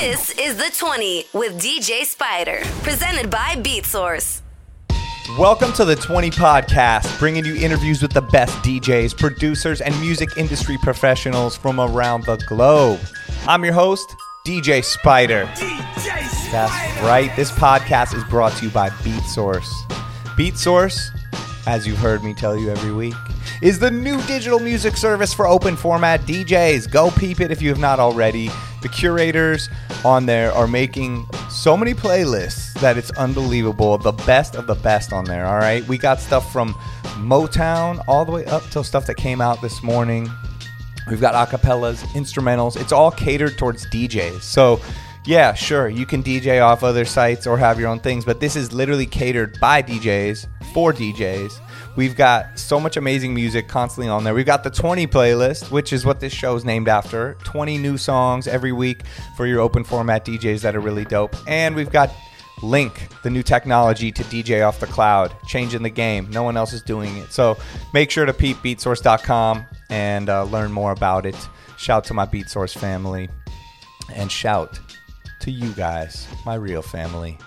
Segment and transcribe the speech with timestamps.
[0.00, 4.42] This is the 20 with DJ Spider, presented by BeatSource.
[5.38, 10.36] Welcome to the 20 podcast, bringing you interviews with the best DJs, producers, and music
[10.36, 13.00] industry professionals from around the globe.
[13.46, 14.14] I'm your host,
[14.46, 15.46] DJ Spider.
[16.52, 17.32] That's right.
[17.34, 19.66] This podcast is brought to you by BeatSource.
[20.36, 21.08] BeatSource,
[21.66, 23.14] as you've heard me tell you every week,
[23.62, 26.90] is the new digital music service for open format DJs.
[26.92, 28.50] Go peep it if you have not already.
[28.86, 29.68] The curators
[30.04, 33.98] on there are making so many playlists that it's unbelievable.
[33.98, 35.84] The best of the best on there, all right?
[35.88, 36.72] We got stuff from
[37.18, 40.30] Motown all the way up till stuff that came out this morning.
[41.10, 42.80] We've got acapellas, instrumentals.
[42.80, 44.42] It's all catered towards DJs.
[44.42, 44.80] So,
[45.24, 48.54] yeah, sure, you can DJ off other sites or have your own things, but this
[48.54, 51.58] is literally catered by DJs for DJs.
[51.96, 54.34] We've got so much amazing music constantly on there.
[54.34, 57.96] We've got the 20 playlist, which is what this show is named after 20 new
[57.96, 59.02] songs every week
[59.36, 61.34] for your open format DJs that are really dope.
[61.48, 62.10] And we've got
[62.62, 66.30] Link, the new technology to DJ off the cloud, changing the game.
[66.30, 67.30] No one else is doing it.
[67.32, 67.58] So
[67.92, 71.36] make sure to peep beatsource.com and uh, learn more about it.
[71.76, 73.28] Shout to my BeatSource family
[74.14, 74.80] and shout
[75.40, 77.38] to you guys, my real family,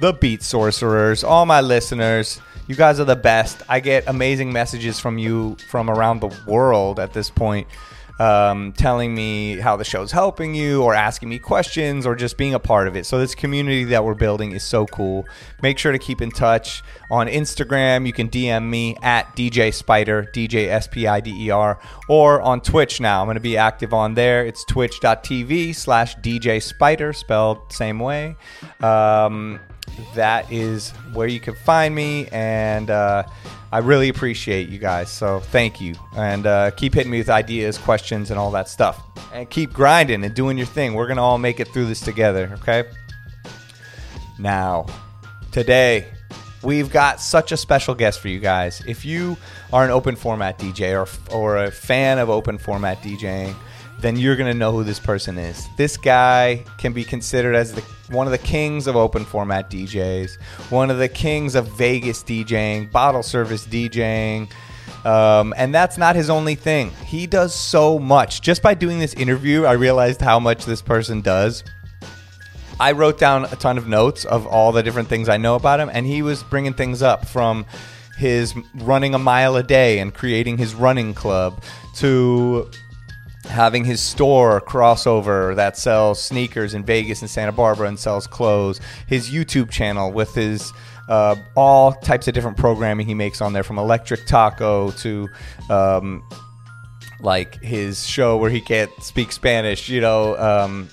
[0.00, 2.40] the Beat Sorcerers, all my listeners.
[2.68, 3.62] You guys are the best.
[3.66, 7.66] I get amazing messages from you from around the world at this point,
[8.20, 12.52] um, telling me how the show's helping you, or asking me questions, or just being
[12.52, 13.06] a part of it.
[13.06, 15.26] So, this community that we're building is so cool.
[15.62, 18.06] Make sure to keep in touch on Instagram.
[18.06, 22.42] You can DM me at DJ Spider, DJ S P I D E R, or
[22.42, 23.22] on Twitch now.
[23.22, 24.44] I'm going to be active on there.
[24.44, 28.36] It's twitch.tv slash DJ Spider, spelled same way.
[28.82, 29.58] Um,
[30.14, 33.22] that is where you can find me and uh,
[33.72, 35.94] i really appreciate you guys so thank you.
[36.16, 39.00] And uh, keep hitting me with ideas questions and all that stuff.
[39.32, 40.94] And keep grinding and doing your thing.
[40.94, 42.84] We're gonna all make it through this together okay?
[44.38, 44.86] Now
[45.52, 46.08] today
[46.62, 48.82] we've got such a special guest for you guys.
[48.86, 49.36] If you
[49.72, 53.54] are an open format dj or, or a fan of open format djing
[54.00, 55.66] then you're going to know who this person is.
[55.76, 60.40] This guy can be considered as the, one of the kings of open format DJs,
[60.70, 64.50] one of the kings of Vegas DJing, bottle service DJing.
[65.04, 66.90] Um, and that's not his only thing.
[67.06, 68.42] He does so much.
[68.42, 71.64] Just by doing this interview, I realized how much this person does.
[72.80, 75.80] I wrote down a ton of notes of all the different things I know about
[75.80, 77.66] him, and he was bringing things up from
[78.16, 81.62] his running a mile a day and creating his running club
[81.96, 82.70] to
[83.48, 88.80] having his store crossover that sells sneakers in Vegas and Santa Barbara and sells clothes,
[89.06, 90.72] his YouTube channel with his
[91.08, 95.28] uh, all types of different programming he makes on there, from Electric Taco to
[95.70, 96.22] um,
[97.20, 100.88] like his show where he can't speak Spanish, you know, um,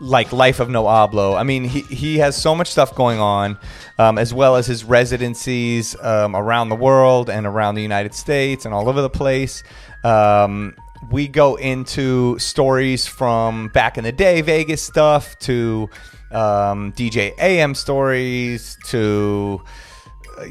[0.00, 1.38] like Life of No Hablo.
[1.38, 3.58] I mean, he, he has so much stuff going on,
[3.98, 8.64] um, as well as his residencies um, around the world and around the United States
[8.64, 9.62] and all over the place.
[10.02, 10.74] Um,
[11.08, 15.88] we go into stories from back in the day, Vegas stuff, to
[16.30, 19.62] um, DJ AM stories, to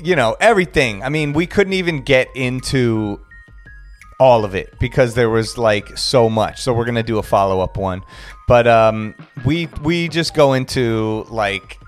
[0.02, 1.04] you know everything.
[1.04, 3.20] I mean, we couldn't even get into
[4.20, 6.62] all of it because there was like so much.
[6.62, 8.04] So we're gonna do a follow up one,
[8.48, 11.80] but um, we we just go into like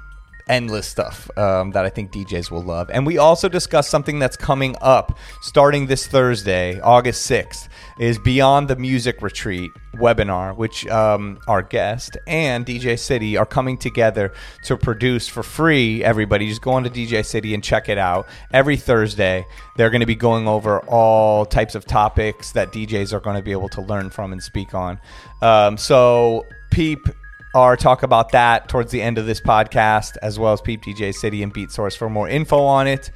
[0.48, 2.90] endless stuff um, that I think DJs will love.
[2.92, 7.70] And we also discuss something that's coming up starting this Thursday, August 6th,
[8.02, 13.78] is Beyond the Music Retreat webinar, which um, our guest and DJ City are coming
[13.78, 16.04] together to produce for free.
[16.04, 18.28] Everybody just go on to DJ City and check it out.
[18.52, 19.46] Every Thursday,
[19.78, 23.44] they're going to be going over all types of topics that DJs are going to
[23.44, 25.00] be able to learn from and speak on.
[25.44, 27.08] Um, so, Peep
[27.54, 31.14] our talk about that towards the end of this podcast, as well as Peep DJ
[31.14, 33.12] City and Beat Source for more info on it.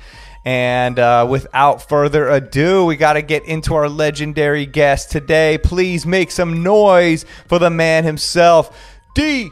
[0.45, 5.57] And uh, without further ado, we got to get into our legendary guest today.
[5.57, 8.77] Please make some noise for the man himself,
[9.17, 9.49] DJ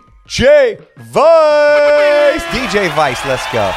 [0.98, 2.44] Vice.
[2.45, 3.72] DJ Vice, let's go.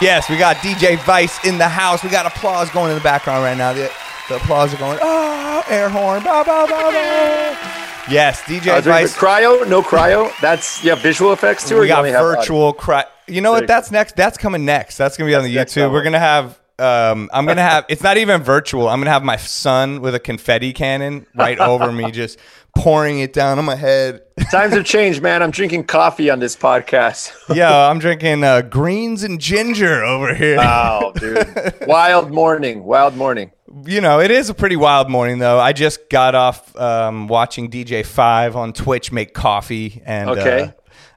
[0.00, 2.02] Yes, we got DJ Vice in the house.
[2.02, 3.72] We got applause going in the background right now.
[3.74, 3.90] The,
[4.30, 8.10] the applause are going, oh, air horn, bah, bah, bah.
[8.10, 9.16] Yes, DJ Uh, Vice.
[9.16, 10.30] cryo, no cryo.
[10.40, 11.78] That's yeah, visual effects too.
[11.80, 12.20] we got audio?
[12.20, 13.04] virtual cry.
[13.26, 13.66] You know what?
[13.66, 14.16] That's next.
[14.16, 14.96] That's coming next.
[14.98, 15.92] That's gonna be on the next YouTube.
[15.92, 16.60] We're gonna have.
[16.78, 17.84] Um, I'm gonna have.
[17.88, 18.88] It's not even virtual.
[18.88, 22.38] I'm gonna have my son with a confetti cannon right over me, just
[22.76, 24.22] pouring it down on my head.
[24.50, 25.42] Times have changed, man.
[25.42, 27.32] I'm drinking coffee on this podcast.
[27.54, 30.56] yeah, I'm drinking uh, greens and ginger over here.
[30.56, 31.74] Wow, dude.
[31.86, 32.82] Wild morning.
[32.82, 33.52] Wild morning.
[33.86, 35.60] you know, it is a pretty wild morning though.
[35.60, 40.62] I just got off um, watching DJ Five on Twitch make coffee, and Okay.
[40.62, 40.70] uh,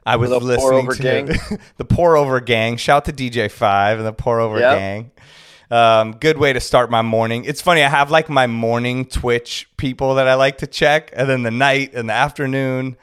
[0.08, 1.58] I was The Pour listening Over to gang?
[1.76, 2.76] the Pour Over Gang.
[2.76, 4.78] Shout to DJ Five and the Pour Over Yep.
[4.78, 5.10] Gang.
[5.70, 7.44] Um, good way to start my morning.
[7.44, 7.82] It's funny.
[7.82, 11.50] I have like my morning Twitch people that I like to check, and then the
[11.50, 12.96] night and the afternoon.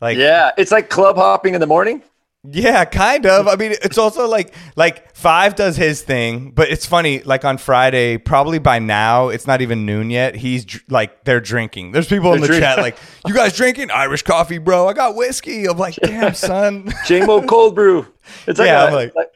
[0.00, 2.02] Like Yeah, it's like club hopping in the morning.
[2.44, 3.46] Yeah, kind of.
[3.46, 7.22] I mean, it's also like like Five does his thing, but it's funny.
[7.22, 10.34] Like on Friday, probably by now, it's not even noon yet.
[10.34, 11.92] He's dr- like they're drinking.
[11.92, 14.88] There's people in the chat like, "You guys drinking Irish coffee, bro?
[14.88, 18.06] I got whiskey." I'm like, "Damn, son." JMO cold brew.
[18.48, 19.32] It's like Yeah, a, I'm like- like-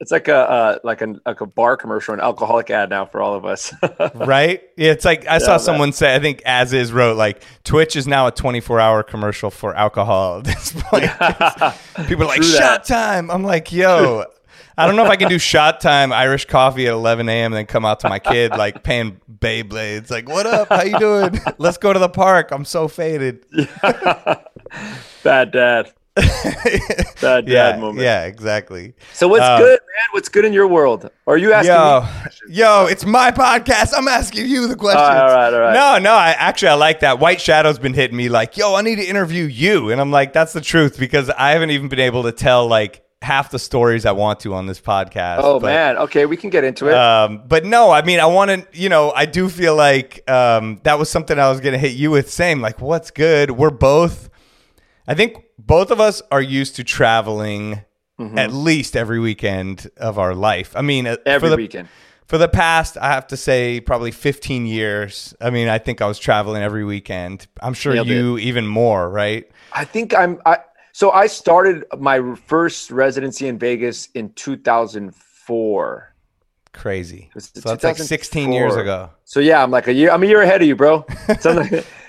[0.00, 3.20] it's like a uh, like a like a bar commercial, an alcoholic ad now for
[3.20, 3.72] all of us.
[4.14, 4.62] right?
[4.76, 5.60] Yeah, it's like I saw man.
[5.60, 6.14] someone say.
[6.14, 10.38] I think as is wrote like Twitch is now a 24 hour commercial for alcohol
[10.38, 11.04] at this point.
[12.08, 12.94] People are like True shot that.
[12.94, 13.30] time.
[13.30, 14.24] I'm like, yo.
[14.78, 17.52] I don't know if I can do shot time Irish coffee at 11 a.m.
[17.52, 20.10] and then come out to my kid like paying Beyblades.
[20.10, 20.68] Like, what up?
[20.70, 21.38] How you doing?
[21.58, 22.50] Let's go to the park.
[22.50, 23.44] I'm so faded.
[25.22, 25.92] Bad dad.
[26.16, 28.00] Bad dad yeah, moment.
[28.00, 28.94] yeah, exactly.
[29.12, 30.08] So what's Um, good, man?
[30.12, 31.08] What's good in your world?
[31.26, 32.00] Or are you asking Yo,
[32.48, 32.56] me?
[32.56, 33.92] yo, it's my podcast.
[33.96, 35.02] I'm asking you the questions.
[35.06, 35.72] All right, all right, all right.
[35.72, 37.20] No, no, I actually I like that.
[37.20, 40.32] White Shadow's been hitting me like, yo, I need to interview you, and I'm like,
[40.32, 44.06] that's the truth because I haven't even been able to tell like half the stories
[44.06, 45.40] I want to on this podcast.
[45.42, 45.96] Oh But, man.
[45.98, 46.94] Okay, we can get into it.
[46.94, 50.80] Um, but no, I mean, I want to, you know, I do feel like um,
[50.84, 52.30] that was something I was going to hit you with.
[52.32, 53.50] Same, like, what's good?
[53.52, 54.30] We're both,
[55.06, 57.82] I think both of us are used to traveling
[58.20, 58.36] Mm-hmm.
[58.36, 60.76] at least every weekend of our life.
[60.76, 61.88] I mean, uh, Every for the, weekend.
[62.26, 65.34] For the past, I have to say, probably 15 years.
[65.40, 67.46] I mean, I think I was traveling every weekend.
[67.62, 69.50] I'm sure Nailed you even more, right?
[69.72, 70.38] I think I'm.
[70.44, 70.58] I
[70.92, 76.14] so I started my first residency in Vegas in 2004.
[76.74, 77.30] Crazy.
[77.38, 79.10] So that's like 16 years ago.
[79.24, 80.10] So yeah, I'm like a year.
[80.10, 81.06] I'm a year ahead of you, bro.
[81.40, 81.64] So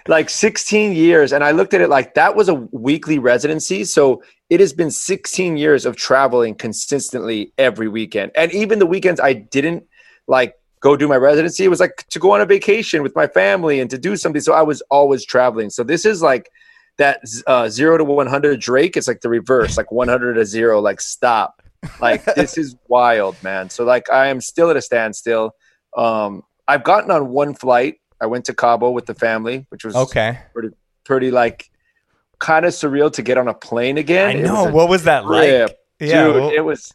[0.07, 3.83] like, like 16 years, and I looked at it like that was a weekly residency.
[3.83, 9.19] So it has been 16 years of traveling consistently every weekend, and even the weekends
[9.19, 9.85] I didn't
[10.27, 11.63] like go do my residency.
[11.63, 14.41] It was like to go on a vacation with my family and to do something.
[14.41, 15.69] So I was always traveling.
[15.69, 16.49] So this is like
[16.97, 18.97] that uh, zero to 100 Drake.
[18.97, 20.81] It's like the reverse, like 100 to zero.
[20.81, 21.61] Like stop.
[21.99, 23.69] Like this is wild, man.
[23.69, 25.51] So like I am still at a standstill.
[25.95, 28.00] Um, I've gotten on one flight.
[28.21, 30.37] I went to Cabo with the family, which was Okay.
[31.03, 31.69] pretty like
[32.39, 34.29] kind of surreal to get on a plane again.
[34.37, 34.71] I It was know.
[34.71, 35.49] what was that like?
[35.49, 36.25] trip, Yeah.
[36.25, 36.93] Dude, well- it was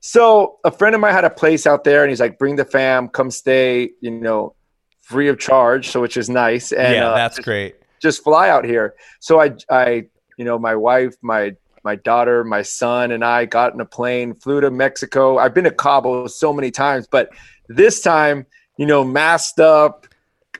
[0.00, 2.64] so a friend of mine had a place out there and he's like, bring the
[2.64, 4.54] fam, come stay, you know,
[5.02, 5.88] free of charge.
[5.90, 6.70] So which is nice.
[6.72, 7.76] And yeah, uh, that's just, great.
[8.00, 8.94] just fly out here.
[9.20, 11.54] So I I you know, my wife, my
[11.84, 15.38] my daughter, my son, and I got in a plane, flew to Mexico.
[15.38, 17.30] I've been to Cabo so many times, but
[17.68, 18.46] this time,
[18.76, 20.06] you know, masked up,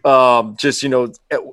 [0.09, 1.13] um, just you know,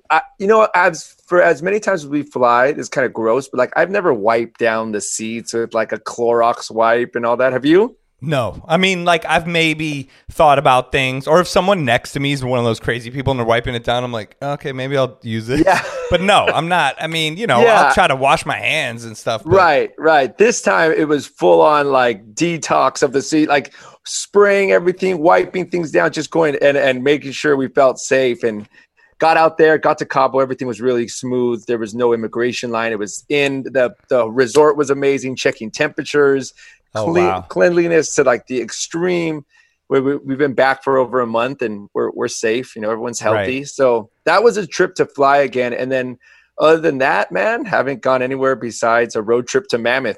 [0.09, 3.47] I, you know, as for as many times as we fly, it's kind of gross,
[3.47, 7.37] but like I've never wiped down the seats with like a Clorox wipe and all
[7.37, 7.53] that.
[7.53, 7.97] Have you?
[8.21, 12.31] No, I mean, like I've maybe thought about things, or if someone next to me
[12.31, 14.97] is one of those crazy people and they're wiping it down, I'm like, okay, maybe
[14.97, 15.63] I'll use it.
[15.65, 15.83] Yeah.
[16.09, 16.95] but no, I'm not.
[16.99, 17.83] I mean, you know, Yeah.
[17.83, 19.43] I'll try to wash my hands and stuff.
[19.43, 20.35] but- Right, right.
[20.37, 23.73] This time it was full on like detox of the seat, like
[24.05, 28.67] spraying everything, wiping things down, just going and, and making sure we felt safe and
[29.17, 31.65] got out there, got to Cabo, everything was really smooth.
[31.65, 32.91] There was no immigration line.
[32.91, 36.53] It was in the the resort was amazing, checking temperatures,
[36.95, 37.41] Oh, clean, wow.
[37.41, 39.45] cleanliness to like the extreme.
[39.89, 42.75] We, we, we've been back for over a month and we're, we're safe.
[42.75, 43.65] You know, everyone's healthy.
[43.65, 45.73] So that was a trip to fly again.
[45.73, 46.17] And then
[46.57, 50.17] other than that, man, haven't gone anywhere besides a road trip to Mammoth.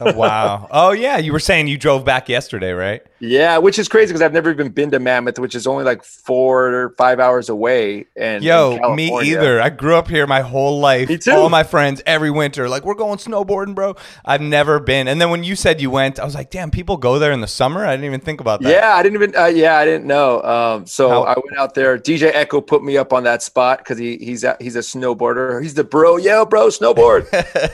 [0.00, 0.68] Oh, wow.
[0.70, 3.02] Oh yeah, you were saying you drove back yesterday, right?
[3.18, 6.04] Yeah, which is crazy because I've never even been to Mammoth, which is only like
[6.04, 8.06] four or five hours away.
[8.16, 9.60] And Yo, me either.
[9.60, 11.08] I grew up here my whole life.
[11.08, 11.32] Me too.
[11.32, 13.96] All my friends every winter, like we're going snowboarding, bro.
[14.24, 15.08] I've never been.
[15.08, 17.40] And then when you said you went, I was like, damn, people go there in
[17.40, 17.84] the summer.
[17.84, 18.70] I didn't even think about that.
[18.70, 19.36] Yeah, I didn't even.
[19.36, 20.40] Uh, yeah, I didn't know.
[20.42, 21.98] Um, so How- I went out there.
[21.98, 25.60] DJ Echo put me up on that spot because he he's a, he's a snowboarder.
[25.60, 26.18] He's the bro.
[26.18, 27.26] Yeah, bro, snowboard.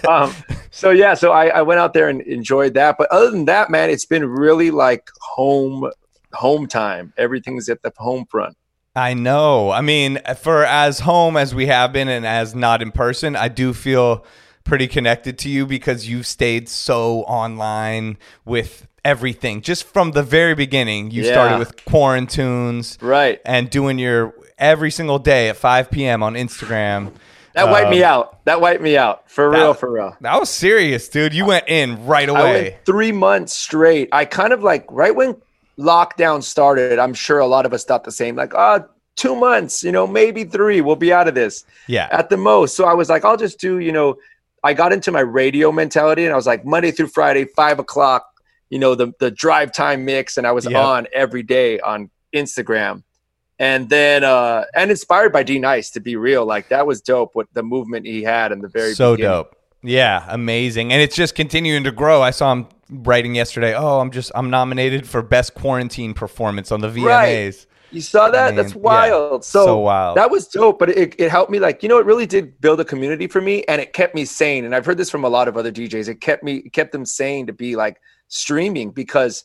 [0.08, 0.34] um,
[0.70, 2.96] so yeah, so I, I went out there and enjoyed that.
[2.98, 5.90] But other than that, man, it's been really like home
[6.32, 7.12] home time.
[7.16, 8.56] Everything's at the home front.
[8.96, 9.70] I know.
[9.70, 13.48] I mean, for as home as we have been and as not in person, I
[13.48, 14.24] do feel
[14.64, 19.60] pretty connected to you because you've stayed so online with everything.
[19.60, 21.32] Just from the very beginning, you Yeah.
[21.32, 23.40] started with quarantunes Right.
[23.44, 26.22] and doing your every single day at 5 p.m.
[26.22, 27.12] on Instagram.
[27.54, 28.44] That wiped me Um, out.
[28.46, 29.74] That wiped me out for that- real.
[29.74, 30.16] For real.
[30.20, 31.32] That was serious, dude.
[31.34, 32.78] You went in right away.
[32.84, 34.08] three months straight.
[34.12, 35.36] I kind of like right when
[35.78, 38.84] lockdown started, I'm sure a lot of us thought the same, like, oh,
[39.16, 41.64] two months, you know, maybe three, we'll be out of this.
[41.86, 42.08] Yeah.
[42.10, 42.76] At the most.
[42.76, 44.16] So I was like, I'll just do, you know,
[44.64, 48.24] I got into my radio mentality and I was like, Monday through Friday, five o'clock,
[48.70, 50.74] you know, the the drive time mix, and I was Yep.
[50.82, 53.02] on every day on Instagram.
[53.58, 56.44] And then uh and inspired by D Nice to be real.
[56.44, 59.32] Like that was dope what the movement he had in the very so beginning.
[59.32, 59.56] dope.
[59.82, 60.92] Yeah, amazing.
[60.92, 62.22] And it's just continuing to grow.
[62.22, 66.80] I saw him writing yesterday, "Oh, I'm just I'm nominated for best quarantine performance on
[66.80, 68.48] the VMAs." You saw that?
[68.48, 69.44] mean, That's yeah, wild.
[69.44, 70.16] so, so wild.
[70.16, 71.60] That was dope, but it, it helped me.
[71.60, 74.24] Like, you know, it really did build a community for me and it kept me
[74.24, 74.64] sane.
[74.64, 76.08] And I've heard this from a lot of other DJs.
[76.08, 79.44] It kept me, it kept them sane to be like streaming because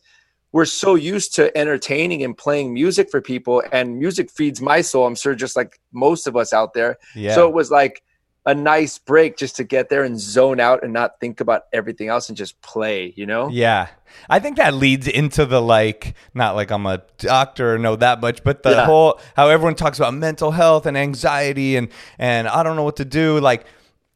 [0.52, 5.06] we're so used to entertaining and playing music for people and music feeds my soul.
[5.06, 6.98] I'm sure just like most of us out there.
[7.16, 7.36] Yeah.
[7.36, 8.04] So it was like
[8.46, 12.08] a nice break just to get there and zone out and not think about everything
[12.08, 13.50] else and just play, you know?
[13.50, 13.90] Yeah.
[14.28, 18.22] I think that leads into the like, not like I'm a doctor or know that
[18.22, 18.86] much, but the Yeah.
[18.86, 22.96] whole how everyone talks about mental health and anxiety and and I don't know what
[22.96, 23.40] to do.
[23.40, 23.66] Like,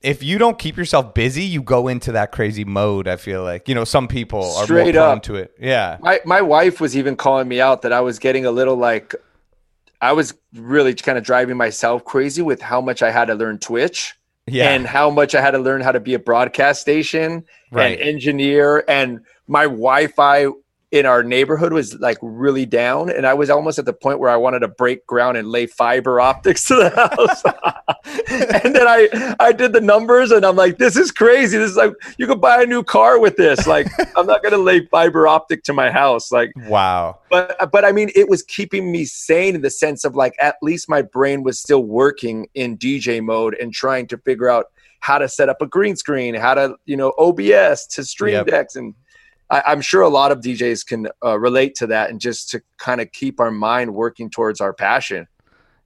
[0.03, 3.07] if you don't keep yourself busy, you go into that crazy mode.
[3.07, 5.23] I feel like you know some people are Straight more prone up.
[5.23, 5.53] to it.
[5.59, 8.75] Yeah, my my wife was even calling me out that I was getting a little
[8.75, 9.15] like
[10.01, 13.57] I was really kind of driving myself crazy with how much I had to learn
[13.59, 17.45] Twitch yeah, and how much I had to learn how to be a broadcast station
[17.71, 17.97] Right.
[17.99, 20.47] and engineer and my Wi-Fi
[20.93, 24.29] in our neighborhood was like really down and I was almost at the point where
[24.29, 27.43] I wanted to break ground and lay fiber optics to the house.
[28.63, 31.57] and then I I did the numbers and I'm like this is crazy.
[31.57, 33.65] This is like you could buy a new car with this.
[33.65, 37.83] Like I'm not going to lay fiber optic to my house like wow, but but
[37.83, 41.01] I mean, it was keeping me sane in the sense of like at least my
[41.01, 44.67] brain was still working in DJ mode and trying to figure out
[44.99, 48.45] how to set up a green screen, how to you know OBS to Stream Yep.
[48.45, 48.93] Decks, and
[49.53, 52.61] I, I'm sure a lot of DJs can uh, relate to that, and just to
[52.77, 55.27] kind of keep our mind working towards our passion.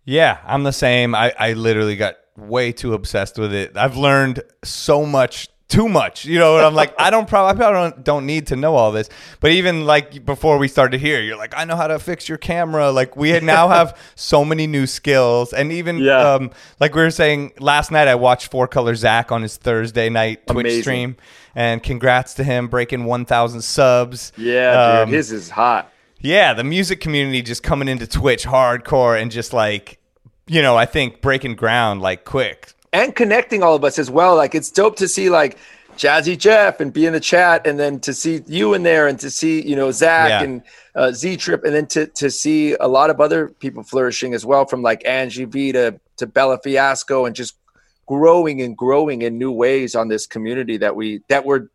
[0.06, 1.14] Yeah, I'm the same.
[1.14, 3.76] I, I literally got way too obsessed with it.
[3.76, 6.24] I've learned so much, too much.
[6.24, 8.76] You know, and I'm like, I don't probably, I probably don't, don't need to know
[8.76, 9.10] all this.
[9.42, 12.38] But even like before we started here, you're like, I know how to fix your
[12.38, 12.90] camera.
[12.92, 16.36] Like we now have so many new skills, and even Yeah.
[16.36, 20.08] um, like we were saying last night, I watched Four Color Zack on his Thursday
[20.10, 20.82] night Twitch Amazing.
[20.84, 21.16] stream,
[21.58, 24.32] and congrats to him breaking 1,000 subs.
[24.38, 25.92] Yeah, Um, dude, his is hot.
[26.20, 29.98] yeah, the music community just coming into Twitch hardcore and just like,
[30.46, 32.74] you know, I think breaking ground like quick.
[32.94, 34.36] and connecting all of us as well.
[34.36, 35.58] Like it's dope to see like
[35.98, 39.20] Jazzy Jeff and be in the chat, and then to see you in there, and
[39.20, 40.44] to see you know Zach Yeah.
[40.44, 40.62] and
[40.96, 44.46] uh, Z Trip, and then to to see a lot of other people flourishing as
[44.46, 47.56] well, from like Angie V to to Bella Fiasco, and just
[48.08, 51.68] growing and growing in new ways on this community that we that we're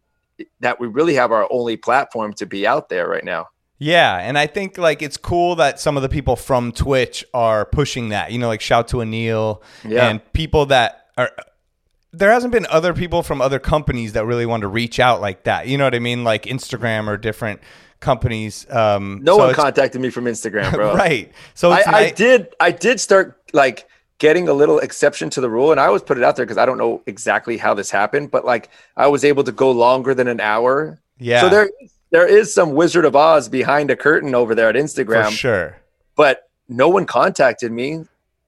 [0.60, 3.46] that we really have our only platform to be out there right now.
[3.78, 7.64] Yeah, and I think like it's cool that some of the people from Twitch are
[7.64, 8.30] pushing that.
[8.32, 10.08] You know, like shout to Anil Yeah.
[10.08, 11.30] and people that are
[12.12, 15.44] there hasn't been other people from other companies that really want to reach out like
[15.44, 15.66] that.
[15.66, 16.24] You know what I mean?
[16.24, 17.60] Like Instagram or different
[18.00, 18.70] companies.
[18.70, 20.94] Um No so one contacted me from Instagram, bro.
[20.96, 21.32] right.
[21.54, 23.88] So I, I did I did start like
[24.23, 26.57] getting a little exception to the rule and I always put it out there because
[26.57, 30.14] I don't know exactly how this happened, but like I was able to go longer
[30.14, 31.00] than an hour.
[31.19, 31.41] Yeah.
[31.41, 31.69] So there
[32.12, 35.25] there is some Wizard of Oz behind a curtain over there at Instagram.
[35.25, 35.76] for sure.
[36.14, 38.05] but no one contacted me.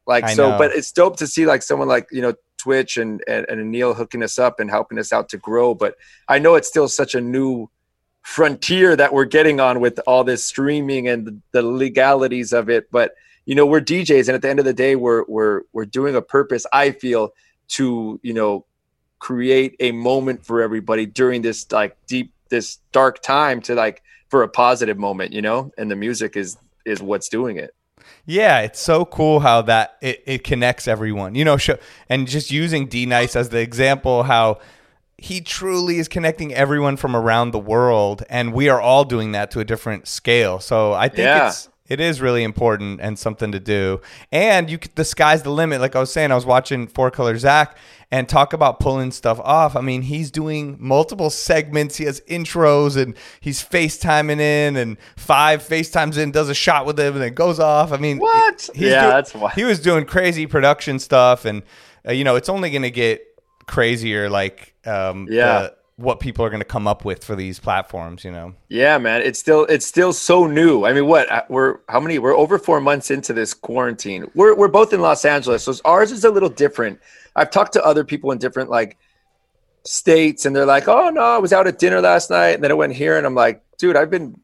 [0.06, 0.58] Like I so, know.
[0.58, 3.94] but it's dope to see like someone like you know Twitch and, and and Neil
[3.94, 5.74] hooking us up and helping us out to grow.
[5.74, 5.96] But
[6.28, 7.68] I know it's still such a new
[8.22, 12.92] frontier that we're getting on with all this streaming and the legalities of it.
[12.92, 15.84] But you know, we're DJs, and at the end of the day, we're we're we're
[15.84, 16.64] doing a purpose.
[16.72, 17.34] I feel
[17.68, 18.64] to you know
[19.18, 24.42] create a moment for everybody during this like deep this dark time to like for
[24.42, 25.72] a positive moment, you know.
[25.78, 27.74] And the music is is what's doing it.
[28.26, 31.34] Yeah, it's so cool how that it, it connects everyone.
[31.34, 31.70] You know, sh-
[32.08, 34.60] and just using D Nice as the example, how
[35.16, 39.50] he truly is connecting everyone from around the world, and we are all doing that
[39.52, 40.60] to a different scale.
[40.60, 41.48] So I think Yeah.
[41.48, 44.00] it's it is really important and something to do.
[44.32, 45.80] And you, c- the sky's the limit.
[45.80, 47.76] Like I was saying, I was watching Four Color Zack
[48.10, 49.76] and talk about pulling stuff off.
[49.76, 51.96] I mean, he's doing multiple segments.
[51.96, 56.98] He has intros and he's FaceTiming in, and five FaceTimes in, does a shot with
[56.98, 57.92] him, and it goes off.
[57.92, 58.70] I mean, What?
[58.74, 61.62] he's Yeah, doing- that's why- he was doing crazy production stuff, and
[62.08, 63.22] uh, you know, it's only going to get
[63.66, 64.28] crazier.
[64.30, 65.62] Like, um, Yeah.
[65.62, 68.24] the- what people are going to come up with for these platforms.
[68.24, 68.54] You know.
[68.68, 70.84] Yeah, man, it's still it's still so new.
[70.84, 72.18] I mean, what uh, we're how many?
[72.18, 74.30] We're over four months into this quarantine.
[74.34, 77.00] We're we're both in Los Angeles, so ours is a little different.
[77.36, 78.96] I've talked to other people in different like
[79.84, 82.70] states, and they're like, "Oh no, I was out at dinner last night, and then
[82.70, 84.40] I went here," and I'm like, "Dude, I've been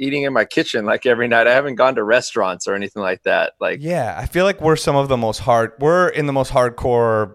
[0.00, 1.46] eating in my kitchen like every night.
[1.46, 3.52] I haven't gone to restaurants or anything like that.
[3.60, 5.72] Like, Yeah, I feel like we're some of the most hard.
[5.78, 7.34] We're in the most hardcore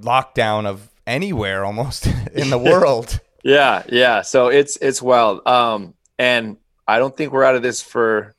[0.00, 3.20] lockdown of anywhere almost in the world.
[3.44, 4.22] yeah, yeah.
[4.22, 5.46] So it's it's wild.
[5.46, 6.56] Um, and
[6.88, 8.34] I don't think we're out of this for.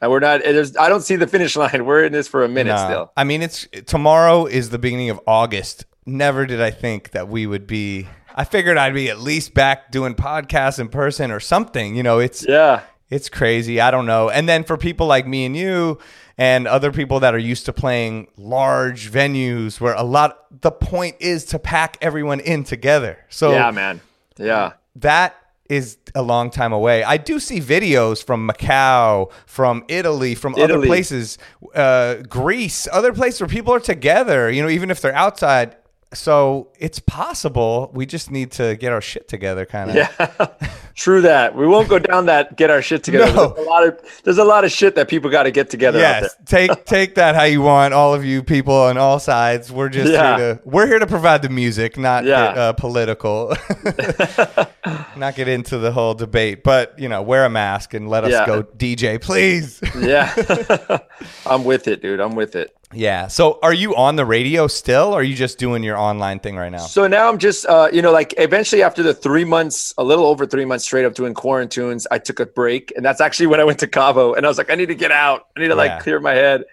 [0.00, 0.42] And we're not.
[0.42, 0.76] There's.
[0.76, 1.84] I don't see the finish line.
[1.84, 3.12] We're in this for a minute still.
[3.16, 5.84] I mean, it's tomorrow is the beginning of August.
[6.04, 8.08] Never did I think that we would be.
[8.34, 11.94] I figured I'd be at least back doing podcasts in person or something.
[11.94, 12.80] You know, it's Yeah.
[13.10, 13.78] It's crazy.
[13.78, 14.30] I don't know.
[14.30, 15.98] And then for people like me and you
[16.38, 21.16] and other people that are used to playing large venues where a lot the point
[21.20, 23.18] is to pack everyone in together.
[23.28, 24.00] So yeah, man.
[24.38, 24.72] Yeah.
[24.96, 25.36] that
[25.68, 27.02] is a long time away.
[27.02, 31.38] I do see videos from Macau, from Italy, from other places,
[31.74, 35.76] uh, Greece, other places where people are together, you know, even if they're outside.
[36.14, 37.90] So it's possible.
[37.94, 39.96] We just need to get our shit together, kind of.
[39.96, 40.46] Yeah.
[40.94, 41.54] True that.
[41.56, 43.32] We won't go down that get our shit together.
[43.34, 43.48] No.
[43.54, 45.98] There's a lot of there's a lot of shit that people got to get together
[46.00, 49.72] out Yes, take take that how you want, all of you people on all sides.
[49.72, 50.36] We're just Yeah.
[50.36, 52.48] here to we're here to provide the music, not Yeah.
[52.48, 53.56] get uh, political,
[55.16, 56.62] not get into the whole debate.
[56.64, 58.46] But you know, wear a mask and let us Yeah.
[58.46, 59.80] go, DJ, please.
[59.96, 60.32] Yeah.
[61.46, 62.20] I'm with it, dude.
[62.20, 62.74] I'm with it.
[62.92, 63.28] yeah.
[63.28, 66.56] So, are you on the radio still, or are you just doing your online thing
[66.56, 66.78] right now?
[66.78, 70.26] So now I'm just, uh, you know, like eventually after the three months, a little
[70.26, 72.92] over three months straight up doing quarantunes, I took a break.
[72.96, 74.94] And that's actually when I went to Cabo and I was like, I need to
[74.94, 75.46] get out.
[75.56, 75.94] I need to Yeah.
[75.94, 76.64] like clear my head.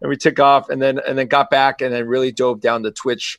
[0.00, 2.82] And we took off and then, and then got back and then really dove down
[2.82, 3.38] the Twitch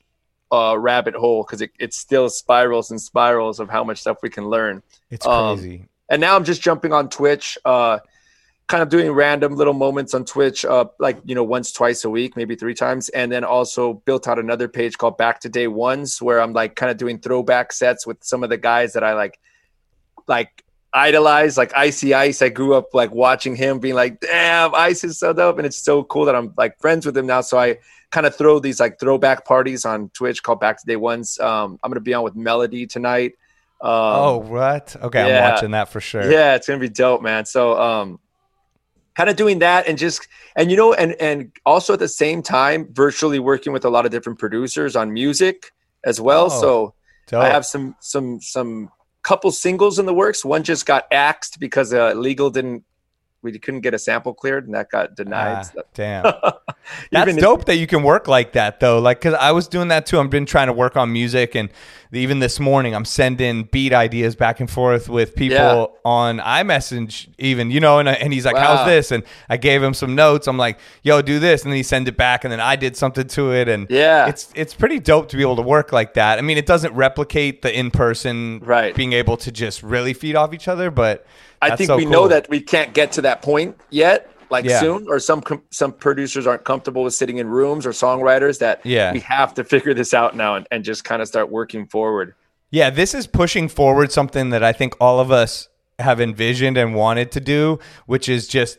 [0.51, 4.29] uh, rabbit hole because it, it still spirals and spirals of how much stuff we
[4.29, 4.81] can learn.
[5.09, 5.85] It's um, crazy.
[6.09, 7.99] and now I'm just jumping on Twitch, uh,
[8.67, 12.09] kind of doing random little moments on Twitch, uh, like you know, once, twice a
[12.09, 15.67] week, maybe three times, and then also built out another page called Back to Day
[15.67, 19.03] Ones, where I'm like kind of doing throwback sets with some of the guys that
[19.03, 19.39] I like,
[20.27, 20.63] like
[20.97, 22.41] idolize, like Icy Ice.
[22.41, 25.77] I grew up like watching him, being like, "Damn, Ice is so dope," and it's
[25.77, 27.41] so cool that I'm like friends with him now.
[27.41, 27.77] So I
[28.11, 31.39] kind of throw these like throwback parties on Twitch called Back to Day Ones.
[31.39, 33.33] Um, I'm gonna be on with Melo-D tonight.
[33.79, 34.95] Um, oh, what?
[35.01, 36.29] Okay, I'm watching that for sure.
[36.31, 37.45] yeah, it's gonna be dope, man.
[37.45, 38.19] So um
[39.15, 42.41] kind of doing that and just and you know and and also at the same
[42.43, 45.71] time virtually working with a lot of different producers on music
[46.03, 46.45] as well.
[46.45, 46.93] Oh, so
[47.27, 47.43] Dope.
[47.43, 48.89] I have some some some
[49.27, 50.45] couple singles in the works.
[50.45, 52.83] One just got axed because uh legal didn't
[53.43, 55.65] we couldn't get a sample cleared and that got denied.
[55.77, 56.23] Ah, damn.
[57.11, 58.99] That's dope that you can work like that though.
[58.99, 60.19] Like, cause I was doing that too.
[60.19, 61.69] I've been trying to work on music, and
[62.13, 65.85] even this morning, I'm sending beat ideas back and forth with people Yeah.
[66.05, 67.99] on iMessage, even you know.
[67.99, 68.77] And, and he's like, Wow.
[68.77, 70.47] "How's this?" And I gave him some notes.
[70.47, 72.95] I'm like, "Yo, do this," and then he sent it back, and then I did
[72.97, 74.27] something to it, and Yeah.
[74.27, 76.39] it's it's pretty dope to be able to work like that.
[76.39, 78.95] I mean, it doesn't replicate the in person Right.
[78.95, 81.25] being able to just really feed off each other, but
[81.61, 82.11] I that's think so we cool.
[82.11, 84.79] know that we can't get to that point yet, like Yeah.
[84.79, 88.81] soon, or some com- some producers aren't comfortable with sitting in rooms or songwriters that
[88.85, 89.11] Yeah.
[89.11, 92.33] we have to figure this out now and, and just kind of start working forward.
[92.69, 96.93] Yeah, this is pushing forward something that I think all of us have envisioned and
[96.93, 98.77] wanted to do, which is just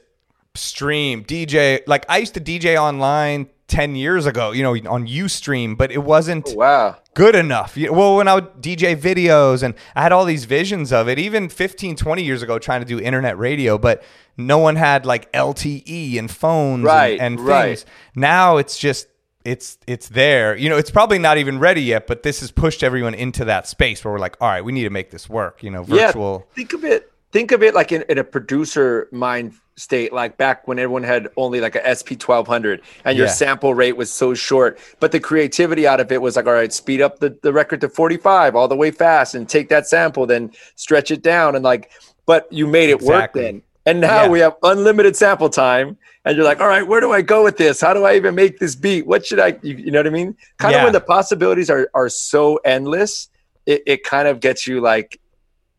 [0.55, 1.81] stream, DJ.
[1.87, 5.99] Like I used to DJ online 10 years ago, you know, on Ustream, but it
[6.03, 6.97] wasn't oh, Wow.
[7.15, 7.77] good enough.
[7.77, 11.49] Well, when I would DJ videos and I had all these visions of it, even
[11.49, 14.03] 15, 20 years ago, trying to do internet radio, but
[14.39, 17.79] no one had like LTE and phones and- Right, and, right.
[17.79, 17.87] things.
[18.15, 19.07] Now it's just,
[19.45, 20.57] it's it's there.
[20.57, 23.67] You know, it's probably not even ready yet, but this has pushed everyone into that
[23.67, 25.63] space where we're like, all right, we need to make this work.
[25.63, 26.47] You know, virtual.
[26.49, 27.13] Yeah, think of it.
[27.31, 31.29] Think of it like in, in a producer mind state, like back when everyone had
[31.37, 33.33] only like a SP twelve hundred, and your Yeah.
[33.33, 34.79] sample rate was so short.
[35.01, 37.81] But the creativity out of it was like, all right, speed up the, the record
[37.83, 41.55] to forty five all the way fast, and take that sample, then stretch it down,
[41.55, 41.91] and like,
[42.27, 43.63] but you made it work then.
[43.87, 44.29] And now Yeah.
[44.29, 47.57] we have unlimited sample time, and you're like, all right, where do I go with
[47.57, 47.81] this?
[47.81, 49.07] How do I even make this beat?
[49.07, 49.59] What should I?
[49.63, 50.37] You, you know what I mean?
[50.59, 53.29] Kind of when the possibilities are are so endless,
[53.65, 55.19] it, it kind of gets you like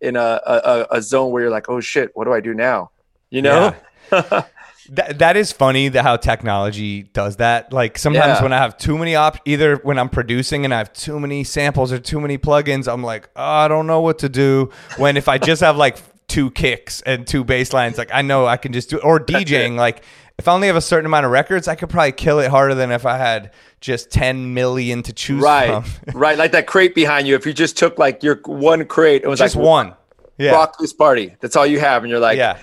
[0.01, 2.89] in a, a a zone where you're like, oh shit, what do I do now?
[3.29, 3.75] You know?
[4.91, 7.71] That, that is funny that how technology does that.
[7.71, 8.43] Like sometimes Yeah.
[8.43, 11.43] when I have too many op, either when I'm producing and I have too many
[11.43, 14.71] samples or too many plugins, I'm like, oh, I don't know what to do.
[14.97, 18.47] When if I just have like two kicks and two bass lines, like I know
[18.47, 18.97] I can just do.
[18.97, 20.03] Or DJing, like
[20.39, 22.73] if I only have a certain amount of records, I could probably kill it harder
[22.73, 26.13] than if I had just 10 million to choose right, from.
[26.19, 26.37] right.
[26.37, 27.35] Like that crate behind you.
[27.35, 29.93] If you just took like your one crate, it was just like one.
[30.39, 30.51] Yeah.
[30.53, 31.35] rock this party.
[31.41, 32.57] That's all you have, and you're like, yeah.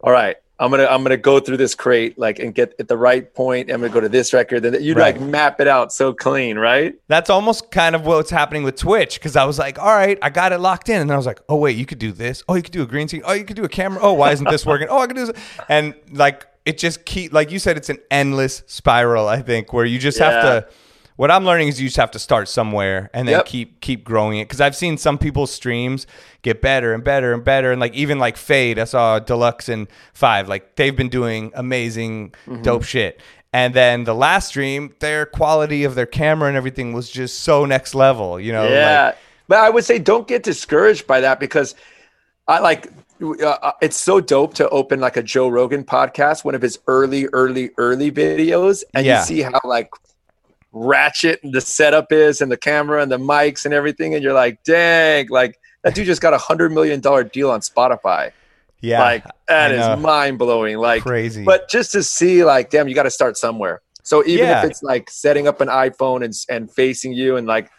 [0.00, 2.96] all right, I'm gonna I'm gonna go through this crate like and get at the
[2.96, 3.70] right point.
[3.70, 4.62] I'm gonna go to this record.
[4.64, 5.14] Then you Right.
[5.16, 6.94] like map it out so clean, right?
[7.06, 10.30] That's almost kind of what's happening with Twitch because I was like, all right, I
[10.30, 11.00] got it locked in.
[11.00, 12.42] And then I was like, oh, wait, you could do this.
[12.48, 13.22] Oh, you could do a green screen.
[13.24, 14.00] Oh, you could do a camera.
[14.02, 14.88] Oh, why isn't this working?
[14.90, 15.36] Oh, I could do this.
[15.68, 19.84] And like, it just keep, like you said, it's an endless spiral, I think, where
[19.84, 20.68] you just have to.
[21.18, 23.46] What I'm learning is you just have to start somewhere and then Yep.
[23.46, 24.44] keep keep growing it.
[24.44, 26.06] Because I've seen some people's streams
[26.42, 29.88] get better and better and better, and like even like Fade, I saw Deluxe and
[30.14, 32.62] Five, like they've been doing amazing, Mm-hmm.
[32.62, 33.20] dope shit.
[33.52, 37.64] And then the last stream, their quality of their camera and everything was just so
[37.64, 38.38] next level.
[38.38, 39.16] You know, Yeah, like,
[39.48, 41.74] but I would say don't get discouraged by that because
[42.46, 42.92] I like
[43.42, 47.26] uh, it's so dope to open like a Joe Rogan podcast, one of his early,
[47.32, 49.18] early, early videos, and Yeah.
[49.18, 49.90] you see how like
[50.72, 54.32] ratchet and the setup is and the camera and the mics and everything, and you're
[54.34, 58.32] like, dang, like that dude just got a hundred million dollar deal on Spotify.
[58.80, 59.96] yeah, like that is know.
[59.96, 60.78] mind blowing.
[60.78, 61.44] Like Crazy.
[61.44, 63.80] But just to see, like, damn, you got to start somewhere.
[64.02, 64.62] So even Yeah.
[64.64, 67.70] if it's like setting up an iPhone and and facing you and like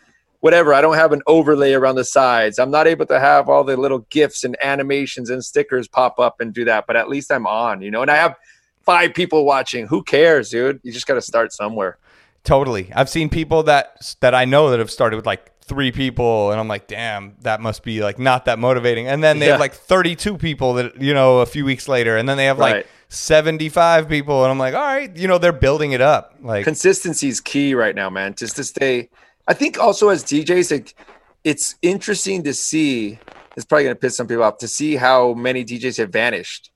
[0.41, 2.59] whatever, I don't have an overlay around the sides.
[2.59, 6.39] I'm not able to have all the little gifs and animations and stickers pop up
[6.39, 6.85] and do that.
[6.87, 8.01] But at least I'm on, you know.
[8.01, 8.35] And I have
[8.83, 9.87] five people watching.
[9.87, 10.79] Who cares, dude?
[10.83, 11.97] You just got to start somewhere.
[12.43, 12.91] Totally.
[12.95, 16.59] I've seen people that that I know that have started with like three people, and
[16.59, 19.07] I'm like, damn, that must be like not that motivating.
[19.07, 19.51] And then they Yeah.
[19.53, 22.57] have like 32 people that you know a few weeks later, and then they have
[22.57, 26.35] like 75 people, and I'm like, all right, you know, they're building it up.
[26.41, 28.35] Like, consistency is key right now, man.
[28.35, 29.09] Just to stay.
[29.47, 30.95] I think also as DJs, like,
[31.43, 33.19] it's interesting to see.
[33.55, 36.71] It's probably gonna piss some people off to see how many DJs have vanished,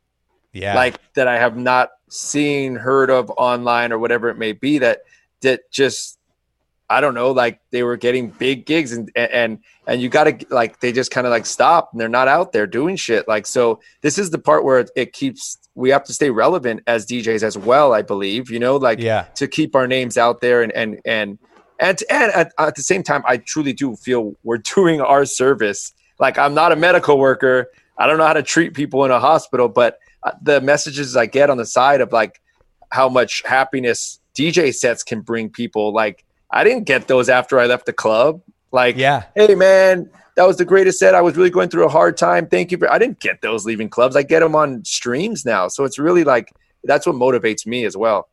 [0.52, 4.80] yeah, like that I have not seen, heard of online or whatever it may be.
[4.80, 5.00] That
[5.44, 6.18] that just
[6.90, 10.46] I don't know, like they were getting big gigs and and and you got to
[10.50, 13.28] like they just kind of like stop and they're not out there doing shit.
[13.28, 17.06] Like so, this is the part where it, keeps we have to stay relevant as
[17.06, 17.94] DJs as well.
[17.94, 21.40] I believe you know, like yeah, to keep our names out there and and and
[21.80, 25.94] and and at, at the same time i truly do feel we're doing our service
[26.20, 29.20] like i'm not a medical worker i don't know how to treat people in a
[29.20, 32.42] hospital but uh, the messages i get on the side of like
[32.92, 37.66] how much happiness dj sets can bring people like i didn't get those after i
[37.66, 38.42] left the club
[38.72, 39.24] like yeah.
[39.36, 42.48] hey man that was the greatest set i was really going through a hard time
[42.48, 45.68] thank you for i didn't get those leaving clubs i get them on streams now
[45.68, 46.52] so it's really like
[46.84, 48.28] that's what motivates me as well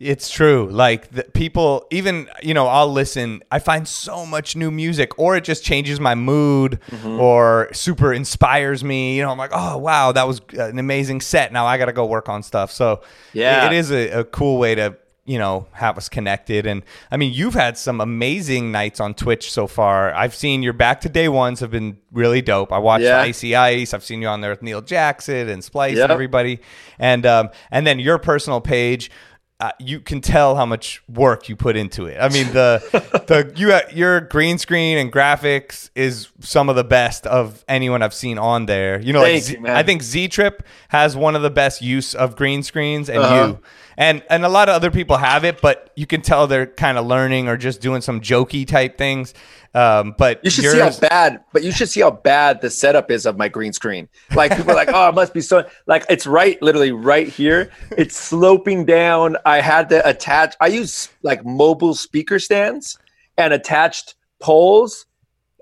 [0.00, 0.68] It's true.
[0.70, 3.42] Like the people, even you know, I'll listen.
[3.50, 7.18] I find so much new music, or it just changes my mood, Mm-hmm.
[7.20, 9.16] or super inspires me.
[9.16, 11.52] You know, I'm like, oh wow, that was an amazing set.
[11.52, 12.70] Now I got to go work on stuff.
[12.70, 13.66] So Yeah.
[13.66, 14.94] it- it is a, a cool way to
[15.28, 16.66] you know have us connected.
[16.66, 20.12] And I mean, you've had some amazing nights on Twitch so far.
[20.14, 22.72] I've seen your back to day ones have been really dope.
[22.72, 23.20] I watched Yeah.
[23.20, 23.92] Icy Ice.
[23.94, 26.04] I've seen you on there with Neil Jackson and Splice Yep.
[26.04, 26.60] and everybody.
[26.98, 29.10] And um, and then your personal page
[29.60, 32.16] uh, you can tell how much work you put into it.
[32.20, 32.80] I mean, the
[33.26, 38.14] the you your green screen and graphics is some of the best of anyone I've
[38.14, 39.00] seen on there.
[39.00, 39.66] You know, like Z- you.
[39.66, 43.46] I think Z Trip has one of the best use of green screens, and Uh-huh.
[43.48, 43.58] you
[43.98, 46.96] and and a lot of other people have it, but you can tell they're kind
[46.96, 49.34] of learning or just doing some jokey type things.
[49.74, 52.70] Um, but You should yours, see how bad, but you should see how bad the
[52.70, 54.08] setup is of my green screen.
[54.34, 55.68] Like people are like, oh, it must be so.
[55.86, 57.72] Like it's right, literally right here.
[57.90, 59.36] It's sloping down.
[59.44, 60.54] I had to attach.
[60.60, 62.96] I use like mobile speaker stands
[63.36, 65.06] and attached poles.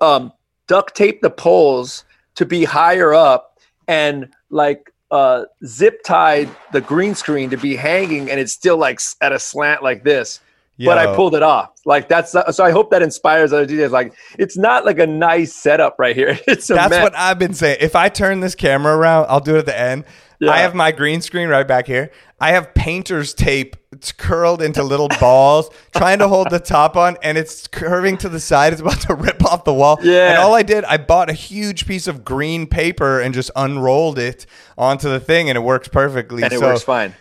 [0.03, 0.31] Um,
[0.67, 7.15] duct tape the poles to be higher up, and like uh, zip tied the green
[7.15, 10.41] screen to be hanging, and it's still like at a slant like this
[10.85, 11.71] but I pulled it off.
[11.85, 12.65] Like that's so.
[12.65, 13.91] I hope that inspires other DJs.
[13.91, 16.39] Like it's not like a nice setup right here.
[16.49, 17.03] It's That's mess.
[17.03, 17.79] what I've been saying.
[17.81, 20.05] If I turn this camera around, I'll do it at the end.
[20.39, 20.51] Yeah.
[20.51, 22.11] I have my green screen right back here.
[22.41, 23.77] I have painter's tape.
[23.93, 28.29] It's curled into little balls, trying to hold the top on, and it's curving to
[28.29, 28.73] the side.
[28.75, 29.99] It's about to rip off the wall.
[30.03, 30.29] Yeah.
[30.31, 34.19] And all I did, I bought a huge piece of green paper and just unrolled
[34.19, 34.45] it
[34.77, 36.43] onto the thing, and it works perfectly.
[36.43, 37.15] and it So works fine.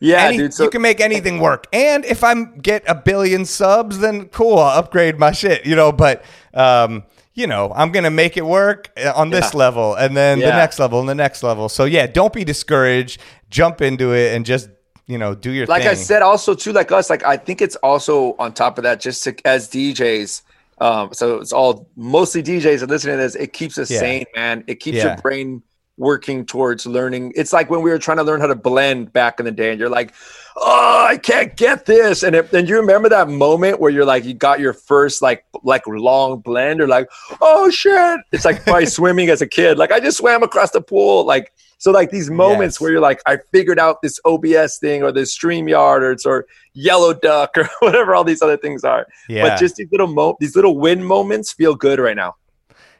[0.00, 0.54] Yeah, any- dude.
[0.54, 1.66] So you can make anything work.
[1.72, 5.92] And if I get a billion subs, then cool, I'll upgrade my shit, you know.
[5.92, 9.58] But um, you know, I'm gonna make it work uh, on this Yeah.
[9.58, 11.68] level, and then the next level, and the next level.
[11.68, 13.20] So yeah, don't be discouraged.
[13.50, 14.68] Jump into it and just
[15.06, 15.70] you know do your thing.
[15.72, 15.90] like thing.
[15.92, 19.00] I said, also too, like us, like I think it's also on top of that,
[19.00, 20.42] just to, as DJs.
[20.78, 23.34] Um, so it's all mostly DJs that listening to this.
[23.36, 24.00] It keeps us Yeah.
[24.00, 24.64] sane, man.
[24.66, 25.08] It keeps Yeah.
[25.08, 25.62] your brain
[26.02, 27.32] working towards learning.
[27.36, 29.70] It's like when we were trying to learn how to blend back in the day,
[29.70, 30.12] and you're like,
[30.56, 34.34] "Oh, I can't get this." And and you remember that moment where you're like, you
[34.34, 37.08] got your first like like long blend, or like,
[37.40, 39.78] "Oh shit!" It's like by swimming as a kid.
[39.78, 41.24] Like I just swam across the pool.
[41.24, 42.80] Like so, like these moments Yes.
[42.80, 46.46] where you're like, I figured out this OBS thing, or this Streamyard, or it's or
[46.74, 49.06] Yellow Duck, or whatever all these other things are.
[49.28, 49.48] Yeah.
[49.48, 52.34] But just these little mo- these little win moments feel good right now.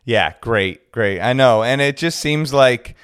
[0.05, 1.21] Yeah, great, great.
[1.21, 1.63] I know.
[1.63, 2.97] And it just seems like,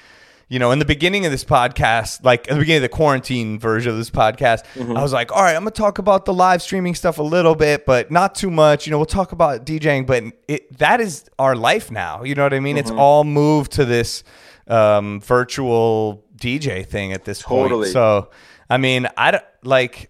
[0.49, 3.57] you know, in the beginning of this podcast, like at the beginning of the quarantine
[3.59, 4.97] version of this podcast, Mm-hmm.
[4.97, 7.23] I was like, all right, I'm going to talk about the live streaming stuff a
[7.23, 8.85] little bit, but not too much.
[8.85, 12.23] You know, we'll talk about DJing, but it, that is our life now.
[12.23, 12.75] You know what I mean?
[12.75, 12.81] Mm-hmm.
[12.87, 14.23] It's all moved to this
[14.67, 17.83] um, virtual DJ thing at this Totally.
[17.85, 17.93] point.
[17.93, 18.29] So,
[18.69, 20.09] I mean, I don't like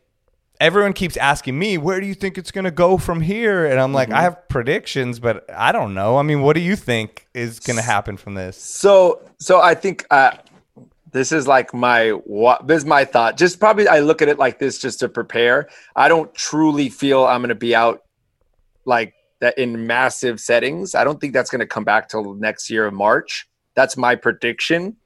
[0.60, 3.66] everyone keeps asking me, where do you think it's going to go from here?
[3.66, 4.18] And I'm like, Mm-hmm.
[4.18, 6.18] I have predictions, but I don't know.
[6.18, 8.58] I mean, what do you think is going to happen from this?
[8.58, 10.32] So so I think uh,
[11.12, 13.38] this is like my what this is my thought.
[13.38, 15.70] Just probably I look at it like this just to prepare.
[15.96, 18.04] I don't truly feel I'm going to be out
[18.86, 20.96] like that in massive settings.
[20.96, 23.48] I don't think that's going to come back till next year of March.
[23.76, 24.98] That's my prediction.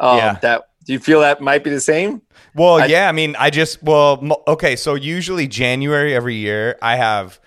[0.00, 0.32] Um, Yeah.
[0.42, 2.22] That do you feel that might be the same?
[2.54, 6.96] Well, I- yeah, I mean, I just, well, okay, so usually January every year, I
[6.96, 7.38] have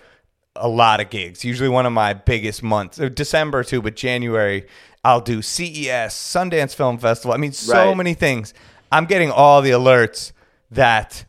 [0.56, 1.44] a lot of gigs.
[1.44, 4.66] Usually one of my biggest months, uh, December too, but January,
[5.04, 7.32] I'll do CES, Sundance Film Festival.
[7.32, 7.96] I mean, so Right.
[7.96, 8.52] many things.
[8.92, 10.32] I'm getting all the alerts
[10.70, 11.24] that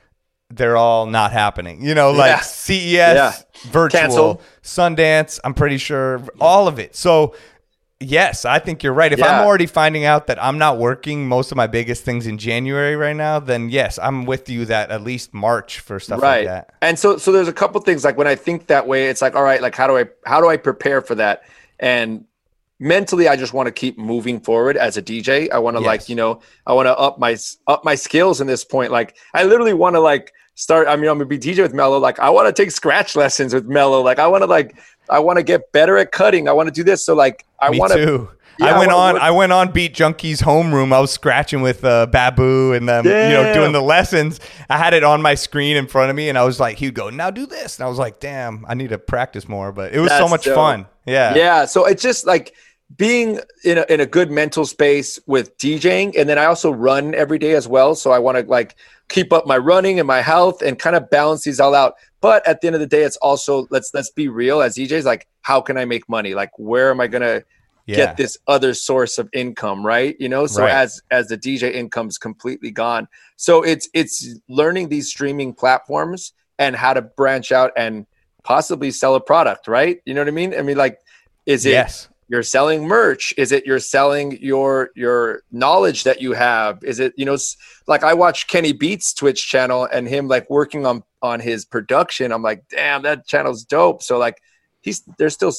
[0.54, 1.82] they're all not happening.
[1.82, 2.40] You know, like Yeah.
[2.42, 3.34] CES, Yeah.
[3.72, 4.42] virtual.
[4.62, 6.96] Sundance, I'm pretty sure, all of it.
[6.96, 7.34] So,
[8.02, 9.14] yes, I think you're right.
[9.14, 12.38] If I'm already finding out that I'm not working most of my biggest things in
[12.38, 16.46] January right now, then yes, I'm with you that at least March for stuff right.
[16.46, 16.74] like that.
[16.82, 19.36] and so so there's a couple things like when i think that way it's like
[19.36, 21.44] all right like how do i how do i prepare for that?
[21.80, 22.26] And
[22.80, 26.10] mentally i just want to keep moving forward as a dj i want to like
[26.10, 27.38] you know i want to up my
[27.68, 28.92] up my skills in this point.
[28.92, 32.00] Like i literally want to like start i mean i'm gonna be dj with mello.
[32.00, 34.02] Like i want to take scratch lessons with mello.
[34.02, 34.78] Like i want to like
[35.12, 37.70] i want to get better at cutting i want to do this so like i
[37.70, 38.30] want to.
[38.60, 39.14] Yeah, I went what- on.
[39.14, 40.94] what- I went on Beat Junkie's homeroom.
[40.94, 44.40] I was scratching with uh, Babu and them, you know, doing the lessons.
[44.70, 46.94] I had it on my screen in front of me, and I was like, he'd
[46.94, 49.94] go, "Now do this," and I was like, "Damn, I need to practice more." But
[49.94, 50.54] it was so much dope.
[50.56, 50.86] fun.
[51.08, 52.54] Yeah, yeah so it's just like
[52.98, 57.16] being in a, in a good mental space with djing and then i also run
[57.16, 58.76] every day as well so i want to like
[59.10, 62.48] keep up my running and my health and kind of balance these all out but
[62.48, 65.28] at the end of the day it's also let's let's be real as djs like
[65.42, 67.42] how can i make money like where am i gonna
[67.88, 67.96] yeah.
[67.96, 70.72] get this other source of income right you know so Right.
[70.72, 76.76] as as the dj income's completely gone so it's it's learning these streaming platforms and
[76.76, 78.06] how to branch out and
[78.44, 81.00] possibly sell a product right you know what i mean i mean like
[81.46, 82.08] is it yes.
[82.32, 87.14] You're selling merch is it you're selling your your knowledge that you have is it
[87.18, 87.38] you know
[87.88, 92.32] like i watch kenny beats twitch channel and him like working on on his production
[92.32, 94.42] i'm like damn that channel's dope so like
[94.80, 95.52] he's there's still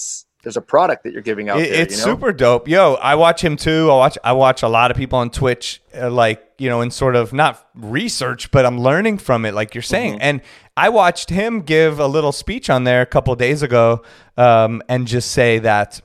[0.43, 2.15] there's a product that you're giving out It- there it's you know?
[2.15, 2.67] super dope.
[2.67, 3.89] Yo, I watch him too.
[3.91, 6.91] I watch I watch a lot of people on Twitch, uh, like you know, in
[6.91, 10.15] sort of not research, but I'm learning from it, like you're saying.
[10.15, 10.23] Mm-hmm.
[10.23, 10.41] And
[10.77, 14.03] I watched him give a little speech on there a couple days ago,
[14.37, 16.01] um, and just say that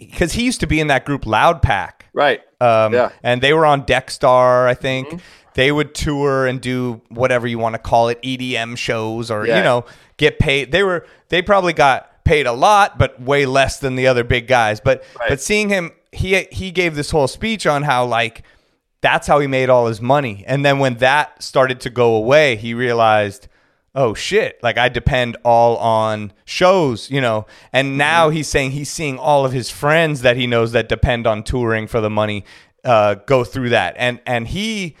[0.00, 3.10] because he used to be in that group Loudpvck, right um, Yeah.
[3.22, 5.08] and they were on Deckstar, I think.
[5.08, 5.16] Mm-hmm.
[5.54, 9.58] They would tour and do whatever you want to call it, EDM shows, or Yeah.
[9.58, 9.84] you know,
[10.16, 10.72] get paid.
[10.72, 14.46] They were they probably got paid a lot, but way less than the other big
[14.46, 14.80] guys.
[14.80, 15.28] But Right.
[15.30, 18.42] but seeing him, he he gave this whole speech on how like
[19.02, 20.44] that's how he made all his money.
[20.46, 23.48] And then when that started to go away, he realized,
[23.94, 27.46] oh shit, like I depend all on shows, you know.
[27.72, 31.26] And now he's saying he's seeing all of his friends that he knows that depend
[31.26, 32.44] on touring for the money
[32.84, 33.94] uh, go through that.
[33.98, 34.96] And and he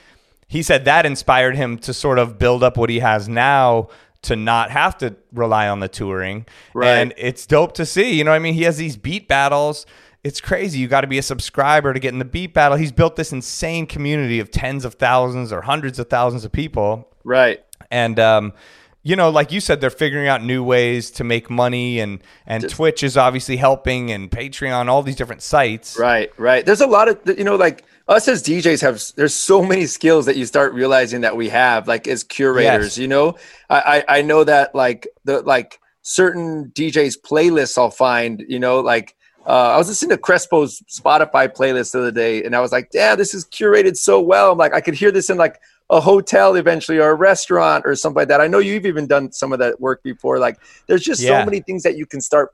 [0.48, 3.88] he said that inspired him to sort of build up what he has now
[4.22, 6.44] to not have to rely on the touring.
[6.74, 6.96] Right.
[6.96, 8.12] And it's dope to see.
[8.14, 8.54] You know what I mean?
[8.54, 9.86] He has these beat battles.
[10.22, 10.78] It's crazy.
[10.78, 12.76] You got to be a subscriber to get in the beat battle.
[12.76, 17.08] He's built this insane community of tens of thousands or hundreds of thousands of people.
[17.24, 18.52] right And um,
[19.02, 22.68] you know, like you said, they're figuring out new ways to make money, and and
[22.68, 25.98] Twitch is obviously helping, and Patreon, all these different sites.
[25.98, 26.66] Right, right.
[26.66, 29.02] There's a lot of you know, like us as DJs have.
[29.16, 32.96] There's so many skills that you start realizing that we have, like as curators.
[32.96, 32.98] Yes.
[32.98, 33.36] You know,
[33.70, 38.44] I, I I know that like the like certain DJs playlists I'll find.
[38.48, 42.54] You know, like uh, I was listening to Crespo's Spotify playlist the other day, and
[42.54, 44.52] I was like, yeah, this is curated so well.
[44.52, 45.58] I'm like, I could hear this in like
[45.90, 48.40] a hotel eventually, or a restaurant, or something like that.
[48.40, 50.38] I know you've even done some of that work before.
[50.38, 51.40] Like, there's just Yeah.
[51.40, 52.50] so many things that you can start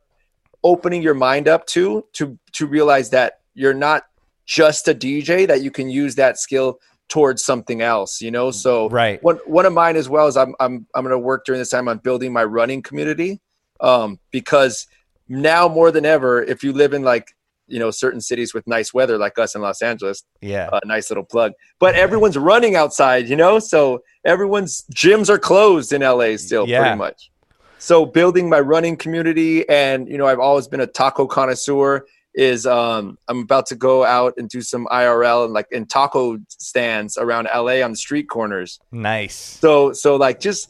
[0.65, 4.05] opening your mind up to to to realize that you're not
[4.47, 8.51] just a DJ that you can use that skill towards something else, you know?
[8.51, 9.23] So Right.
[9.23, 11.89] one one of mine as well is I'm I'm I'm gonna work during this time
[11.89, 13.41] on building my running community.
[13.81, 14.87] Um, because
[15.29, 17.35] now more than ever, if you live in like
[17.69, 20.69] you know certain cities with nice weather like us in Los Angeles, Yeah.
[20.73, 21.53] a nice little plug.
[21.79, 26.81] But everyone's running outside, you know, so everyone's gyms are closed in LA still, Yeah.
[26.83, 27.31] pretty much.
[27.79, 32.07] So building my running community, and you know, I've always been a taco connoisseur.
[32.39, 36.37] Is um, I'm about to go out and do some IRL and like in taco
[36.49, 38.79] stands around LA on the street corners.
[38.93, 39.35] nice.
[39.35, 40.69] So so like just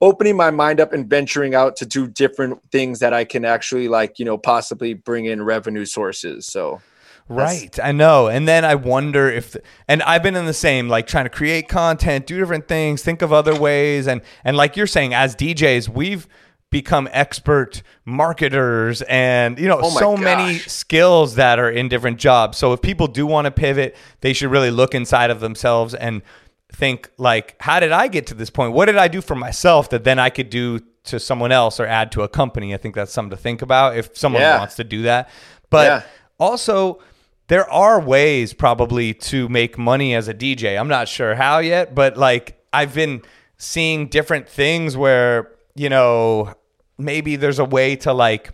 [0.00, 3.88] opening my mind up and venturing out to do different things that I can actually
[3.88, 6.46] like you know possibly bring in revenue sources.
[6.46, 6.80] So
[7.28, 8.28] Right, I know.
[8.28, 9.54] And then I wonder if,
[9.86, 13.20] and I've been in the same, like trying to create content, do different things, think
[13.20, 16.26] of other ways, and and like you're saying, as DJs, we've
[16.70, 22.56] become expert marketers, and you know, Oh so many skills that are in different jobs.
[22.56, 26.22] So if people do want to pivot, they should really look inside of themselves and
[26.72, 28.72] think like, how did I get to this point?
[28.72, 31.86] What did I do for myself that then I could do to someone else or
[31.86, 32.74] add to a company?
[32.74, 34.58] I think that's something to think about if someone Yeah.
[34.58, 35.28] wants to do that.
[35.70, 36.02] But Yeah.
[36.38, 37.00] also,
[37.48, 40.76] there are ways probably to make money as a DJ.
[40.78, 43.22] I'm not sure how yet, but like I've been
[43.56, 46.52] seeing different things where, you know,
[46.98, 48.50] maybe there's a way to like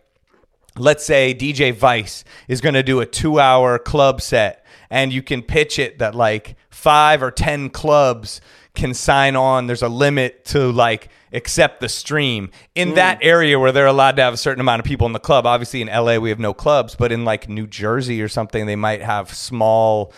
[0.77, 4.64] let's say DJ Vice is going to do a 2-hour club set
[4.95, 8.41] and you can pitch it that like 5 or 10 clubs
[8.75, 9.67] can sign on.
[9.67, 12.53] There's a limit to like accept the stream.
[12.77, 12.95] In mm.
[12.95, 15.47] that area where they're allowed to have a certain amount of people in the club
[15.47, 18.77] obviously in LA we have no clubs but in like New Jersey or something they
[18.77, 20.13] might have small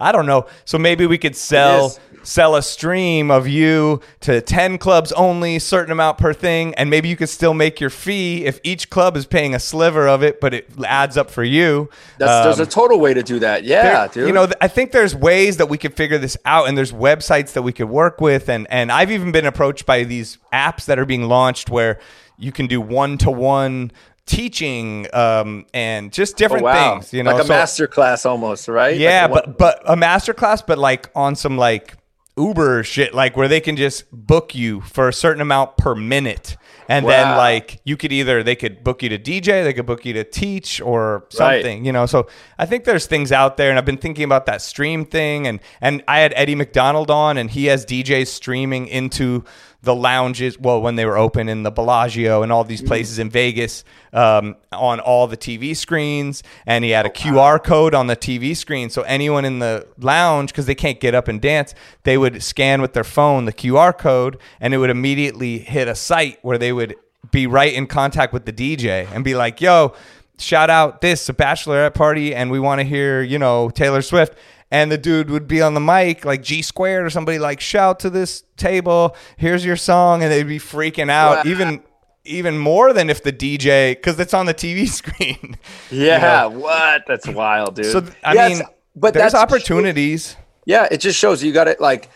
[0.00, 0.46] I don't know.
[0.64, 1.90] So maybe we could sell.
[2.22, 7.08] Sell a stream of you to 10 clubs only, certain amount per thing, and maybe
[7.08, 10.40] you could still make your fee if each club is paying a sliver of it,
[10.40, 11.88] but it adds up for you.
[12.18, 13.64] that's there's Um, a total way to do that.
[13.64, 14.26] Yeah, there- dude.
[14.28, 16.92] You know, th- I think there's ways that we could figure this out, and there's
[16.92, 20.84] websites that we could work with, and and I've even been approached by these apps
[20.86, 21.98] that are being launched where
[22.38, 23.90] you can do one to one
[24.26, 26.94] teaching um, and just Oh, different wow.
[26.94, 27.12] things.
[27.12, 28.96] You know, like a So- master class almost, right?
[28.96, 31.94] yeah, Like but but a master class, but like on some like
[32.42, 36.56] Uber shit, like where they can just book you for a certain amount per minute.
[36.88, 40.04] And then like you could either they could book you to DJ, they could book
[40.04, 42.06] you to teach or something, you know.
[42.06, 42.26] So
[42.58, 45.60] I think there's things out there and I've been thinking about that stream thing and
[45.80, 49.44] and I had Eddie McDonald on and he has DJs streaming into
[49.82, 53.28] the lounges, well, when they were open in the Bellagio and all these places in
[53.28, 58.14] Vegas, um, on all the TV screens, and he had a QR code on the
[58.14, 62.16] TV screen, so anyone in the lounge, because they can't get up and dance, they
[62.16, 66.38] would scan with their phone the QR code, and it would immediately hit a site
[66.42, 66.94] where they would
[67.32, 69.94] be right in contact with the DJ and be like, "Yo."
[70.38, 74.34] Shout out this a bachelorette party, and we want to hear you know Taylor Swift
[74.72, 78.00] and the dude would be on the mic like G squared or somebody like shout
[78.00, 81.50] to this table here's your song and they'd be freaking out Wow.
[81.52, 81.82] even
[82.24, 85.56] even more than if the DJ because it's on the TV screen
[85.90, 87.02] Yeah, what?
[87.06, 87.86] That's wild, dude.
[87.86, 88.62] so I Yeah, mean
[88.96, 92.08] but there's opportunities Yeah, it just shows you got it like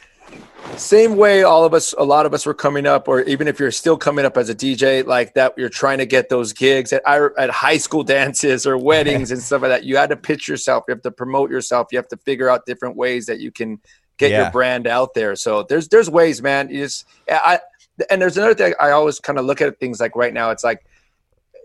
[0.77, 3.59] same way all of us a lot of us were coming up or even if
[3.59, 6.93] you're still coming up as a DJ like that you're trying to get those gigs
[6.93, 10.47] at at high school dances or weddings and stuff like that you had to pitch
[10.49, 13.51] yourself you have to promote yourself you have to figure out different ways that you
[13.51, 13.81] can
[14.19, 14.43] get Yeah.
[14.43, 17.61] your brand out there so there's there's ways man you just I
[18.11, 20.65] and there's another thing I always kind of look at things like right now it's
[20.65, 20.85] like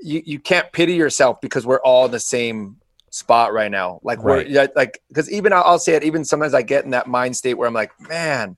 [0.01, 2.77] you you can't pity yourself because we're all in the same
[3.13, 3.99] spot right now.
[4.03, 4.47] Like Right.
[4.49, 6.03] we're like because even I'll, I'll say it.
[6.03, 8.55] Even sometimes I get in that mind state where I'm like, man,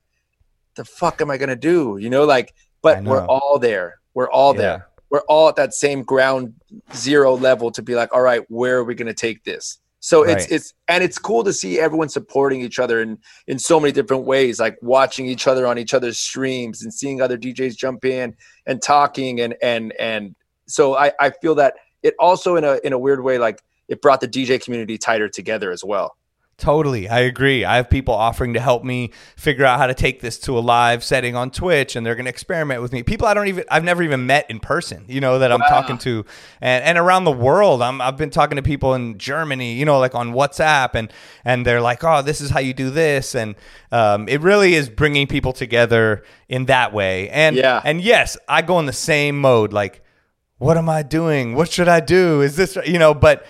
[0.76, 1.96] the fuck am I gonna do?
[1.98, 3.96] You know, like, but we're all there.
[4.14, 4.60] We're all Yeah.
[4.60, 4.88] there.
[5.10, 6.54] We're all at that same ground
[6.94, 9.78] zero level to be like, all right, where are we gonna take this?
[10.00, 13.80] So it's it's and it's cool to see everyone supporting each other in in so
[13.80, 17.74] many different ways, like watching each other on each other's streams and seeing other DJs
[17.76, 18.34] jump in
[18.66, 20.34] and talking and and and
[20.66, 24.02] so I I feel that it also in a in a weird way like it
[24.02, 26.16] brought the DJ community tighter together as well.
[26.56, 27.08] Totally.
[27.08, 27.64] I agree.
[27.64, 30.60] I have people offering to help me figure out how to take this to a
[30.60, 33.02] live setting on Twitch and they're going to experiment with me.
[33.02, 35.98] People I don't even I've never even met in person, you know, that I'm talking
[35.98, 36.24] to
[36.60, 37.82] and and around the world.
[37.82, 41.12] I'm I've been talking to people in Germany, you know, like on WhatsApp and
[41.44, 43.56] and they're like, "Oh, this is how you do this." And
[43.90, 47.28] um, it really is bringing people together in that way.
[47.30, 47.80] And Yeah.
[47.84, 50.02] and yes, I go in the same mode like
[50.58, 51.56] what am I doing?
[51.56, 52.40] What should I do?
[52.40, 53.44] Is this, you know, but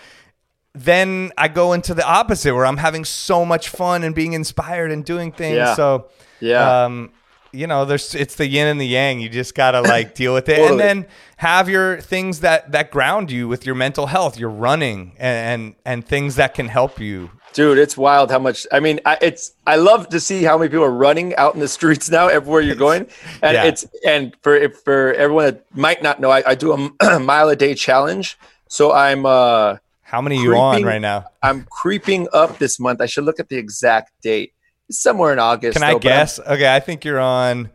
[0.75, 4.91] then I go into the opposite where I'm having so much fun and being inspired
[4.91, 5.57] and doing things.
[5.57, 5.75] Yeah.
[5.75, 6.09] So,
[6.41, 6.85] Yeah.
[6.85, 7.11] um,
[7.53, 9.21] you know, there's it's the yin and the yang.
[9.21, 10.71] You just gotta like deal with it, Totally.
[10.73, 14.37] and then have your things that that ground you with your mental health.
[14.37, 17.31] Your running and and, and things that can help you.
[17.53, 18.67] Dude, it's wild how much.
[18.73, 19.53] I mean, I, it's.
[19.65, 22.61] I love to see how many people are running out in the streets now, everywhere
[22.63, 23.07] you're going,
[23.43, 23.65] and Yeah.
[23.67, 23.87] it's.
[24.05, 27.55] And for if for everyone that might not know, I, I do a mile a
[27.55, 28.37] day challenge.
[28.67, 29.77] So I'm uh
[30.15, 31.25] How many are you on right now?
[31.43, 33.01] I'm creeping up this month.
[33.01, 34.55] I should look at the exact date.
[34.89, 35.77] It's somewhere in August.
[35.77, 36.39] Can I though, guess?
[36.39, 37.69] Okay, I think you're on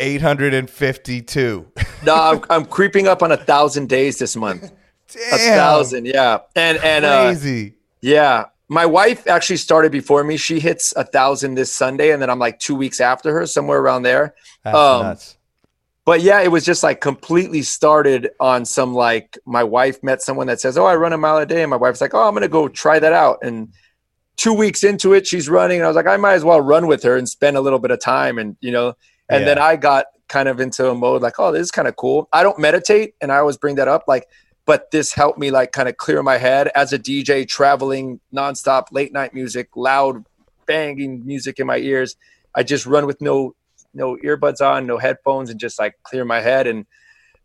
[0.00, 1.66] 852.
[2.04, 4.72] No, I'm, I'm creeping up on a thousand days this month.
[5.32, 7.76] A thousand, yeah, and and uh, crazy.
[8.00, 8.46] Yeah.
[8.66, 10.36] My wife actually started before me.
[10.36, 13.78] She hits a thousand this Sunday, and then I'm like two weeks after her, somewhere
[13.78, 14.34] around there.
[14.64, 15.36] That's um, nuts.
[16.04, 20.48] But yeah, it was just like completely started on some like my wife met someone
[20.48, 21.62] that says, Oh, I run a mile a day.
[21.62, 23.38] And my wife's like, Oh, I'm gonna go try that out.
[23.42, 23.72] And
[24.36, 25.78] two weeks into it, she's running.
[25.78, 27.78] And I was like, I might as well run with her and spend a little
[27.78, 28.38] bit of time.
[28.38, 28.94] And you know,
[29.28, 31.96] and then I got kind of into a mode like, oh, this is kind of
[31.96, 32.28] cool.
[32.32, 34.04] I don't meditate, and I always bring that up.
[34.08, 34.26] Like,
[34.64, 38.86] but this helped me like kind of clear my head as a DJ traveling nonstop,
[38.90, 40.24] late night music, loud
[40.66, 42.16] banging music in my ears.
[42.54, 43.54] I just run with no
[43.94, 46.66] no earbuds on, no headphones, and just like clear my head.
[46.66, 46.86] And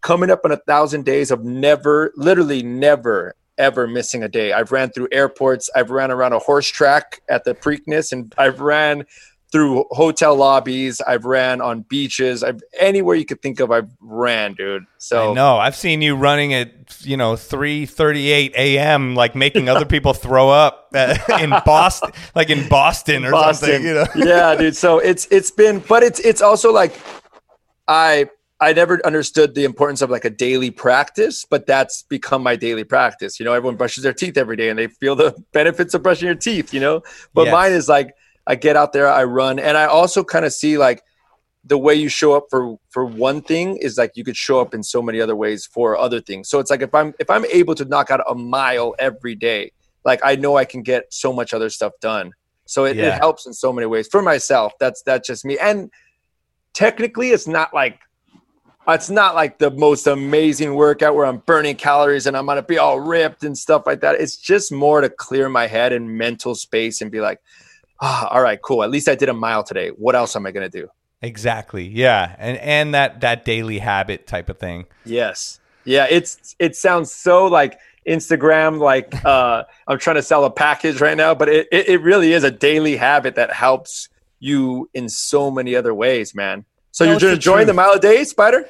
[0.01, 4.53] coming up on a thousand days of never, literally never, ever missing a day.
[4.53, 5.69] I've ran through airports.
[5.75, 9.05] I've ran around a horse track at the Preakness, and I've ran
[9.51, 10.99] through hotel lobbies.
[11.01, 12.43] I've ran on beaches.
[12.43, 13.71] I've anywhere you could think of.
[13.71, 14.85] I've ran, dude.
[14.97, 15.57] So I know.
[15.57, 16.71] I've seen you running at
[17.05, 19.15] you know 3:38 a.m.
[19.15, 23.83] like making other people throw up in Boston, like in Boston or something.
[23.83, 24.05] You know.
[24.15, 24.75] yeah, dude.
[24.75, 26.99] So it's it's been, but it's it's also like
[27.87, 28.29] I
[28.59, 32.83] I never understood the importance of like a daily practice, but that's become my daily
[32.83, 33.39] practice.
[33.39, 36.25] You know, everyone brushes their teeth every day and they feel the benefits of brushing
[36.25, 36.73] your teeth.
[36.73, 37.01] You know,
[37.33, 37.51] but Yes.
[37.53, 38.13] mine is like
[38.47, 41.03] I get out there, I run, and I also kind of see like
[41.65, 44.73] the way you show up for for one thing is like you could show up
[44.73, 46.47] in so many other ways for other things.
[46.49, 49.71] So it's like if I'm if I'm able to knock out a mile every day,
[50.05, 52.31] like I know I can get so much other stuff done.
[52.65, 53.07] So it, Yeah.
[53.07, 54.73] it helps in so many ways for myself.
[54.79, 55.57] That's that's just me.
[55.57, 55.91] And
[56.73, 57.99] technically, it's not like
[58.87, 62.77] it's not like the most amazing workout where I'm burning calories and I'm gonna be
[62.77, 64.15] all ripped and stuff like that.
[64.15, 67.41] It's just more to clear my head and mental space and be like,
[68.01, 68.83] ah, all right, cool.
[68.83, 69.89] At least I did a mile today.
[69.89, 70.89] What else am I gonna do?
[71.21, 71.87] Exactly.
[71.87, 74.85] Yeah, and and that that daily habit type of thing.
[75.05, 75.59] Yes.
[75.83, 81.01] Yeah, it's it sounds so like Instagram, like uh I'm trying to sell a package
[81.01, 85.09] right now, but it, it, it really is a daily habit that helps you in
[85.09, 86.65] so many other ways, man.
[86.91, 88.67] So you're it's the the mile a day, Spider?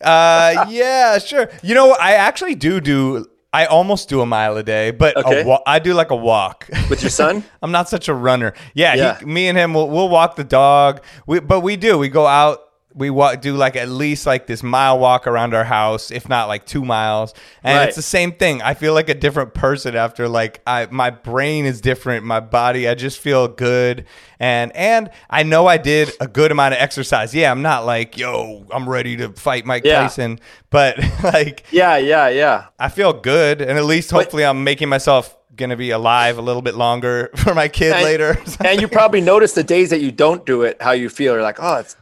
[0.00, 1.48] Uh, yeah, sure.
[1.62, 3.26] You know, I actually do do.
[3.62, 5.42] I almost do a mile a day, but Okay.
[5.42, 6.68] a wa- I do like a walk.
[6.90, 7.42] With your son?
[7.62, 8.52] I'm not such a runner.
[8.74, 9.18] Yeah, Yeah.
[9.18, 11.02] He, me and him will we'll walk the dog.
[11.26, 11.96] We, but we do.
[11.98, 12.60] We go out.
[12.98, 16.48] We walk, do like at least like this mile walk around our house, if not
[16.48, 17.34] like two miles.
[17.62, 17.86] And Right.
[17.88, 18.62] it's the same thing.
[18.62, 22.24] I feel like a different person after like I my brain is different.
[22.24, 24.06] My body, I just feel good.
[24.40, 27.34] And and I know I did a good amount of exercise.
[27.34, 30.00] Yeah, I'm not like yo, I'm ready to fight Mike Yeah.
[30.00, 30.40] Tyson,
[30.70, 32.64] but like Yeah, yeah, yeah.
[32.78, 36.42] I feel good, and at least But- hopefully I'm making myself gonna be alive a
[36.42, 38.38] little bit longer for my kid And- later.
[38.64, 41.34] and you probably notice the days that you don't do it, how you feel.
[41.34, 41.96] You're like, oh, it's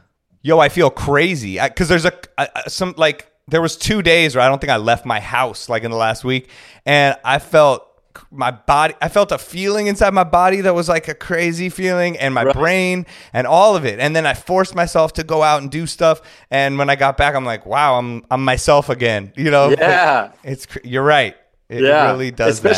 [0.45, 4.43] Yo, I feel crazy because there's a, a some like there was two days where
[4.45, 6.49] I don't think I left my house like in the last week,
[6.85, 7.81] and I felt
[8.29, 8.93] my body.
[9.01, 12.43] I felt a feeling inside my body that was like a crazy feeling, and my
[12.43, 12.53] Right.
[12.53, 13.99] brain and all of it.
[13.99, 16.21] And then I forced myself to go out and do stuff.
[16.51, 19.33] And when I got back, I'm like, wow, I'm I'm myself again.
[19.35, 19.71] You know?
[19.71, 20.31] yeah.
[20.43, 21.35] It's you're right.
[21.69, 22.59] It yeah, really does.
[22.61, 22.69] that.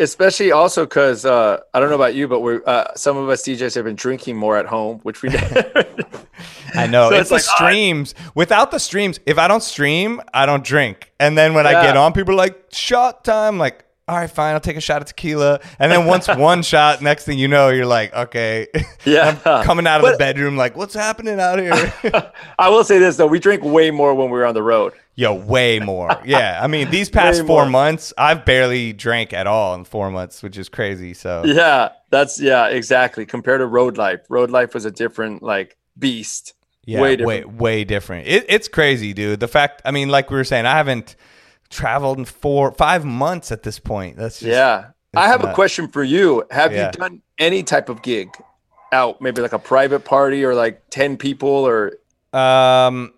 [0.00, 3.42] Especially, also because uh, I don't know about you, but we're uh, some of us
[3.42, 5.30] DJs have been drinking more at home, which we.
[6.74, 7.08] I know.
[7.10, 8.14] So it's, it's the like, oh, I- streams.
[8.34, 11.12] Without the streams, if I don't stream, I don't drink.
[11.18, 13.58] And then when I get on, people are like, shot time.
[13.58, 15.60] Like, all right, fine, I'll take a shot of tequila.
[15.78, 18.66] And then once one shot, next thing you know, you're like, okay.
[19.04, 19.38] Yeah.
[19.44, 21.92] I'm coming out of the bedroom, like, what's happening out here?
[22.58, 24.92] I will say this though, we drink way more when we're on the road.
[25.14, 26.10] Yo, way more.
[26.24, 26.60] Yeah.
[26.62, 27.70] I mean, these past Way four more.
[27.70, 31.12] months, I've barely drank at all in four months, which is crazy.
[31.14, 33.26] So, Yeah, that's yeah, exactly.
[33.26, 36.54] Compared to road life, road life was a different like beast.
[36.84, 37.60] Yeah, way way different.
[37.60, 38.28] way, different.
[38.28, 39.40] It, it's crazy, dude.
[39.40, 41.16] The fact, I mean, like we were saying, I haven't
[41.70, 44.16] traveled in four, five months at this point.
[44.16, 44.86] That's just, Yeah.
[45.16, 46.44] I have a question for you.
[46.50, 46.86] Have Yeah.
[46.86, 48.28] you done any type of gig
[48.92, 51.92] out, maybe like a private party or like 10 people or
[52.32, 53.12] Um,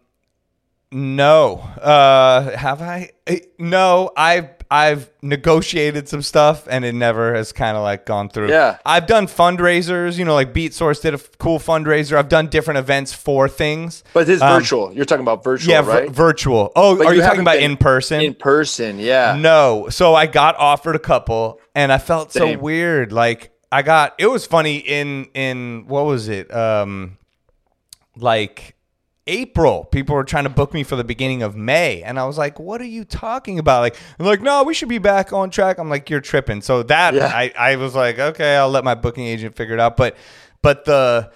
[0.93, 1.57] no.
[1.81, 3.11] Uh, have I?
[3.27, 8.29] Eh, No, I I've negotiated some stuff and it never has kind of like gone
[8.29, 8.51] through.
[8.51, 8.79] Yeah.
[8.87, 12.17] I've done fundraisers, you know, like Beatsource did a f- cool fundraiser.
[12.17, 14.05] I've done different events for things.
[14.15, 14.93] But it's Um, virtual.
[14.95, 16.09] You're talking about virtual, Yeah, right?
[16.09, 16.71] virtual.
[16.77, 18.21] Oh, But are you, talking about in person?
[18.21, 19.37] In person, yeah.
[19.37, 19.89] No.
[19.91, 23.11] So I got offered a couple and I felt so weird.
[23.13, 26.55] Like I got it was funny in in what was it?
[26.55, 27.17] Um
[28.17, 28.77] like
[29.31, 29.85] April.
[29.85, 32.03] People were trying to book me for the beginning of May.
[32.03, 33.81] And I was like, what are you talking about?
[33.81, 35.79] Like, they're like, no, we should be back on track.
[35.79, 36.61] I'm like, you're tripping.
[36.61, 37.27] So that Yeah.
[37.27, 39.97] I, I was like, okay, I'll let my booking agent figure it out.
[39.97, 40.17] But
[40.63, 41.31] but the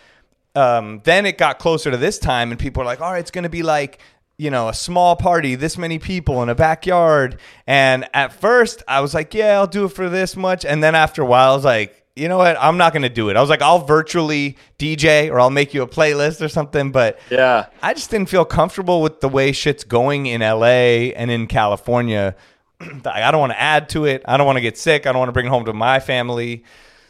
[0.54, 3.30] um then it got closer to this time and people were like, all right, it's
[3.30, 4.00] gonna be like
[4.36, 7.38] you know, a small party, this many people in a backyard.
[7.68, 10.64] And at first, I was like, yeah, I'll do it for this much.
[10.64, 12.56] And then after a while, I was like, you know what?
[12.60, 13.36] I'm not going to do it.
[13.36, 16.92] I was like, I'll virtually DJ or I'll make you a playlist or something.
[16.92, 17.66] But Yeah.
[17.82, 22.36] I just didn't feel comfortable with the way shit's going in LA and in California.
[23.04, 24.22] I don't want to add to it.
[24.26, 25.06] I don't want to get sick.
[25.06, 26.64] I don't want to bring it home to my family.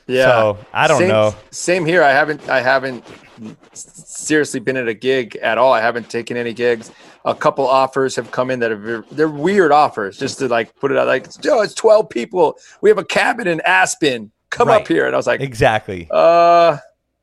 [0.06, 0.24] Yeah.
[0.26, 1.34] So, I don't Same- know.
[1.50, 2.02] Same here.
[2.02, 3.04] I haven't I haven't
[3.72, 5.72] seriously been at a gig at all.
[5.72, 6.90] I haven't taken any gigs.
[7.24, 10.90] A couple offers have come in that are they're weird offers just to like put
[10.92, 12.58] it out like, "Yo, it's 12 people.
[12.82, 14.30] We have a cabin in Aspen.
[14.54, 14.80] Come Right.
[14.82, 16.08] up here." And I was like, Exactly.
[16.10, 16.76] "Uh,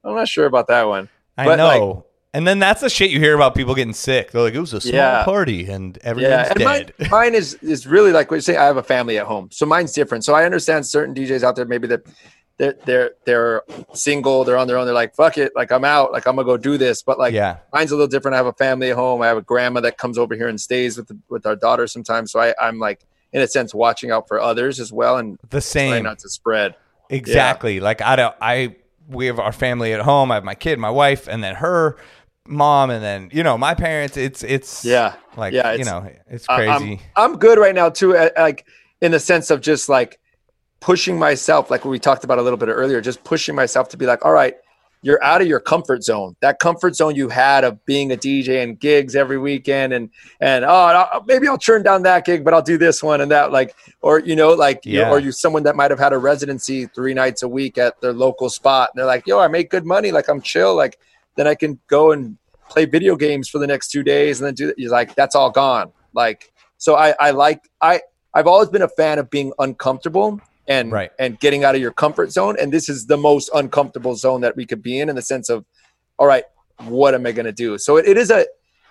[0.03, 1.65] I'm not sure about that one." I But, know.
[1.67, 2.03] like-
[2.34, 4.32] and then that's the shit you hear about people getting sick.
[4.32, 5.23] They're like, it was a small Yeah.
[5.25, 7.11] party and everyone's Yeah, and mine, dead.
[7.11, 8.55] mine is is really like what you say.
[8.55, 10.23] I have a family at home, so mine's different.
[10.23, 12.01] So I understand certain DJs out there maybe that
[12.57, 13.63] they're they're they're
[13.93, 14.86] single, they're on their own.
[14.86, 17.01] They're like, fuck it, like I'm out, like I'm gonna go do this.
[17.01, 17.57] But like, yeah.
[17.73, 18.36] mine's a little different.
[18.36, 19.21] I have a family at home.
[19.21, 21.86] I have a grandma that comes over here and stays with the, with our daughter
[21.88, 22.32] sometimes.
[22.32, 23.01] So I, I'm like,
[23.34, 26.03] in a sense, watching out for others as well and The trying same.
[26.03, 26.75] not to spread.
[27.12, 27.80] Exactly.
[27.80, 28.76] Like I don't I
[29.07, 30.32] we have our family at home.
[30.32, 31.97] I have my kid, my wife, and then her
[32.47, 34.18] mom, and then you know my parents.
[34.18, 37.01] It's it's Yeah, like yeah, you know it's crazy.
[37.16, 38.14] I'm, I'm good right now too.
[38.38, 38.66] Like
[39.01, 40.20] in the sense of just like
[40.80, 44.05] pushing myself, like we talked about a little bit earlier, just pushing myself to be
[44.05, 44.55] like, all right,
[45.03, 46.35] you're out of your comfort zone.
[46.41, 50.63] That comfort zone you had of being a DJ and gigs every weekend, and and
[50.63, 53.51] oh, I'll- maybe I'll turn down that gig, but I'll do this one and that,
[53.51, 55.09] like, or you know, like, you- Yeah.
[55.09, 58.13] or you someone that might have had a residency three nights a week at their
[58.13, 60.97] local spot, and they're like, yo, I make good money, like I'm chill, like
[61.35, 62.37] then I can go and
[62.69, 64.73] play video games for the next two days, and then do.
[64.77, 66.51] You're like, that's all gone, like.
[66.77, 68.01] So I, I like I
[68.33, 70.41] I've always been a fan of being uncomfortable
[70.72, 71.11] and Right.
[71.19, 72.55] and getting out of your comfort zone.
[72.59, 75.49] And this is the most uncomfortable zone that we could be in, in the sense
[75.49, 75.65] of,
[76.17, 76.45] all right,
[76.88, 77.78] what am I going to do?
[77.78, 78.45] So it, it is a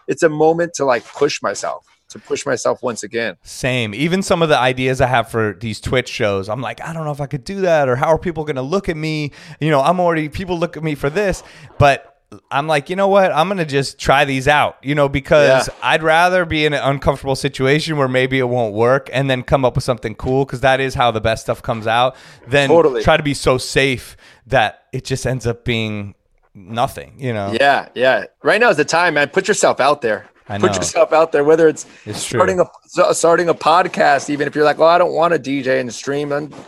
[0.07, 3.37] it's a moment to like push myself, to push myself once again.
[3.43, 3.95] Same.
[3.95, 7.05] Even some of the ideas I have for these Twitch shows, I'm like, I don't
[7.05, 9.33] know if I could do that, or how are people going to look at me?
[9.61, 11.43] You know, I'm already people look at me for this,
[11.78, 12.20] but
[12.51, 13.33] I'm like, you know what?
[13.33, 15.74] I'm gonna just try these out, you know, because Yeah.
[15.83, 19.64] I'd rather be in an uncomfortable situation where maybe it won't work, and then come
[19.64, 22.14] up with something cool, because that is how the best stuff comes out.
[22.47, 23.03] Then Totally.
[23.03, 24.16] try to be so safe
[24.47, 26.14] that it just ends up being
[26.55, 27.53] nothing, you know.
[27.59, 28.24] Yeah, yeah.
[28.45, 29.28] Right now is the time, man.
[29.28, 30.26] Put yourself out there.
[30.59, 31.45] Put yourself out there.
[31.45, 35.12] Whether it's, It's starting a starting a podcast, even if you're like, well, I don't
[35.12, 36.61] want to DJ and stream, and talk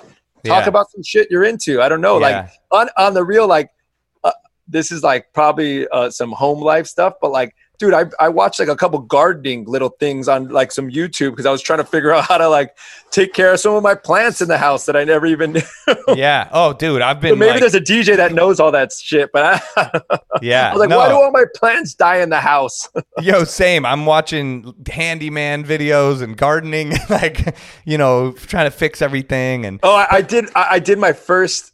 [0.45, 0.69] Yeah.
[0.69, 1.81] about some shit you're into.
[1.83, 2.27] I don't know, Yeah.
[2.27, 3.71] like on on the real, like
[4.69, 7.55] this is like probably uh, some home life stuff, but like.
[7.79, 11.47] Dude, I, I watched like a couple gardening little things on like some YouTube because
[11.47, 12.77] I was trying to figure out how to like
[13.11, 15.63] take care of some of my plants in the house that I never even knew.
[16.15, 16.49] yeah.
[16.53, 19.33] Oh, dude, I've So been maybe like, there's a DJ that knows all that shit,
[19.33, 20.01] but I,
[20.43, 20.69] yeah.
[20.69, 20.99] I was like, no.
[20.99, 22.89] why do all my plants die in the house?
[23.21, 23.85] Yo, same.
[23.85, 29.67] I'm watching handyman videos and gardening, like you know, trying to fix everything.
[29.67, 30.51] And Oh, I, I did.
[30.55, 31.73] I, I did my first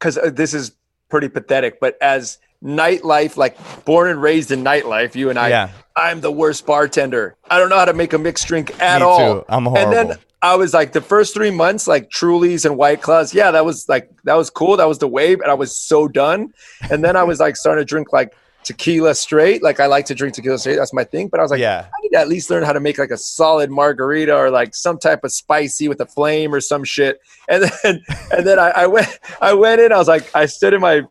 [0.00, 0.72] because uh, this is
[1.08, 1.80] pretty pathetic.
[1.80, 5.70] But as nightlife, like born and raised in nightlife, you and I, Yeah.
[5.96, 7.36] I'm the worst bartender.
[7.48, 9.18] I don't know how to make a mixed drink at Me all.
[9.40, 9.44] too.
[9.48, 9.94] I'm horrible.
[9.98, 13.32] And then I was like, the first three months, like Trulies and White Claws.
[13.32, 14.76] Yeah, that was like that was cool.
[14.76, 16.52] That was the wave, and I was so done.
[16.90, 18.34] And then I was like starting to drink like
[18.64, 19.62] tequila straight.
[19.62, 20.76] Like I like to drink tequila straight.
[20.76, 21.28] That's my thing.
[21.28, 23.10] But I was like, yeah, I need to at least learn how to make like
[23.10, 27.20] a solid margarita or like some type of spicy with a flame or some shit.
[27.48, 28.02] And then
[28.32, 29.92] and then I, I went I went in.
[29.92, 31.02] I was like, I stood in my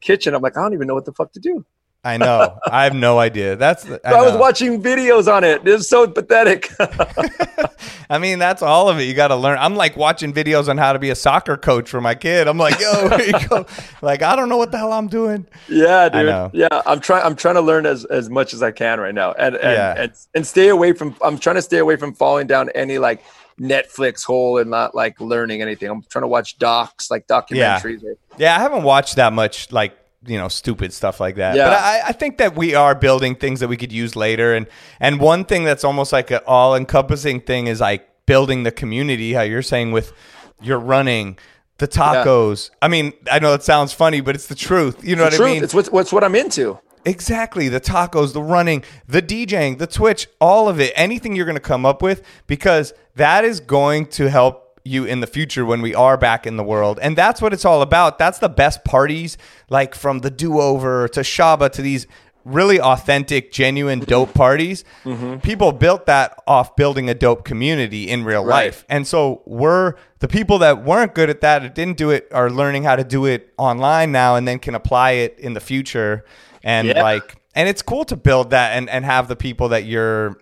[0.00, 0.34] kitchen.
[0.34, 1.64] I'm like, I don't even know what the fuck to do.
[2.08, 2.58] I know.
[2.70, 3.56] I have no idea.
[3.56, 4.38] That's I, I, was know.
[4.38, 5.66] watching videos on it.
[5.66, 6.70] It's so pathetic.
[8.10, 9.04] I mean, that's all of it.
[9.04, 9.58] You got to learn.
[9.58, 12.48] I'm like watching videos on how to be a soccer coach for my kid.
[12.48, 13.66] I'm like, yo, here you go.
[14.00, 15.46] Like, I don't know what the hell I'm doing.
[15.68, 16.50] yeah, dude.
[16.54, 17.24] Yeah, I'm trying.
[17.24, 19.94] I'm trying to learn as, as much as I can right now, and and, Yeah.
[20.02, 21.14] and and stay away from.
[21.22, 23.22] I'm trying to stay away from falling down any like
[23.60, 25.90] Netflix hole and not like learning anything.
[25.90, 28.02] I'm trying to watch docs, like documentaries.
[28.04, 29.96] Or, Yeah, I haven't watched that much like
[30.26, 31.56] you know stupid stuff like that.
[31.56, 31.68] Yeah.
[31.68, 34.54] But I, I think that we are building things that we could use later.
[34.54, 34.66] And
[35.00, 39.32] and one thing that's almost like an all encompassing thing is like building the community,
[39.32, 40.12] how you're saying with
[40.60, 41.38] your running,
[41.78, 42.70] the tacos.
[42.82, 45.06] I mean, I know it sounds funny, but it's the truth.
[45.06, 45.48] You know what Truth.
[45.48, 45.64] I mean?
[45.64, 46.78] It's what, what's what I'm into.
[47.04, 47.68] Exactly.
[47.68, 51.60] The tacos, the running, the DJing, the Twitch, all of it, anything you're going to
[51.60, 55.94] come up with, because that is going to help you in the future when we
[55.94, 56.98] are back in the world.
[57.00, 58.18] And that's what it's all about.
[58.18, 59.38] That's the best parties,
[59.70, 62.06] like from the do over to Shaba to these
[62.44, 64.82] really authentic, genuine, dope parties.
[65.04, 65.38] Mm-hmm.
[65.40, 68.66] People built that off building a dope community in real Right.
[68.66, 68.84] life.
[68.88, 72.48] And so we're the people that weren't good at that or didn't do it are
[72.50, 76.24] learning how to do it online now and then can apply it in the future.
[76.64, 77.02] And Yeah.
[77.02, 80.38] like and it's cool to build that and, and have the people that you're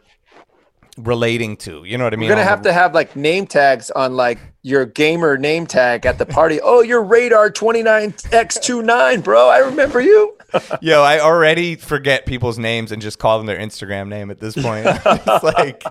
[0.97, 1.85] relating to.
[1.85, 2.27] You know what I mean?
[2.29, 6.07] You're gonna have the- to have like name tags on like your gamer name tag
[6.07, 6.61] at the party.
[6.63, 9.49] oh, you're Radar 29X29, bro.
[9.49, 10.37] I remember you.
[10.81, 14.55] Yo, I already forget people's names and just call them their Instagram name at this
[14.55, 14.87] point.
[15.07, 15.83] it's like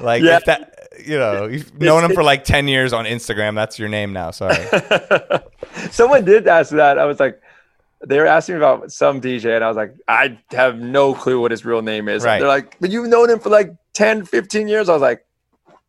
[0.00, 0.36] like Yeah.
[0.36, 0.70] if that
[1.04, 4.30] you know, you've known them for like 10 years on Instagram, that's your name now.
[4.30, 4.56] Sorry.
[5.90, 6.98] Someone did ask that.
[6.98, 7.40] I was like,
[8.06, 11.40] they were asking me about some DJ, and I was like, I have no clue
[11.40, 12.24] what his real name is.
[12.24, 12.38] Right.
[12.38, 14.88] They're like, but you've known him for like 10, 15 years.
[14.88, 15.24] I was like,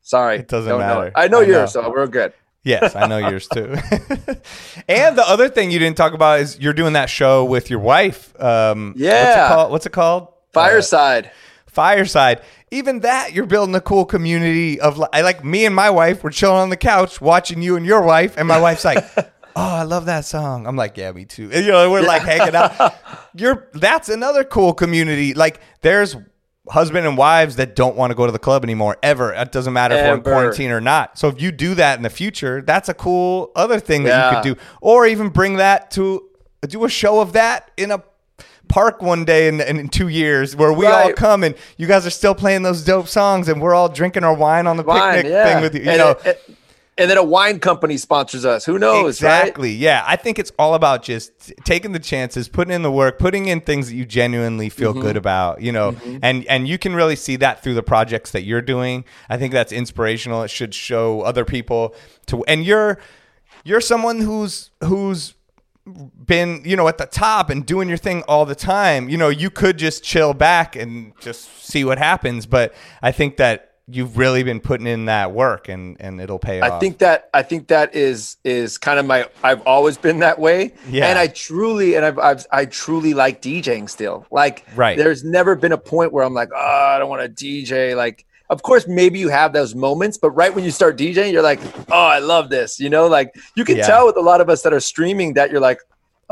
[0.01, 0.38] sorry.
[0.38, 0.99] It doesn't don't know.
[1.01, 1.11] matter.
[1.16, 1.84] I know I yours, know.
[1.84, 2.34] so we're good.
[2.63, 3.76] Yes, I know yours too.
[4.88, 7.80] and the other thing you didn't talk about is you're doing that show with your
[7.80, 8.34] wife.
[8.41, 9.47] Um, What's it Yeah.
[9.49, 9.72] called?
[9.72, 10.30] What's it called?
[10.51, 11.30] Fireside.
[11.68, 12.41] Fireside.
[12.72, 16.24] Even that, you're building a cool community of I like me and my wife.
[16.24, 19.24] We're chilling on the couch watching you and your wife, and my wife's like, "Oh,
[19.56, 22.24] Oh, I love that song." I'm like, "Yeah, me too." And, you know, we're like
[22.24, 22.95] hanging out.
[23.36, 25.34] You're that's another cool community.
[25.34, 26.16] Like, there's
[26.70, 29.34] husband and wives that don't want to go to the club anymore ever.
[29.34, 31.18] It doesn't matter if we're in quarantine or not.
[31.18, 34.38] So if you do that in the future, that's a cool other thing that you
[34.38, 36.28] could do, or even bring that to
[36.68, 38.03] do a show of that in a
[38.68, 42.12] park one day in, in, two years where we all come and you guys are
[42.12, 45.32] still playing those dope songs and we're all drinking our wine on the Wine, picnic
[45.32, 45.53] yeah.
[45.53, 45.82] thing with you.
[45.82, 46.38] You and, know, and,
[46.98, 48.66] and then a wine company sponsors us.
[48.66, 49.39] Who knows, right?
[49.43, 49.72] exactly.
[49.74, 53.48] Yeah, I think it's all about just taking the chances, putting in the work, putting
[53.48, 55.02] in things that you genuinely feel Mm-hmm.
[55.02, 55.62] good about.
[55.62, 59.04] You know, and and you can really see that through the projects that you're doing.
[59.30, 60.43] I think that's inspirational.
[60.43, 61.93] It should show other people
[62.28, 62.43] to.
[62.46, 62.98] And you're
[63.66, 65.34] you're someone who's who's
[66.26, 69.30] been you know at the top and doing your thing all the time you know
[69.30, 72.74] you could just chill back and just see what happens but
[73.04, 76.71] i think that you've really been putting in that work and and it'll pay off
[76.71, 80.39] I think that I think that is is kind of my I've always been that
[80.39, 80.73] way.
[80.89, 81.07] Yeah.
[81.07, 84.25] And I truly and I've, I've I truly like DJing still.
[84.31, 84.97] Like Right.
[84.97, 86.57] there's never been a point where I'm like, oh,
[86.95, 87.95] I don't want to DJ.
[87.95, 91.43] Like of course maybe you have those moments, but right when you start DJing, you're
[91.43, 91.59] like,
[91.91, 92.79] oh, I love this.
[92.79, 93.86] You know, like you can Yeah.
[93.86, 95.79] tell with a lot of us that are streaming that you're like,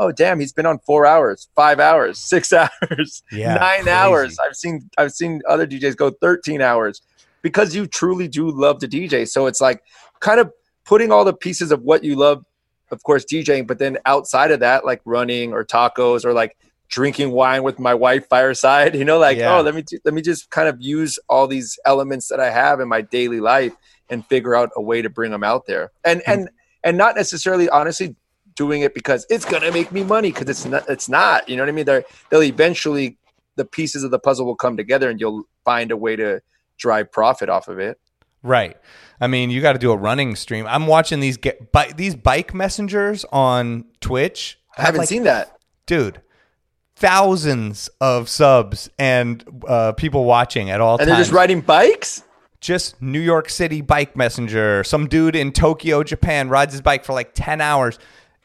[0.00, 3.90] oh damn, he's been on four hours, five hours, six hours, Yeah, nine crazy.
[3.90, 4.38] hours.
[4.44, 7.00] I've seen I've seen other DJs go 13 hours
[7.44, 9.28] because you truly do love to DJ.
[9.28, 9.82] So it's like
[10.20, 10.50] kind of
[10.86, 12.42] putting all the pieces of what you love,
[12.90, 16.56] of course, DJing, but then outside of that, like running or tacos or like
[16.88, 19.58] drinking wine with my wife fireside, you know, like, oh, Yeah.
[19.58, 22.48] oh, let me, ju- let me just kind of use all these elements that I
[22.50, 23.74] have in my daily life
[24.08, 25.92] and figure out a way to bring them out there.
[26.02, 26.32] And, hmm.
[26.32, 26.50] and,
[26.82, 28.16] and not necessarily honestly
[28.56, 30.32] doing it because it's going to make me money.
[30.32, 31.84] Cause it's not, it's not, you know what I mean?
[31.84, 33.18] They're, they'll eventually,
[33.56, 36.40] the pieces of the puzzle will come together and you'll find a way to
[36.78, 37.98] drive profit off of it.
[38.42, 38.76] right
[39.20, 42.14] i mean you got to do a running stream i'm watching these get bi- these
[42.14, 45.56] bike messengers on twitch I haven't like, seen that.
[45.86, 46.20] dude
[46.96, 52.22] thousands of subs and uh, people watching at all And times they're just riding bikes?
[52.60, 54.82] just New York City bike messenger.
[54.84, 57.98] Some dude in Tokyo, Japan rides his bike for like 10 hours.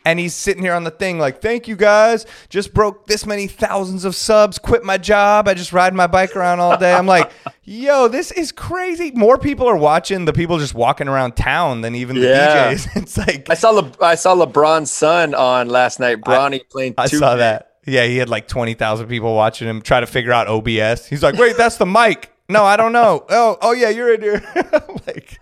[0.05, 2.25] And he's sitting here on the thing like, thank you guys.
[2.49, 4.57] Just broke this many thousands of subs.
[4.59, 5.47] Quit my job.
[5.47, 6.93] I just ride my bike around all day.
[6.93, 7.31] I'm like,
[7.69, 9.11] yo, this is crazy.
[9.11, 12.73] More people are watching the people just walking around town than even the Yeah.
[12.73, 12.89] DJs.
[13.03, 16.21] It's like, I saw Le- I saw LeBron's son on last night.
[16.21, 16.95] Bronny playing.
[16.97, 17.19] I 2K.
[17.19, 17.73] saw that.
[17.85, 21.05] Yeah, he had like 20,000 people watching him try to figure out OBS.
[21.07, 22.31] He's like, wait, that's the mic.
[22.49, 23.25] No, I don't know.
[23.29, 24.41] Oh, oh yeah, you're in here.
[25.07, 25.39] Like,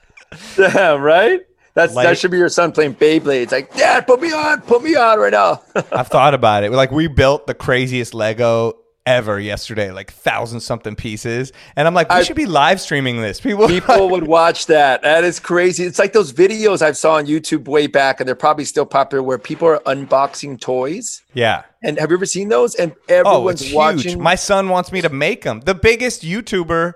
[0.56, 1.42] Damn right.
[1.74, 3.44] That's Like- that should be your son playing Beyblade.
[3.44, 5.62] It's like, Dad, put me on, put me on right now.
[5.92, 6.72] I've thought about it.
[6.72, 8.74] Like we built the craziest Lego
[9.08, 13.22] ever yesterday, like thousand something pieces, and I'm like, we I- should be live streaming
[13.22, 13.40] this.
[13.42, 15.02] People, People would watch that.
[15.02, 15.84] That is crazy.
[15.86, 19.24] It's like those videos I've saw on YouTube way back, and they're probably still popular,
[19.24, 21.24] where people are unboxing toys.
[21.34, 21.64] yeah.
[21.84, 22.76] And have you ever seen those?
[22.76, 23.74] And Oh, everyone's huge.
[23.76, 24.22] watching.
[24.22, 25.62] My son wants me to make them.
[25.62, 26.94] The biggest YouTuber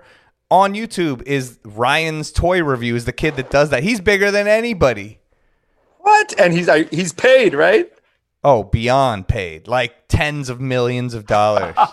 [0.50, 2.94] on YouTube is Ryan's Toy Review.
[2.96, 3.82] Is The kid that does that.
[3.84, 5.20] He's bigger than anybody.
[5.98, 6.34] what?
[6.38, 7.90] And he's like, he's paid, right?
[8.44, 11.76] Oh, beyond paid, like tens of millions of dollars.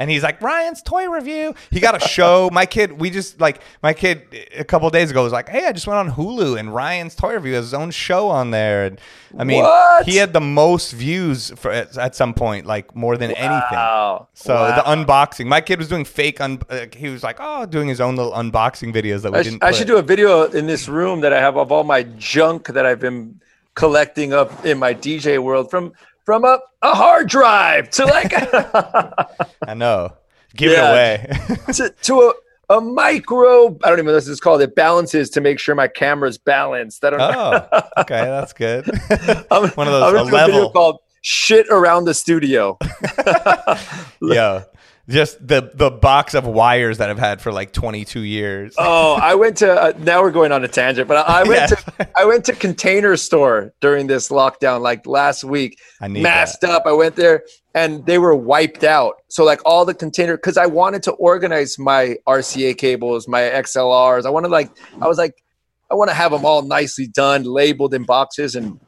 [0.00, 1.56] And he's like, Ryan's toy review.
[1.72, 2.50] He got a show.
[2.52, 4.22] my kid, we just like, my kid
[4.56, 7.34] a couple days ago was like, hey, I just went on Hulu and Ryan's toy
[7.34, 8.86] review has his own show on there.
[8.86, 9.00] And
[9.36, 10.06] I mean, What?
[10.06, 13.50] he had the most views for at, at some point, like more than anything.
[13.72, 14.28] Wow.
[14.34, 14.76] So Wow.
[14.76, 16.40] the unboxing, my kid was doing fake.
[16.40, 19.42] Un- uh, he was like, oh, doing his own little unboxing videos that we I,
[19.42, 19.64] didn't.
[19.64, 19.78] I put.
[19.78, 22.86] should do a video in this room that I have of all my junk that
[22.86, 23.40] I've been
[23.78, 25.92] collecting up in my DJ world from
[26.26, 28.32] from a, a hard drive to like
[29.66, 30.12] I know.
[30.56, 30.90] Give Yeah.
[31.14, 31.56] it away.
[31.74, 32.20] to, to
[32.70, 33.68] a, a micro.
[33.84, 34.60] I don't even know what this is called.
[34.60, 37.04] It balances to make sure my camera's balanced.
[37.04, 37.66] I don't know.
[37.72, 38.84] oh, okay, that's good.
[39.48, 40.70] One of those I'm a gonna a video level.
[40.72, 42.76] called "Shit Around the Studio."
[44.20, 44.64] Yo,
[45.08, 48.74] just the the box of wires that I've had for like 22 years.
[48.76, 49.72] Oh, I went to.
[49.72, 51.66] Uh, now we're going on a tangent, but I, I went Yeah.
[51.66, 52.08] to.
[52.16, 55.78] I went to Container Store during this lockdown, like last week.
[56.00, 56.82] I need masked up.
[56.86, 57.44] I went there,
[57.74, 59.14] and they were wiped out.
[59.28, 64.26] So like all the container, because I wanted to organize my RCA cables, my XLRs.
[64.26, 65.42] I wanted like I was like,
[65.90, 68.78] I want to have them all nicely done, labeled in boxes, and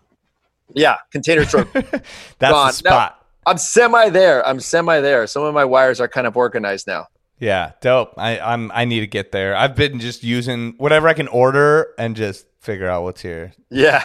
[0.74, 1.64] yeah, Container Store.
[1.72, 2.02] That's gone.
[2.38, 3.19] the Now- spot.
[3.50, 4.46] I'm semi there.
[4.46, 5.26] I'm semi there.
[5.26, 7.08] Some of my wires are kind of organized now.
[7.40, 8.14] Yeah, dope.
[8.16, 9.56] I I'm I need to get there.
[9.56, 13.52] I've been just using whatever I can order and just figure out what's here.
[13.70, 14.04] Yeah,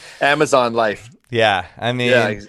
[0.20, 1.08] Amazon life.
[1.30, 2.40] Yeah, I mean, Yeah,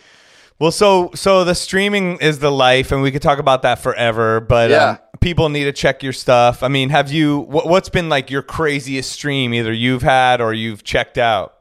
[0.59, 4.41] well, so so the streaming is the life, and we could talk about that forever.
[4.41, 4.83] But Yeah.
[4.89, 6.61] um, people need to check your stuff.
[6.61, 7.39] I mean, have you?
[7.39, 11.53] What, what's been like your craziest stream either you've had or you've checked out?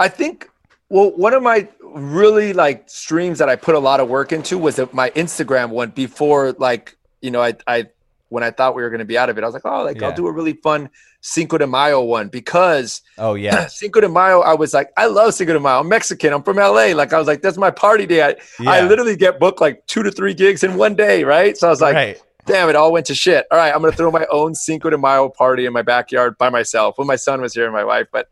[0.00, 0.48] I think
[0.88, 4.58] well, one of my really like streams that I put a lot of work into
[4.58, 7.86] was my Instagram one before like, you know, I I
[8.28, 9.84] when I thought we were going to be out of it, I was like, oh,
[9.84, 10.08] like Yeah.
[10.08, 10.90] I'll do a really fun
[11.20, 15.34] Cinco de Mayo one because Oh yeah, Cinco de Mayo, I was like, I love
[15.34, 15.80] Cinco de Mayo.
[15.80, 16.32] I'm Mexican.
[16.32, 16.92] I'm from LA.
[16.94, 18.22] Like I was like, that's my party day.
[18.22, 18.36] I,
[18.66, 21.56] I literally get booked like two to three gigs in one day, right?
[21.56, 22.22] So I was like, right.
[22.44, 23.46] damn, it all went to shit.
[23.50, 26.50] All right, I'm gonna throw my own Cinco de Mayo party in my backyard by
[26.50, 26.98] myself.
[26.98, 28.28] When my son was here and my wife, but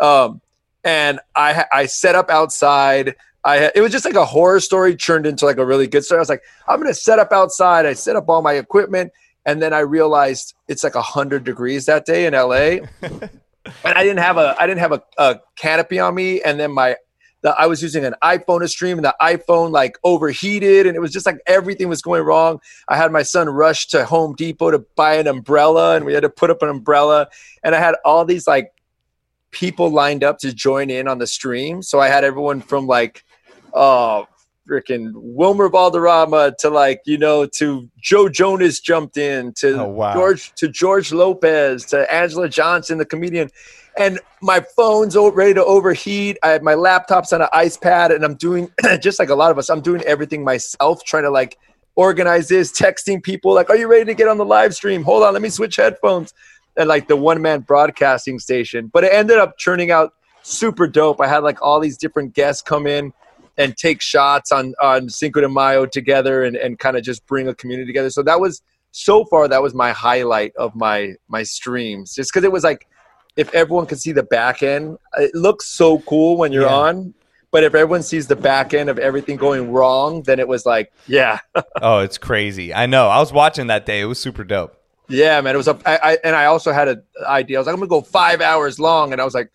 [0.00, 0.40] um,
[0.84, 3.14] and I I set up outside.
[3.44, 6.18] I it was just like a horror story turned into like a really good story.
[6.18, 7.86] I was like, I'm gonna set up outside.
[7.86, 9.12] I set up all my equipment,
[9.44, 13.30] and then I realized it's like hundred degrees that day in LA, and
[13.84, 16.96] I didn't have a I didn't have a, a canopy on me, and then my
[17.42, 21.00] the, I was using an iPhone to stream, and the iPhone like overheated, and it
[21.00, 22.60] was just like everything was going wrong.
[22.88, 26.22] I had my son rush to Home Depot to buy an umbrella, and we had
[26.22, 27.28] to put up an umbrella,
[27.62, 28.71] and I had all these like
[29.52, 31.82] people lined up to join in on the stream.
[31.82, 33.24] So I had everyone from like,
[33.72, 34.26] oh,
[34.68, 40.14] freaking Wilmer Valderrama to like you know to Joe Jonas jumped in to Oh, wow.
[40.14, 43.50] George to George Lopez to Anjelah Johnson, the comedian.
[43.98, 46.38] And my phone's ready to overheat.
[46.42, 49.50] I have my laptop's on an ice pad, and I'm doing just like a lot
[49.50, 49.68] of us.
[49.68, 51.58] I'm doing everything myself, trying to like
[51.94, 55.02] organize this, texting people like, "Are you ready to get on the live stream?
[55.02, 56.32] Hold on, let me switch headphones."
[56.76, 61.20] And like the one man broadcasting station, but it ended up turning out super dope.
[61.20, 63.12] I had like all these different guests come in
[63.58, 67.46] and take shots on on Cinco de Mayo together, and and kind of just bring
[67.48, 68.08] a community together.
[68.10, 68.62] So that was
[68.92, 72.86] so far that was my highlight of my my streams, just because it was like
[73.36, 76.74] if everyone could see the back end, it looks so cool when you're Yeah.
[76.74, 77.14] on.
[77.50, 80.90] But if everyone sees the back end of everything going wrong, then it was like,
[81.06, 81.40] yeah,
[81.82, 82.72] Oh, it's crazy.
[82.72, 83.08] I know.
[83.08, 84.00] I was watching that day.
[84.00, 84.74] It was super dope.
[85.08, 85.54] Yeah, man.
[85.54, 87.58] It was a, I, I, and I also had an idea.
[87.58, 89.50] I was like, I'm gonna go five hours long, and I was like,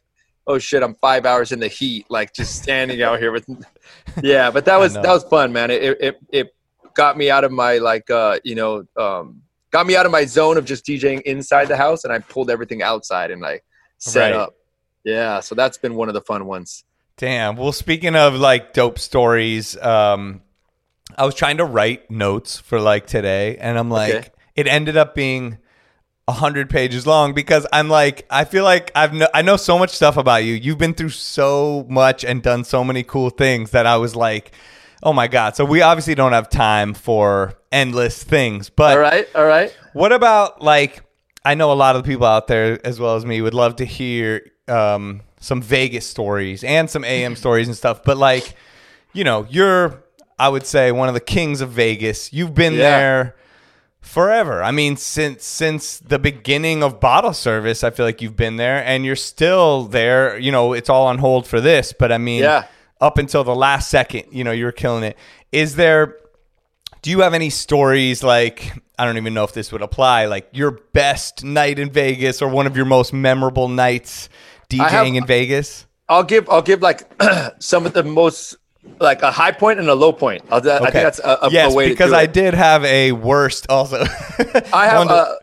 [0.45, 3.45] oh shit, I'm five hours in the heat, like just standing out here with,
[4.23, 4.49] yeah.
[4.51, 5.71] But that was that was fun, man.
[5.71, 6.55] It, it it
[6.93, 9.41] got me out of my like, uh, you know, um,
[9.71, 12.49] got me out of my zone of just DJing inside the house, and I pulled
[12.49, 13.63] everything outside and like
[13.97, 14.33] set Right.
[14.39, 14.55] up.
[15.03, 16.83] Yeah, so that's been one of the fun ones.
[17.17, 17.55] Damn.
[17.55, 20.41] Well, speaking of like dope stories, um,
[21.17, 24.29] I was trying to write notes for like today, and I'm like, Okay.
[24.57, 25.59] It ended up being
[26.27, 29.91] a hundred pages long because I'm like, I feel like I've I know so much
[29.91, 30.55] stuff about you.
[30.55, 34.51] You've been through so much and done so many cool things that I was like,
[35.01, 35.55] oh my god.
[35.55, 39.73] So we obviously don't have time for endless things, but All right, all right.
[39.93, 41.01] what about like
[41.45, 43.77] I know a lot of the people out there as well as me would love
[43.77, 48.53] to hear um, some Vegas stories and some AM stories and stuff, but like
[49.13, 50.03] you know, you're
[50.37, 52.33] I would say one of the kings of Vegas.
[52.33, 52.79] You've been Yeah.
[52.99, 53.35] there
[54.07, 54.63] forever.
[54.63, 58.83] I mean, since since the beginning of bottle service, I feel like you've been there
[58.83, 60.37] and you're still there.
[60.37, 62.63] You know, it's all on hold for this, but I mean, Yeah.
[63.01, 65.17] up until the last second, you know, you're killing it.
[65.51, 66.15] Is there
[67.03, 70.47] do you have any stories like I don't even know if this would apply, like
[70.51, 74.29] your best night in Vegas or one of your most memorable nights
[74.69, 75.85] DJing have- in Vegas?
[76.09, 77.03] I'll give I'll give like
[77.59, 78.55] some of the most
[78.99, 80.43] like a high point and a low point.
[80.49, 82.33] I'll, I think that's a, a, yes, a way because I it.
[82.33, 84.03] did have a worst also.
[84.73, 85.33] I have One uh,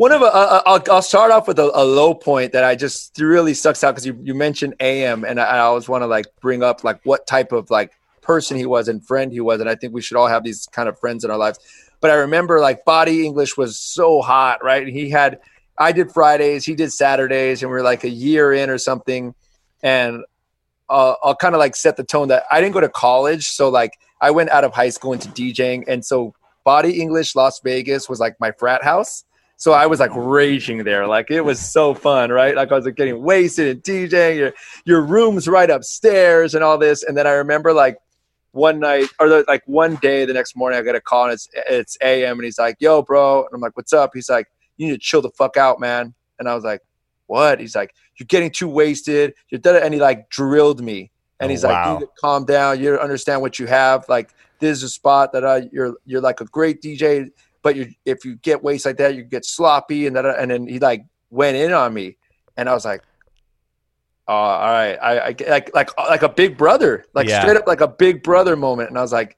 [0.00, 2.74] one of a, uh, I'll, I'll start off with a, a low point that I
[2.74, 6.06] just really sucks out because you, you mentioned AM and I, I always want to
[6.06, 9.60] like bring up like what type of like person he was and friend he was
[9.60, 11.58] and I think we should all have these kind of friends in our lives.
[12.00, 14.86] But I remember like body English was so hot, right?
[14.86, 15.40] He had
[15.76, 19.34] I did Fridays, he did Saturdays, and we are like a year in or something.
[19.82, 20.24] And
[20.90, 23.68] uh, I'll kind of like set the tone that I didn't go to college, so
[23.68, 26.34] like I went out of high school into DJing, and so
[26.64, 29.24] Body English Las Vegas was like my frat house.
[29.56, 32.56] So I was like raging there, like it was so fun, right?
[32.56, 34.36] Like I was like getting wasted and DJing.
[34.36, 34.52] Your
[34.84, 37.98] your room's right upstairs and all this, and then I remember like
[38.52, 41.34] one night or the, like one day the next morning I get a call and
[41.34, 44.48] it's it's AM and he's like, "Yo, bro," and I'm like, "What's up?" He's like,
[44.76, 46.80] "You need to chill the fuck out, man." And I was like,
[47.30, 51.10] "What?" He's like, "You're getting too wasted." You're done, and he like drilled me,
[51.40, 51.98] and Oh, he's like, wow.
[52.00, 52.80] "You calm down.
[52.80, 53.98] You don't understand what you have.
[54.08, 54.28] Like,
[54.60, 57.30] this is a spot that I, you're you're like a great DJ,
[57.62, 60.66] but you if you get wasted like that, you get sloppy." And that, and then
[60.66, 62.16] he like went in on me,
[62.56, 63.02] and I was like.
[64.28, 64.96] Oh, all right.
[65.02, 67.40] I, I like like like a big brother, like Yeah.
[67.40, 68.88] straight up like a big brother moment.
[68.88, 69.36] And I was like,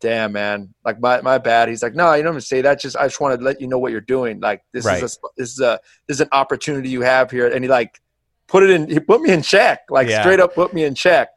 [0.00, 0.72] damn man.
[0.84, 1.68] Like my, my bad.
[1.68, 2.80] He's like no you don't to say that.
[2.80, 4.40] Just i just want to let you know what you're doing.
[4.40, 5.02] Like this Right.
[5.02, 7.48] is a this is a this is an opportunity you have here.
[7.48, 8.00] And he like
[8.48, 9.80] put it in he put me in check.
[9.90, 10.22] Like Yeah.
[10.22, 11.28] straight up put me in check.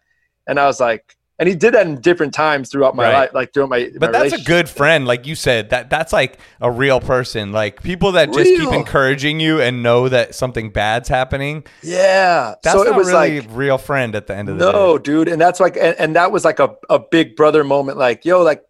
[0.47, 3.13] And i was like and he did that in different times throughout my Right.
[3.13, 5.71] life like throughout my But my that's a good friend, like you said.
[5.71, 7.51] That that's like a real person.
[7.51, 11.65] Like people that just keep encouraging you and know that something bad's happening.
[11.81, 14.71] yeah That's so it was really like real friend at the end of the no
[14.71, 14.77] day.
[14.77, 17.97] No, dude and that's like and, and that was like a, a big brother moment
[17.97, 18.63] like yo like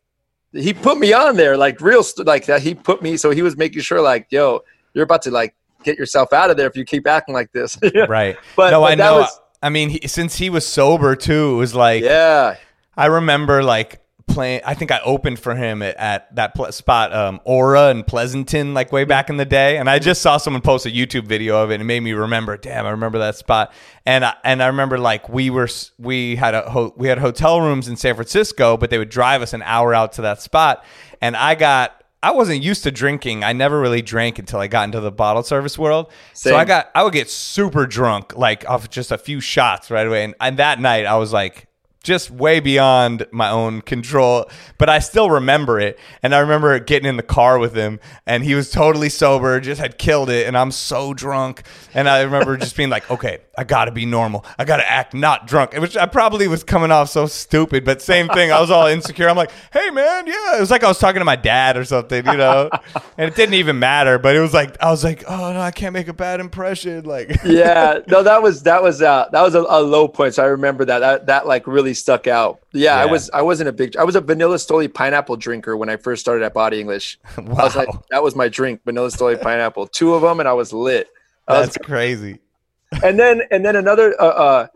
[0.51, 3.41] he put me on there like real st- like that he put me so he
[3.43, 4.61] was making sure like yo
[4.93, 5.53] you're about to like
[5.83, 8.37] get yourself out of there if you keep acting like this Right.
[8.55, 9.19] But- no, but I know.
[9.19, 12.57] was- I mean, he, since he was sober too, it was like yeah
[12.95, 14.61] I remember like playing.
[14.65, 18.73] I think I opened for him at, at that pl- spot, um, Aura and Pleasanton,
[18.73, 19.77] like way back in the day.
[19.77, 22.13] And I just saw someone post a YouTube video of it, and it made me
[22.13, 22.57] remember.
[22.57, 23.73] Damn, I remember that spot.
[24.05, 27.61] And I, and I remember like we were we had a ho- we had hotel
[27.61, 30.83] rooms in San Francisco, but they would drive us an hour out to that spot.
[31.21, 32.02] And I got.
[32.23, 33.43] I wasn't used to drinking.
[33.43, 36.09] I never really drank until I got into the bottle service world.
[36.33, 40.07] So I got I would get super drunk, like off just a few shots right
[40.07, 40.23] away.
[40.23, 41.67] And, and that night I was like,
[42.03, 45.97] just way beyond my own control, but I still remember it.
[46.21, 49.79] And I remember getting in the car with him, and he was totally sober, just
[49.79, 51.63] had killed it, and I'm so drunk.
[51.93, 54.45] And I remember just being like, okay, I gotta be normal.
[54.59, 58.27] I gotta act not drunk, which I probably was coming off so stupid, but same
[58.29, 58.51] thing.
[58.51, 59.29] I was all insecure.
[59.29, 60.57] I'm like, hey, man, yeah.
[60.57, 62.69] It was like I was talking to my dad or something, you know?
[63.17, 65.71] and it didn't even matter, but it was like, I was like, oh, no, I
[65.71, 67.05] can't make a bad impression.
[67.05, 70.43] Like, yeah no that was that was uh that was a, a low point so
[70.43, 73.71] i remember that that that like really stuck out yeah, i was i wasn't a
[73.71, 77.17] big i was a vanilla stoli pineapple drinker when i first started at body english
[77.37, 78.03] i was like Wow.
[78.11, 81.09] that was my drink vanilla stoli pineapple two of them and i was lit
[81.47, 82.39] I was that's crazy.
[83.03, 84.67] and then and then another uh, uh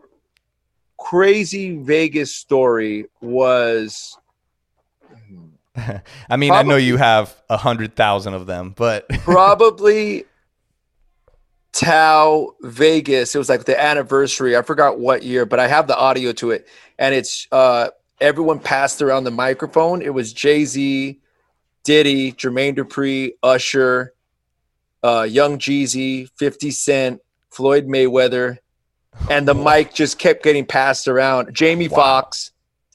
[0.98, 4.18] crazy vegas story was
[6.28, 10.24] I mean, I know you have a hundred thousand of them, but probably
[11.72, 13.34] Tao Vegas.
[13.34, 14.56] It was like the anniversary.
[14.56, 16.66] I forgot what year, but I have the audio to it,
[16.98, 17.88] and it's uh
[18.20, 20.02] everyone passed around the microphone.
[20.02, 21.20] It was Jay Z,
[21.84, 24.12] Diddy, Jermaine Dupri, Usher,
[25.02, 27.20] uh, Young Jeezy, Fifty Cent,
[27.50, 28.58] Floyd Mayweather,
[29.30, 31.54] and the mic just kept getting passed around.
[31.54, 31.96] Jamie Wow.
[31.96, 32.50] Foxx,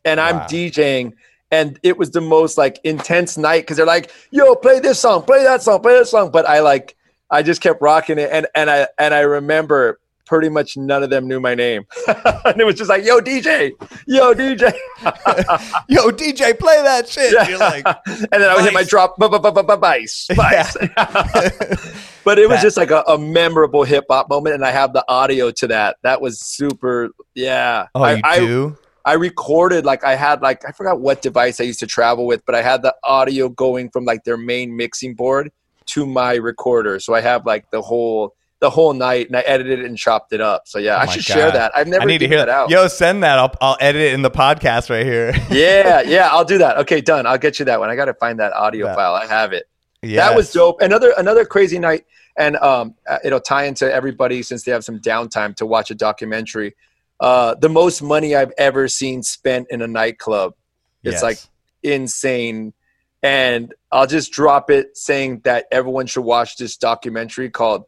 [0.05, 0.47] and I'm Wow.
[0.47, 1.13] DJing.
[1.51, 5.21] And it was the most like intense night because they're like, "Yo, play this song,
[5.21, 6.95] play that song, play that song." But I like,
[7.29, 11.09] I just kept rocking it, and and I and I remember pretty much none of
[11.09, 11.85] them knew my name,
[12.45, 13.71] and it was just like, "Yo, DJ,
[14.07, 14.73] yo, DJ,"
[15.87, 17.31] yo, DJ, play that shit.
[17.47, 20.77] You're like, and then I would hit my drop, vice, vice.
[22.23, 25.05] but it was just like a, a memorable hip hop moment, and I have the
[25.07, 25.97] audio to that.
[26.03, 27.09] That was super.
[27.35, 27.87] Yeah.
[27.95, 28.77] oh, I, you I, do?
[29.05, 32.45] I recorded like I had like I forgot what device I used to travel with,
[32.45, 35.51] but I had the audio going from like their main mixing board
[35.87, 36.99] to my recorder.
[36.99, 40.31] So I have like the whole the whole night, and I edited it and chopped
[40.31, 40.67] it up.
[40.69, 41.73] So yeah, Oh I should share that.
[41.75, 42.69] I've never I need to hear that out.
[42.69, 43.37] Yo, send that.
[43.37, 45.33] I'll I'll edit it in the podcast right here.
[45.51, 46.77] yeah, yeah, I'll do that.
[46.77, 47.27] Okay, done.
[47.27, 47.89] I'll get you that one.
[47.89, 48.95] I got to find that audio Yeah.
[48.95, 49.13] file.
[49.13, 49.67] I have it.
[50.01, 50.15] Yes.
[50.29, 50.81] That was dope.
[50.81, 52.05] Another another crazy night,
[52.37, 55.95] and um, uh, it'll tie into everybody since they have some downtime to watch a
[55.95, 56.75] documentary.
[57.19, 60.53] Uh, the most money I've ever seen spent in a nightclub.
[61.03, 61.23] It's Yes.
[61.23, 61.37] like
[61.83, 62.73] insane.
[63.21, 67.85] And I'll just drop it saying that everyone should watch this documentary called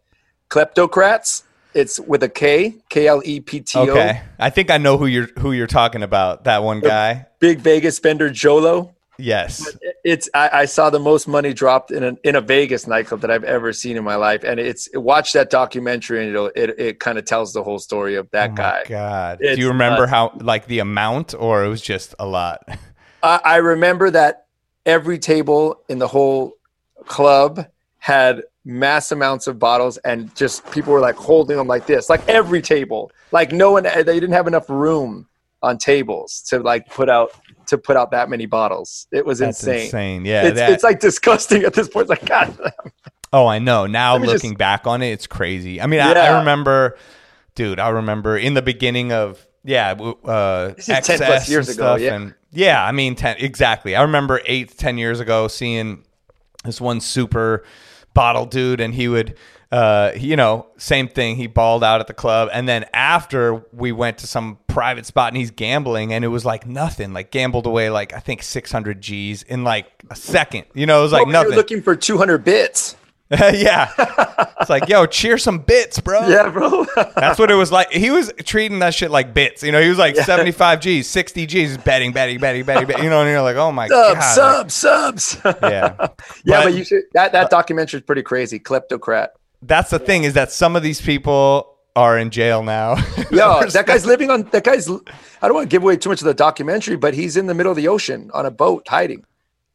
[0.50, 1.44] Kleptocrats.
[1.74, 3.84] It's with a K, K L E P T O.
[3.84, 6.46] Okay, I think I know who you're who you're talking about.
[6.46, 7.26] That one guy.
[7.40, 8.96] Big Vegas spender Jho Low.
[9.18, 9.78] Yes.
[10.04, 13.32] It's I, I, saw the most money dropped in a in a Vegas nightclub that
[13.32, 17.00] I've ever seen in my life, and it's watch that documentary and it it it
[17.00, 18.84] kind of tells the whole story of that oh guy.
[18.88, 20.12] God, it's do you remember nuts.
[20.12, 22.68] how like the amount, or it was just a lot?
[23.24, 24.46] I, I remember that
[24.86, 26.54] every table in the whole
[27.06, 27.66] club
[28.00, 32.28] had mass amounts of bottles, and just people were like holding them like this, like
[32.28, 35.28] every table, like no one they didn't have enough room
[35.62, 37.32] on tables to like put out
[37.68, 39.08] to put out that many bottles.
[39.12, 39.86] It was That's insane.
[39.86, 40.44] Insane, yeah.
[40.44, 42.10] It's, that, it's like disgusting at this point.
[42.10, 42.74] It's like God.
[43.34, 43.86] Oh, I know.
[43.86, 45.82] Now looking just, back on it, it's crazy.
[45.82, 46.12] I mean, yeah.
[46.12, 46.98] I, I, remember,
[47.56, 47.80] dude.
[47.80, 51.96] I remember in the beginning of yeah, uh, ten plus years ago.
[51.96, 52.16] Yeah.
[52.16, 53.96] And, yeah, I mean, ten exactly.
[53.96, 56.06] I remember eight, ten years ago seeing
[56.64, 57.64] this one super
[58.16, 59.36] bottle dude, and he would
[59.72, 61.36] uh, you know, same thing.
[61.36, 65.30] He balled out at the club, and then after we went to some private spot,
[65.30, 67.14] and he's gambling, and it was like nothing.
[67.14, 70.66] Like gambled away like I think six hundred G's in like a second.
[70.74, 71.56] You know, it was like oh, nothing.
[71.56, 72.96] looking for two hundred bits.
[73.32, 73.92] yeah,
[74.62, 76.28] it's like yo, cheer some bits, bro.
[76.28, 76.86] Yeah, bro.
[77.16, 77.92] That's what it was like.
[77.92, 79.64] He was treating that shit like bits.
[79.64, 80.26] You know, he was like yeah.
[80.26, 83.04] seventy five G's, sixty G's, betting, betting, betting, betting, betting.
[83.04, 85.38] You know, and you're like, oh my god, subs, subs.
[85.44, 87.04] Yeah, yeah, but, but you should.
[87.14, 88.60] That that documentary is pretty crazy.
[88.60, 89.30] Kleptocrat
[89.68, 92.96] that's the thing is that some of these people are in jail now.
[93.32, 94.90] yeah, that guy's living on that guy's.
[94.90, 97.54] I don't want to give away too much of the documentary, but he's in the
[97.54, 99.26] middle of the ocean on a boat hiding.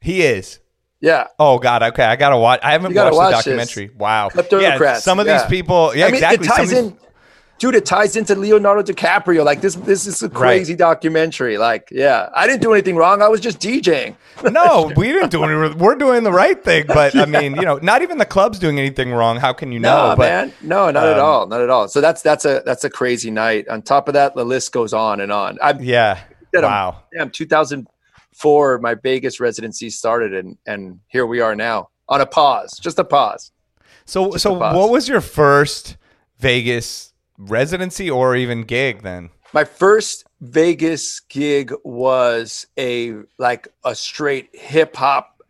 [0.01, 0.60] He is.
[1.01, 1.29] Yeah.
[1.39, 1.83] Oh God.
[1.83, 2.61] Okay, I gotta watch.
[2.63, 3.87] I haven't watched watch the documentary.
[3.87, 3.97] This.
[3.97, 4.31] Wow.
[4.53, 4.95] Yeah.
[4.95, 5.39] Some of yeah.
[5.39, 5.95] these people.
[5.95, 6.47] Yeah, I mean, exactly.
[6.47, 6.97] It ties in
[7.61, 9.45] dude, it ties into Leonardo DiCaprio.
[9.45, 10.79] Like this, this is a crazy right.
[10.79, 11.59] documentary.
[11.59, 13.23] Like, yeah, I didn't do anything wrong.
[13.23, 14.17] I was just DJing.
[14.51, 15.79] no, we didn't do anything.
[15.79, 16.87] We're doing the right thing.
[16.89, 17.23] But yeah.
[17.23, 19.37] I mean, you know, not even the club's doing anything wrong.
[19.37, 20.11] How can you know?
[20.11, 21.87] No, but, man, no, not um, at all, not at all.
[21.87, 23.69] So that's that's a that's a crazy night.
[23.69, 25.59] On top of that, the list goes on and on.
[25.63, 26.21] I yeah,
[26.53, 27.03] wow.
[27.13, 27.31] Damn,
[28.41, 32.99] 2004, my Vegas residency started, and and here we are now on a pause, just
[32.99, 33.53] a pause.
[34.05, 34.75] So just so, pause.
[34.75, 35.97] what was your first
[36.39, 37.11] Vegas?
[37.41, 39.31] residency or even gig then?
[39.53, 45.43] My first Vegas gig was a like a straight hip hop,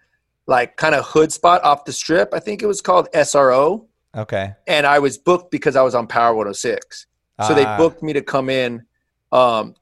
[0.47, 2.33] like kind of hood spot off the strip.
[2.33, 3.87] I think it was called SRO.
[4.17, 4.55] Okay.
[4.67, 7.07] And I was booked because I was on Power 106.
[7.47, 7.77] So they ah.
[7.79, 8.83] booked me to come in.
[9.33, 9.75] Um,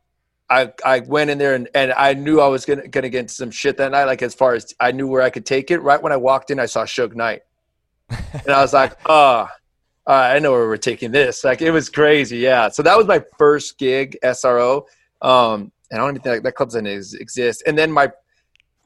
[0.50, 3.34] I I went in there and, and I knew I was gonna gonna get into
[3.34, 4.04] some shit that night.
[4.04, 5.78] Like as far as I knew where I could take it.
[5.80, 7.42] Right when I walked in, I saw Suge Knight,
[8.10, 9.50] and I was like, "Ah,
[10.08, 11.44] uh, I know where we're taking this.
[11.44, 12.38] Like it was crazy.
[12.38, 12.70] Yeah.
[12.70, 14.84] So that was my first gig, SRO.
[15.20, 17.62] Um, and I don't even think that club doesn't exist.
[17.66, 18.10] And then my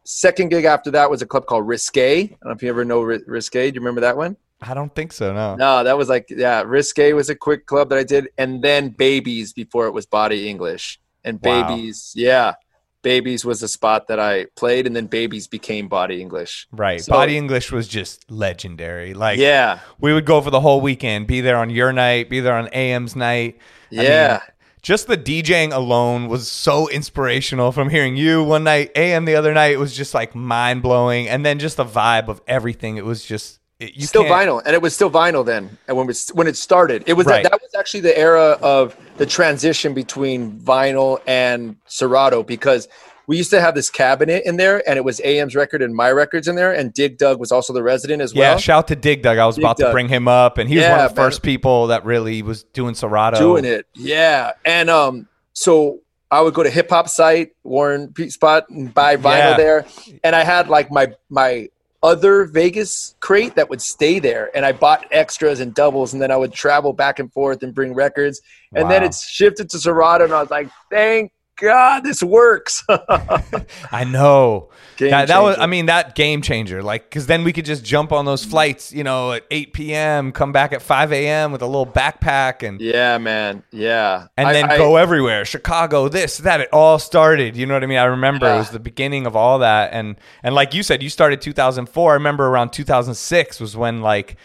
[0.04, 2.22] second gig after that was a club called Risque.
[2.22, 3.70] I don't know if you ever know Risque.
[3.70, 4.36] Do you remember that one?
[4.60, 5.32] I don't think so.
[5.32, 5.54] No.
[5.56, 6.62] No, that was like yeah.
[6.64, 10.48] Risque was a quick club that I did, and then Babies before it was Body
[10.48, 11.00] English.
[11.24, 12.54] And Babies, yeah.
[13.02, 16.68] Babies was a spot that I played, and then Babies became Body English.
[16.70, 19.12] Right, so, Body English was just legendary.
[19.12, 22.38] Like, yeah, we would go for the whole weekend, be there on your night, be
[22.40, 23.58] there on AM's night.
[23.90, 24.02] Yeah.
[24.02, 24.52] I mean,
[24.82, 27.72] just the DJing alone was so inspirational.
[27.72, 31.28] From hearing you one night, AM the other night, it was just like mind blowing,
[31.28, 32.96] and then just the vibe of everything.
[32.96, 33.58] It was just
[33.94, 35.76] you still vinyl, and it was still vinyl then.
[35.88, 37.42] And when it, when it started, it was right.
[37.42, 42.88] that, that, was actually the era of the transition between vinyl and Serato because
[43.26, 46.10] we used to have this cabinet in there, and it was AM's record and my
[46.10, 48.52] records in there, and Dig Dug was also the resident as well.
[48.52, 49.38] Yeah, shout to Dig Dug.
[49.38, 49.88] I was Dig about Dug.
[49.88, 51.30] to bring him up, and he was yeah, one of the man.
[51.30, 53.86] first people that really was doing Serato, doing it.
[53.94, 58.92] Yeah, and um, so I would go to hip hop site, Warren Pete Spot, and
[58.92, 59.56] buy vinyl yeah.
[59.56, 59.86] there,
[60.24, 61.68] and I had like my my
[62.02, 64.50] other Vegas crate that would stay there.
[64.54, 67.74] And I bought extras and doubles, and then I would travel back and forth and
[67.74, 68.40] bring records.
[68.74, 68.90] And wow.
[68.90, 72.82] then it's shifted to Serato, and I was like, thank God, this works.
[73.92, 74.70] I know.
[74.98, 76.82] That, that, was, I mean, that game changer.
[76.82, 80.32] Like, because then we could just jump on those flights, you know, at 8 p.m.,
[80.32, 81.50] come back at 5 a.m.
[81.50, 85.44] with a little backpack, and yeah, man, yeah, and I, then I, go everywhere.
[85.44, 86.60] Chicago, this, that.
[86.60, 87.56] It all started.
[87.56, 87.98] You know what I mean?
[87.98, 88.54] I remember yeah.
[88.54, 92.10] it was the beginning of all that, and and like you said, you started 2004.
[92.10, 94.36] I remember around 2006 was when like,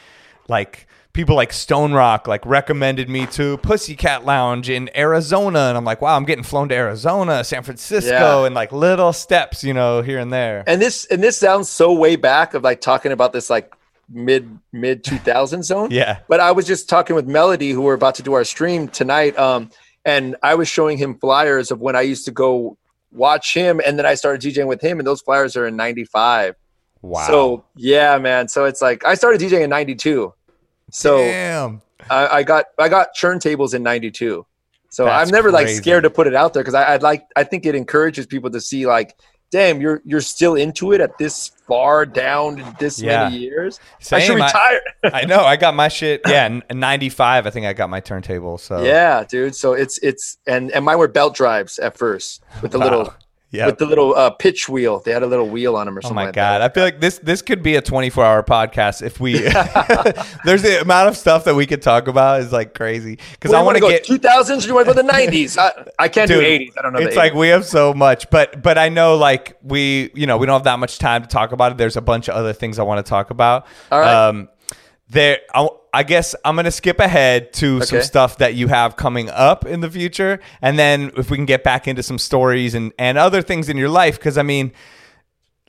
[0.47, 0.86] like
[1.17, 5.99] people like Stone Rock like recommended me to Pussycat Lounge in Arizona, and I'm like,
[5.99, 8.45] wow, I'm getting flown to Arizona, San Francisco, yeah.
[8.45, 10.63] and like little steps, you know, here and there.
[10.67, 13.73] And this and this sounds so way back of like talking about this like
[14.07, 15.89] mid mid 2000 zone.
[15.91, 16.19] yeah.
[16.27, 19.35] But I was just talking with Melo-D, who we're about to do our stream tonight,
[19.39, 19.71] um,
[20.05, 22.77] and I was showing him flyers of when I used to go
[23.11, 26.53] watch him, and then I started DJing with him, and those flyers are in '95.
[27.01, 27.25] Wow.
[27.25, 28.49] So yeah, man.
[28.49, 30.31] So it's like I started DJing in '92.
[30.91, 31.81] So Damn.
[32.09, 34.45] I, I got I got turntables in '92.
[34.89, 37.43] So That's I'm never like scared to put it out there because I'd like I
[37.43, 39.17] think it encourages people to see like,
[39.51, 43.25] damn, you're you're still into it at this far down in this Yeah.
[43.29, 43.79] many years.
[44.11, 44.81] I should Same, I- retire.
[45.03, 45.41] I know.
[45.43, 46.21] I got my shit.
[46.25, 47.45] Yeah, in in '95.
[47.45, 48.57] I think I got my turntable.
[48.57, 49.55] So yeah, dude.
[49.55, 52.85] So it's it's and and mine were belt drives at first with the Wow.
[52.85, 53.13] little
[53.49, 53.67] Yeah.
[53.67, 54.99] with the little uh, pitch wheel.
[54.99, 56.17] They had a little wheel on them or something.
[56.17, 56.59] Oh my like god!
[56.59, 56.69] That.
[56.69, 59.39] I feel like this this could be a 24 hour podcast if we.
[60.45, 63.61] there's the amount of stuff that we could talk about is like crazy because I
[63.61, 64.05] want to get.
[64.05, 65.57] go 2000s you want to go the 90s?
[65.57, 66.73] I, I can't Dude, do 80s.
[66.77, 66.99] I don't know.
[66.99, 70.45] It's like we have so much, but but I know like we you know we
[70.45, 71.77] don't have that much time to talk about it.
[71.77, 73.65] There's a bunch of other things I want to talk about.
[73.91, 74.27] All right.
[74.27, 74.49] Um,
[75.09, 79.29] there, I, I guess I'm gonna skip ahead to some stuff that you have coming
[79.29, 82.91] up in the future, and then if we can get back into some stories and
[82.99, 84.73] and other things in your life, because I mean,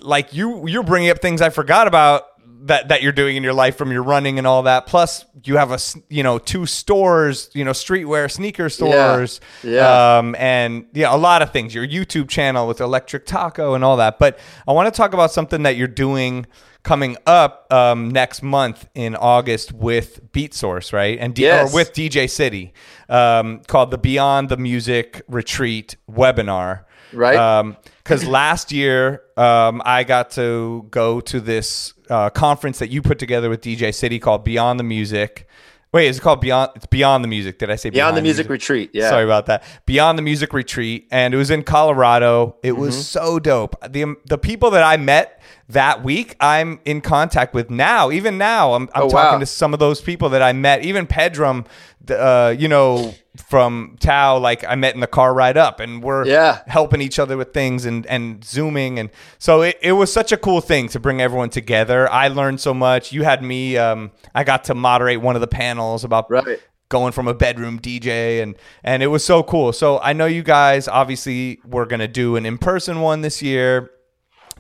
[0.01, 2.25] like you you're bringing up things I forgot about
[2.63, 4.87] that that you're doing in your life from your running and all that.
[4.87, 5.79] Plus, you have a
[6.09, 10.19] you know two stores, you know streetwear sneaker stores, Yeah.
[10.19, 11.75] um, and yeah, a lot of things.
[11.75, 14.19] Your YouTube channel with Electric Taco and all that.
[14.19, 16.47] But I want to talk about something that you're doing
[16.83, 21.19] coming up um, next month in August with Beatsource, right?
[21.21, 21.71] And D- Yes.
[21.71, 22.73] or with DJ City,
[23.09, 27.75] um, called the Beyond the Music Retreat webinar Right.
[28.05, 33.19] because last year um, I got to go to this uh, conference that you put
[33.19, 35.47] together with DJ City called Beyond the Music.
[35.91, 36.71] Wait, is it called Beyond?
[36.77, 37.59] It's Beyond the Music.
[37.59, 38.91] Did I say Beyond the Behind Music Retreat.
[38.93, 39.09] Yeah.
[39.09, 39.65] Sorry about that.
[39.87, 42.57] Beyond the Music Retreat, and it was in Colorado.
[42.63, 43.03] It was Mm-hmm.
[43.03, 43.75] so dope.
[43.91, 45.38] The the people that I met
[45.69, 48.11] that week, I'm in contact with now.
[48.11, 49.39] Even now, I'm, I'm Oh, talking wow.
[49.41, 50.83] to some of those people that I met.
[50.83, 51.67] Even Pedram,
[52.11, 53.15] uh, you know,
[53.49, 56.61] from Tao, like I met in the car ride up, and we're Yeah.
[56.67, 60.37] helping each other with things and and zooming, and so it, it was such a
[60.37, 62.11] cool thing to bring everyone together.
[62.11, 63.13] I learned so much.
[63.13, 63.77] You had me.
[63.77, 66.59] Um, I got to moderate one of the panels about Right.
[66.89, 69.73] going from a bedroom DJ and and it was so cool.
[69.73, 73.91] So I know you guys obviously were gonna do an in person one this year.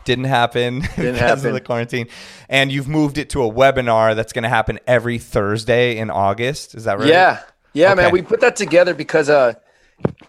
[0.09, 1.53] Didn't happen because of happen.
[1.53, 2.09] the quarantine.
[2.49, 6.75] And you've moved it to a webinar that's gonna happen every Thursday in August.
[6.75, 7.09] Is that right?
[7.09, 7.41] Yeah.
[7.75, 8.03] Yeah, Okay.
[8.03, 8.13] man.
[8.13, 9.55] We put that together because uh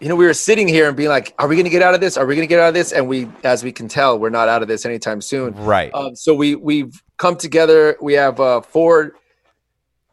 [0.00, 1.94] you know, we were sitting here and being like, are we going to get out
[1.94, 2.16] of this?
[2.16, 2.90] Are we going to get out of this?
[2.92, 5.54] And we, as we can tell, we're not out of this anytime soon.
[5.54, 5.94] Right.
[5.94, 7.96] Um, so we, we've come together.
[8.02, 9.12] We have uh, four,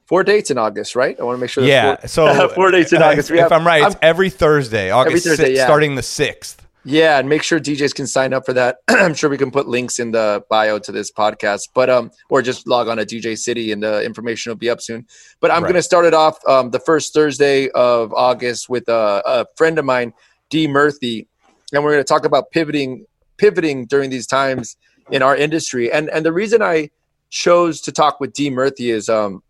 [0.05, 1.19] four dates in August, right?
[1.19, 1.63] I want to make sure.
[1.63, 1.95] yeah.
[1.95, 3.31] Four, So four dates in August.
[3.31, 5.65] If, We if have- I'm right, it's I'm- every Thursday, August Thursday, 6th, yeah.
[5.65, 6.66] starting the sixth.
[6.89, 8.77] Yeah, and make sure DJs can sign up for that.
[8.87, 12.41] I'm sure we can put links in the bio to this podcast, but um, or
[12.41, 15.05] just log on to DJ City and the information will be up soon.
[15.41, 15.69] But I'm Right.
[15.71, 19.77] going to start it off um, the first Thursday of August with a, a friend
[19.77, 20.13] of mine,
[20.49, 21.27] Dee Murphy,
[21.73, 23.05] and we're going to talk about pivoting,
[23.37, 24.77] pivoting during these times
[25.11, 25.91] in our industry.
[25.91, 26.89] And and the reason I
[27.29, 29.43] chose to talk with Dee Murphy is um,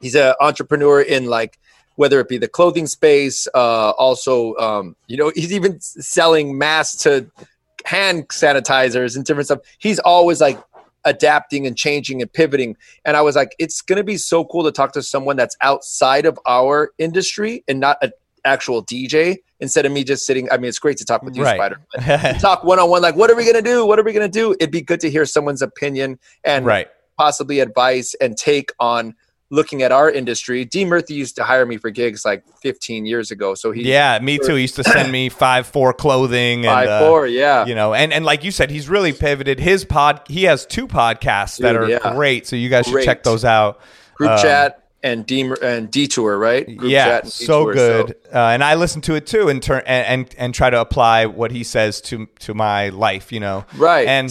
[0.00, 1.58] he's an entrepreneur in like
[1.96, 7.02] whether it be the clothing space, uh, also, um, you know, he's even selling masks
[7.02, 7.30] to
[7.84, 9.60] hand sanitizers and different stuff.
[9.78, 10.62] He's always like
[11.04, 12.76] adapting and changing and pivoting.
[13.04, 15.56] And I was like, it's going to be so cool to talk to someone that's
[15.60, 18.12] outside of our industry and not an
[18.44, 20.50] actual DJ instead of me just sitting.
[20.50, 21.56] I mean, it's great to talk with you, Right.
[21.56, 22.38] Spider.
[22.40, 23.86] Talk one on one, like, what are we going to do?
[23.86, 24.52] What are we going to do?
[24.58, 26.88] It'd be good to hear someone's opinion and right.
[27.16, 29.14] possibly advice and take on
[29.52, 30.64] looking at our industry.
[30.64, 33.54] Dee Murphy used to hire me for gigs like 15 years ago.
[33.54, 34.54] So he Yeah, me too.
[34.54, 37.66] He used to send me five four clothing and five uh, four, yeah.
[37.66, 40.88] you know and and like you said he's really pivoted his pod he has two
[40.88, 42.14] podcasts that Dude, are yeah.
[42.14, 43.04] great so you guys should Great.
[43.04, 43.80] check those out
[44.14, 46.64] Group um, chat and D and detour, right?
[46.64, 49.62] Group yeah chat and so Detour, good uh, and i listen to it too and
[49.62, 53.40] turn and, and and try to apply what he says to to my life you
[53.40, 54.08] know Right.
[54.08, 54.30] and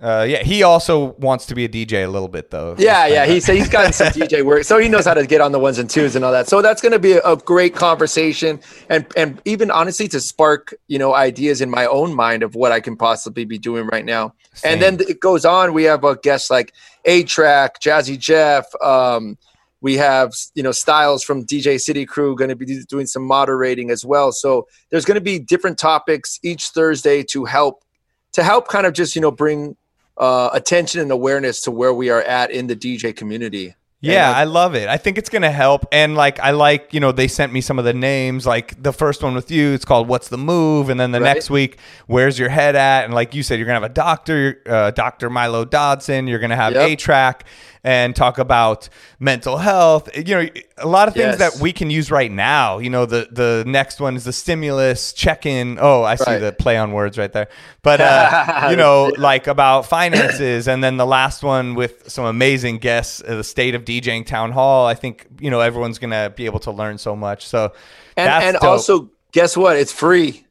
[0.00, 3.26] uh, yeah he also wants to be a dj a little bit though Yeah, yeah.
[3.26, 5.78] He's he's gotten some DJ work, so he knows how to get on the ones
[5.78, 6.48] and twos and all that.
[6.48, 10.74] So that's going to be a, a great conversation, and and even honestly to spark
[10.88, 14.04] you know ideas in my own mind of what I can possibly be doing right
[14.04, 14.34] now.
[14.54, 14.72] Same.
[14.72, 15.74] And then it goes on.
[15.74, 16.72] We have a guest like
[17.04, 18.64] A-Trak, Jazzy Jeff.
[18.82, 19.36] Um,
[19.80, 23.90] we have you know Styles from DJ City Crew going to be doing some moderating
[23.90, 24.32] as well.
[24.32, 27.84] So there's going to be different topics each Thursday to help
[28.32, 29.76] to help kind of just you know bring
[30.18, 33.74] uh, attention and awareness to where we are at in the DJ community.
[34.02, 34.88] Yeah, I love it.
[34.88, 35.84] I think it's going to help.
[35.90, 38.46] And like, I like, you know, they sent me some of the names.
[38.46, 40.90] Like the first one with you, it's called What's the Move?
[40.90, 41.34] And then the Right.
[41.34, 43.06] next week, Where's Your Head At?
[43.06, 45.28] And like you said, you're going to have a doctor, uh, Dr.
[45.28, 46.28] Milo Dodson.
[46.28, 46.90] You're going to have Yep.
[46.90, 47.40] A-Trak
[47.86, 48.88] and talk about
[49.20, 50.10] mental health.
[50.16, 50.48] You know,
[50.78, 51.52] a lot of things Yes.
[51.54, 52.78] that we can use right now.
[52.78, 55.78] You know, the, the next one is the stimulus check in.
[55.80, 56.38] Oh, I see Right.
[56.38, 57.46] the play on words right there.
[57.82, 60.66] But, uh, you know, like about finances.
[60.66, 64.50] And then the last one with some amazing guests, uh, the state of DJing town
[64.50, 67.46] hall, I think you know everyone's gonna be able to learn so much.
[67.46, 67.72] So
[68.16, 69.76] and and also guess what?
[69.76, 70.45] It's free.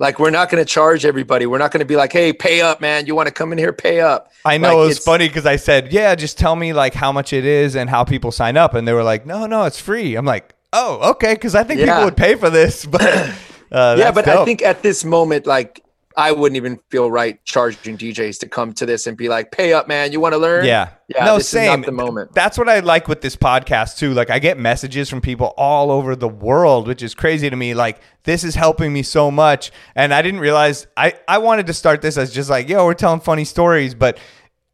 [0.00, 1.44] Like we're not going to charge everybody.
[1.44, 3.04] We're not going to be like, "Hey, pay up, man.
[3.04, 5.44] You want to come in here, pay up." I know Like, it was funny because
[5.44, 8.56] I said, "Yeah, just tell me like how much it is and how people sign
[8.56, 11.64] up," and they were like, "No, no, it's free." I'm like, "Oh, okay," because I
[11.64, 13.02] think people would pay for this, but
[13.70, 15.84] uh, yeah, but I think at this moment, like,
[16.16, 19.72] I wouldn't even feel right charging DJs to come to this and be like, "Pay
[19.72, 20.10] up, man.
[20.10, 20.90] You want to learn?" Yeah.
[21.08, 21.24] yeah.
[21.24, 21.82] no, same.
[21.82, 22.32] the moment.
[22.34, 24.12] That's what I like with this podcast too.
[24.12, 27.74] Like I get messages from people all over the world, which is crazy to me.
[27.74, 29.70] Like this is helping me so much.
[29.94, 32.94] And I didn't realize I, I wanted to start this as just like, yo, we're
[32.94, 34.18] telling funny stories, but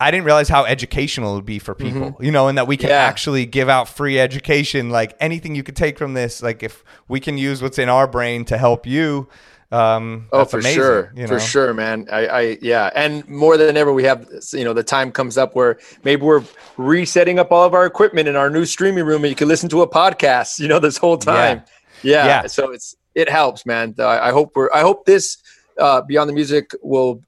[0.01, 2.77] I didn't realize how educational it would be for people, you know, and that we
[2.77, 2.93] can Mm-hmm.
[2.93, 3.05] Yeah.
[3.05, 4.91] actually give out free education.
[4.91, 8.07] Like anything you could take from this, like if we can use what's in our
[8.07, 9.29] brain to help you,
[9.73, 12.07] um, Oh, for amazing, sure, you for sure, man.
[12.11, 15.55] I, I, yeah, and more than ever, we have, you know, the time comes up
[15.55, 16.45] where maybe we're
[16.77, 19.69] resetting up all of our equipment in our new streaming room, and you can listen
[19.71, 21.63] to a podcast, you know, this whole time.
[22.03, 22.47] Yeah, Yeah.
[22.47, 23.95] so it's it helps, man.
[23.99, 25.39] I, I hope we're, I hope this
[25.79, 27.23] uh, Beyond the Music will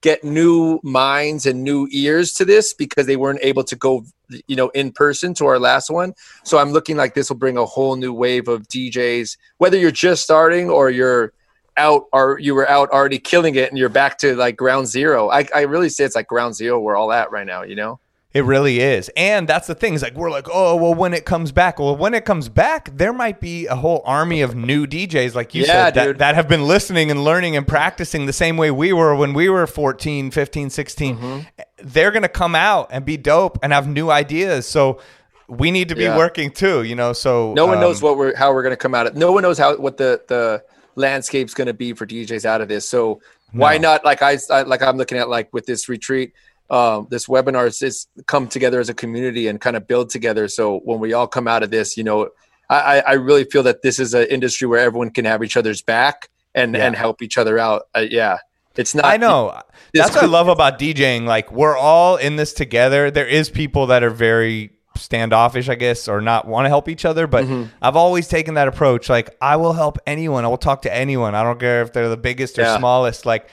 [0.00, 4.04] get new minds and new ears to this because they weren't able to go,
[4.46, 6.14] you know, in person to our last one.
[6.44, 9.90] So I'm looking like this will bring a whole new wave of DJs, whether you're
[9.90, 11.32] just starting or you're
[11.78, 15.30] out or you were out already killing it and you're back to like ground zero.
[15.30, 16.78] I, I really say it's like ground zero.
[16.80, 18.00] We're all at right now, you know?
[18.34, 19.10] It really is.
[19.16, 19.94] And that's the thing.
[19.94, 21.78] Is like we're like, oh well, when it comes back.
[21.78, 25.54] Well, when it comes back, there might be a whole army of new DJs, like
[25.54, 28.70] you Yeah, said, that, that have been listening and learning and practicing the same way
[28.70, 31.16] we were when we were 14, 15, 16.
[31.16, 31.38] Mm-hmm.
[31.82, 34.66] They're gonna come out and be dope and have new ideas.
[34.66, 35.00] So
[35.48, 36.16] we need to be Yeah.
[36.18, 37.14] working too, you know.
[37.14, 39.16] So No one um, knows what we're how we're gonna come out of.
[39.16, 40.62] No one knows how what the the
[40.98, 42.88] landscape's gonna be for DJs out of this.
[42.88, 43.20] So
[43.52, 43.92] why No.
[43.92, 44.04] not?
[44.04, 46.32] Like I, I like I'm looking at like with this retreat,
[46.70, 50.48] um, this webinar is is come together as a community and kind of build together.
[50.48, 52.28] So when we all come out of this, you know,
[52.68, 55.80] I I really feel that this is an industry where everyone can have each other's
[55.80, 56.86] back and Yeah.
[56.86, 57.84] and help each other out.
[57.96, 58.38] Uh, yeah,
[58.76, 59.06] it's not.
[59.06, 59.58] I know.
[59.94, 61.24] That's what I love about DJing.
[61.24, 63.10] Like we're all in this together.
[63.10, 67.04] There is people that are very standoffish, I guess, or not want to help each
[67.04, 67.26] other.
[67.26, 67.64] But Mm-hmm.
[67.80, 69.08] I've always taken that approach.
[69.08, 70.44] Like I will help anyone.
[70.44, 71.34] I will talk to anyone.
[71.34, 72.78] I don't care if they're the biggest or Yeah.
[72.78, 73.24] smallest.
[73.26, 73.48] Like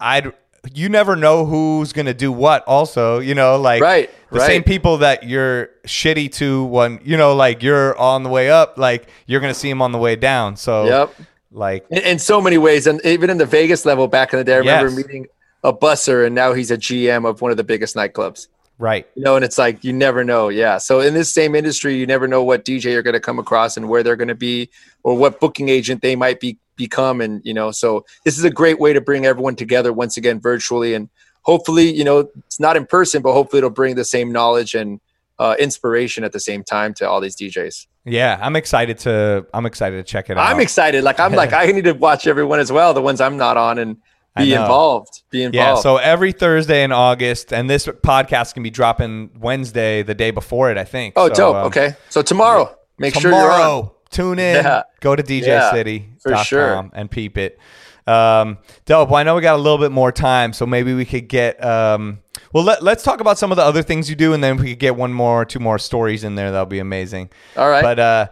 [0.00, 0.32] I'd.
[0.74, 2.64] You never know who's gonna do what.
[2.66, 4.46] Also, you know, like Right, the right.
[4.46, 8.76] same people that you're shitty to when you know, like you're on the way up,
[8.76, 10.56] like you're gonna see them on the way down.
[10.56, 11.14] So, Yep.
[11.52, 14.44] like in, in so many ways and even in the vegas level back in the
[14.44, 14.96] day i remember Yes.
[14.96, 15.26] meeting
[15.64, 18.48] a busser and now he's a gm of one of the biggest nightclubs
[18.78, 19.06] right.
[19.14, 22.06] you know and it's like you never know yeah so in this same industry you
[22.06, 24.70] never know what dj you're going to come across and where they're going to be
[25.02, 28.50] or what booking agent they might be become and you know so this is a
[28.50, 31.08] great way to bring everyone together once again virtually and
[31.42, 35.00] hopefully you know it's not in person but hopefully it'll bring the same knowledge and
[35.40, 39.46] uh, inspiration at the same time to all these djs Yeah, I'm excited to.
[39.52, 40.48] I'm excited to check it out.
[40.48, 41.04] I'm excited.
[41.04, 43.78] Like I'm like I need to watch everyone as well, the ones I'm not on,
[43.78, 43.98] and
[44.38, 45.22] be involved.
[45.30, 45.54] Be involved.
[45.54, 50.30] Yeah, so every Thursday in August, and this podcast can be dropping Wednesday, the day
[50.30, 51.14] before it, I think.
[51.16, 51.56] oh, So, dope.
[51.56, 53.90] um, okay, so tomorrow, make sure you're on.
[54.10, 54.64] Tune in.
[54.64, 54.82] Yeah.
[55.00, 56.90] Go to Yeah, DJCity.com for sure.
[56.94, 57.58] and peep it.
[58.06, 58.56] Um,
[58.86, 59.10] dope.
[59.10, 61.62] Well, I know we got a little bit more time, so maybe we could get.
[61.62, 62.20] Um,
[62.54, 64.70] well, let, let's talk about some of the other things you do, and then we
[64.70, 66.50] could get one more, two more stories in there.
[66.50, 67.28] That'll be amazing.
[67.54, 67.82] All right.
[67.82, 68.26] But uh,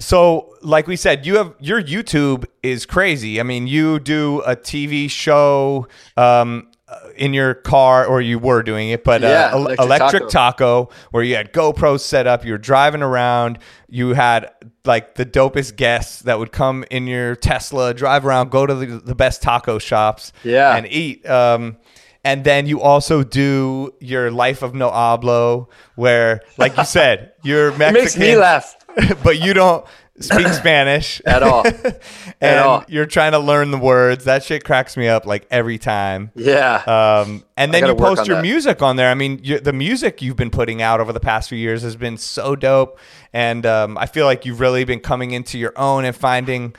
[0.00, 3.38] so, like we said, you have your YouTube is crazy.
[3.38, 5.86] I mean, you do a TV show
[6.16, 10.28] um, uh, in your car, or you were doing it, but Yeah, uh, Electric electric
[10.30, 13.58] taco, where you had GoPros set up, you were driving around,
[13.88, 14.50] you had
[14.84, 18.86] like the dopest guests that would come in your Tesla, drive around, go to the,
[18.86, 20.74] the best taco shops, Yeah.
[20.74, 21.28] and eat.
[21.28, 21.76] Um,
[22.24, 27.68] and then you also do your life of no hablo, where, like you said, you're
[27.72, 28.76] it Mexican, makes me laugh
[29.24, 29.84] but you don't
[30.18, 31.64] speak Spanish at all.
[32.40, 32.84] and all.
[32.88, 34.24] you're trying to learn the words.
[34.24, 36.30] That shit cracks me up like every time.
[36.34, 36.76] Yeah.
[36.76, 38.42] Um, and then you post your that.
[38.42, 39.10] music on there.
[39.10, 41.96] I mean, you, the music you've been putting out over the past few years has
[41.96, 42.98] been so dope,
[43.32, 46.74] and um, I feel like you've really been coming into your own and finding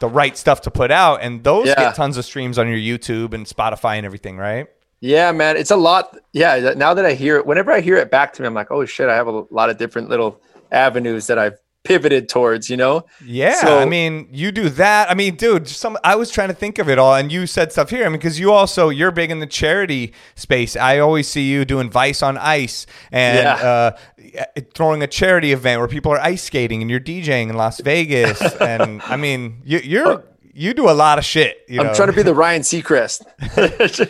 [0.00, 1.20] the right stuff to put out.
[1.22, 1.76] And those Yeah.
[1.76, 4.66] get tons of streams on your YouTube and Spotify and everything, right?
[5.00, 6.16] yeah, man, it's a lot.
[6.32, 6.72] Yeah.
[6.76, 8.86] Now that I hear it, whenever I hear it back to me, I'm like, oh
[8.86, 10.40] shit, I have a lot of different little
[10.74, 12.68] avenues that I've pivoted towards.
[12.70, 13.04] You know.
[13.24, 15.10] Yeah, So- I mean, you do that.
[15.10, 17.72] I mean, dude, some I was trying to think of it all, and you said
[17.72, 18.04] stuff here.
[18.04, 20.76] I mean, because you also you're big in the charity space.
[20.76, 23.54] I always see you doing Vice on Ice and Yeah.
[23.54, 27.80] uh, throwing a charity event where people are ice skating, and you're DJing in Las
[27.80, 28.40] Vegas.
[28.60, 30.24] and I mean, you, you're
[30.56, 31.58] you do a lot of shit.
[31.68, 33.26] You I'm trying to be the Ryan Seacrest,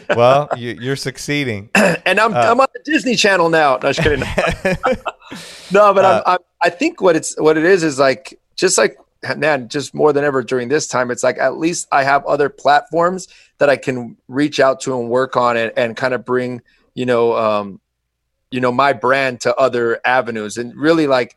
[0.17, 1.71] well, you, you're succeeding.
[1.75, 2.39] and I'm Uh.
[2.51, 3.79] I'm on the Disney Channel now.
[3.83, 4.21] No, just kidding.
[5.73, 8.79] no, but uh, I'm, I'm, I think what it's what it is is like just
[8.79, 8.97] like
[9.37, 12.49] man, just more than ever during this time, it's like at least I have other
[12.49, 13.29] platforms
[13.59, 16.61] that I can reach out to and work on it and kind of bring,
[16.95, 17.81] you know, um,
[18.51, 20.57] you know, my brand to other avenues.
[20.57, 21.37] And really like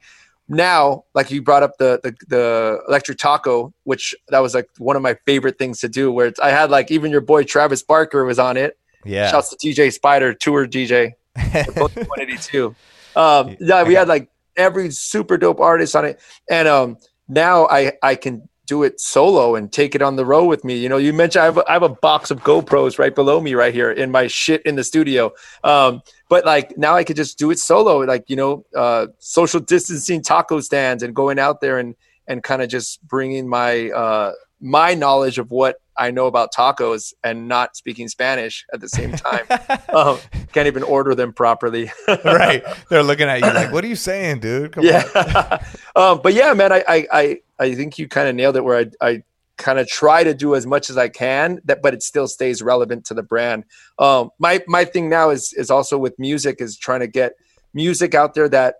[0.49, 4.95] now, like you brought up the, the, the electric taco, which that was like one
[4.95, 8.25] of my favorite things to do where I had like even your boy Travis Barker
[8.25, 8.77] was on it.
[9.05, 9.31] Yeah.
[9.31, 12.75] Shouts to DJ Spider, tour DJ, 182.
[13.15, 16.19] Um, yeah, we had like every super dope artist on it.
[16.49, 16.97] And, um,
[17.27, 20.75] now I I can do it solo and take it on the road with me.
[20.75, 23.39] You know, you mentioned I have a, I have a box of GoPros right below
[23.39, 25.31] me right here in my shit in the studio.
[25.63, 29.59] Um, but like now I could just do it solo, like you know, uh, social
[29.61, 31.95] distancing taco stands and going out there and
[32.27, 37.13] and kind of just bringing my uh, my knowledge of what I know about tacos
[37.23, 39.45] and not speaking Spanish at the same time.
[39.93, 40.19] um,
[40.53, 41.91] can't even order them properly.
[42.07, 42.63] right.
[42.89, 44.73] They're looking at you like, what are you saying, dude?
[44.73, 45.63] Come yeah.
[45.95, 48.79] um, but yeah, man, I, I, I, I think you kind of nailed it where
[48.79, 49.23] I, I
[49.57, 52.61] kind of try to do as much as I can that, but it still stays
[52.61, 53.65] relevant to the brand.
[53.97, 57.33] Um, my, my thing now is, is also with music is trying to get
[57.73, 58.75] music out there that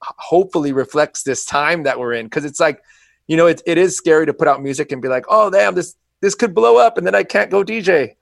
[0.00, 2.28] hopefully reflects this time that we're in.
[2.28, 2.82] Cause it's like,
[3.28, 5.74] you know, it, it is scary to put out music and be like, oh damn,
[5.74, 8.16] this this could blow up, and then I can't go DJ.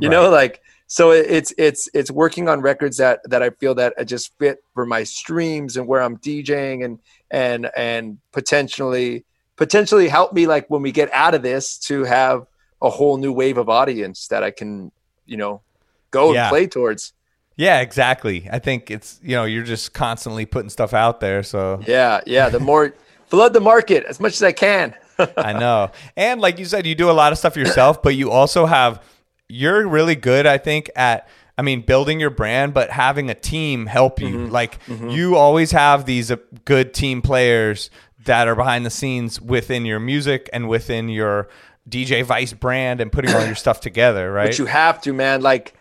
[0.00, 0.14] You right.
[0.14, 4.04] know, like so it's it's it's working on records that that I feel that I
[4.04, 6.98] just fit for my streams and where I'm DJing and
[7.30, 9.24] and and potentially
[9.56, 12.46] potentially help me like when we get out of this to have
[12.82, 14.92] a whole new wave of audience that I can
[15.24, 15.62] you know
[16.10, 16.42] go yeah.
[16.42, 17.14] and play towards.
[17.56, 18.46] Yeah, exactly.
[18.52, 21.42] I think it's you know you're just constantly putting stuff out there.
[21.42, 22.50] So yeah, yeah.
[22.50, 22.94] The more
[23.28, 24.94] flood the market as much as I can.
[25.36, 25.90] I know.
[26.16, 29.02] And like you said, you do a lot of stuff yourself, but you also have
[29.48, 31.28] you're really good, I think, at
[31.58, 34.28] I mean, building your brand, but having a team help you.
[34.28, 34.52] Mm-hmm.
[34.52, 35.10] Like mm-hmm.
[35.10, 37.90] you always have these uh, good team players
[38.24, 41.48] that are behind the scenes within your music and within your
[41.88, 44.48] DJ Vice brand and putting all your stuff together, right?
[44.48, 45.42] But you have to, man.
[45.42, 45.74] Like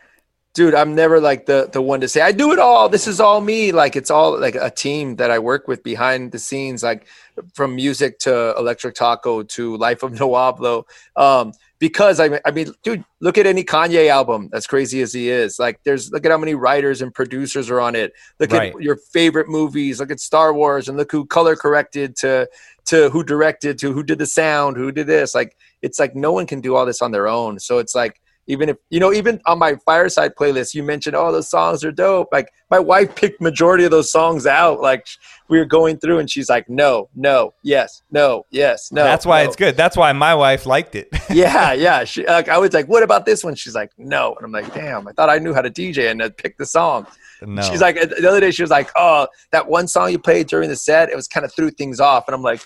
[0.54, 2.90] dude i'm never like the the one to say i do it all.
[2.90, 3.72] This is all me.
[3.72, 7.08] Like it's all like a team that i work with behind the scenes like
[7.54, 13.04] from music to electric taco to life of no um because I, I mean dude
[13.22, 15.58] look at any kanye album as crazy as he is.
[15.58, 18.14] Like there's look at how many writers and producers are on it.
[18.40, 18.74] Look right.
[18.76, 20.00] at your favorite movies.
[20.00, 22.48] Look at star wars and look who color corrected to
[22.86, 25.34] to who directed to who did the sound who did this.
[25.34, 27.60] Like it's like no one can do all this on their own.
[27.60, 31.32] So it's like even if you know even on my fireside playlist you mentioned oh
[31.32, 32.30] those songs are dope.
[32.32, 35.08] Like my wife picked majority of those songs out like
[35.48, 39.44] we were going through and she's like no no yes no yes no that's why
[39.44, 39.48] no.
[39.48, 39.78] it's good.
[39.78, 41.10] That's why my wife liked it.
[41.30, 42.04] Yeah yeah.
[42.04, 43.56] She, like i was like what about this one?
[43.56, 44.36] She's like no.
[44.36, 46.66] And i'm like damn i thought i knew how to dj and I'd pick the
[46.66, 47.08] song.
[47.44, 47.62] No.
[47.62, 50.70] she's like the other day she was like oh that one song you played during
[50.70, 52.28] the set it was kind of threw things off.
[52.28, 52.62] And i'm like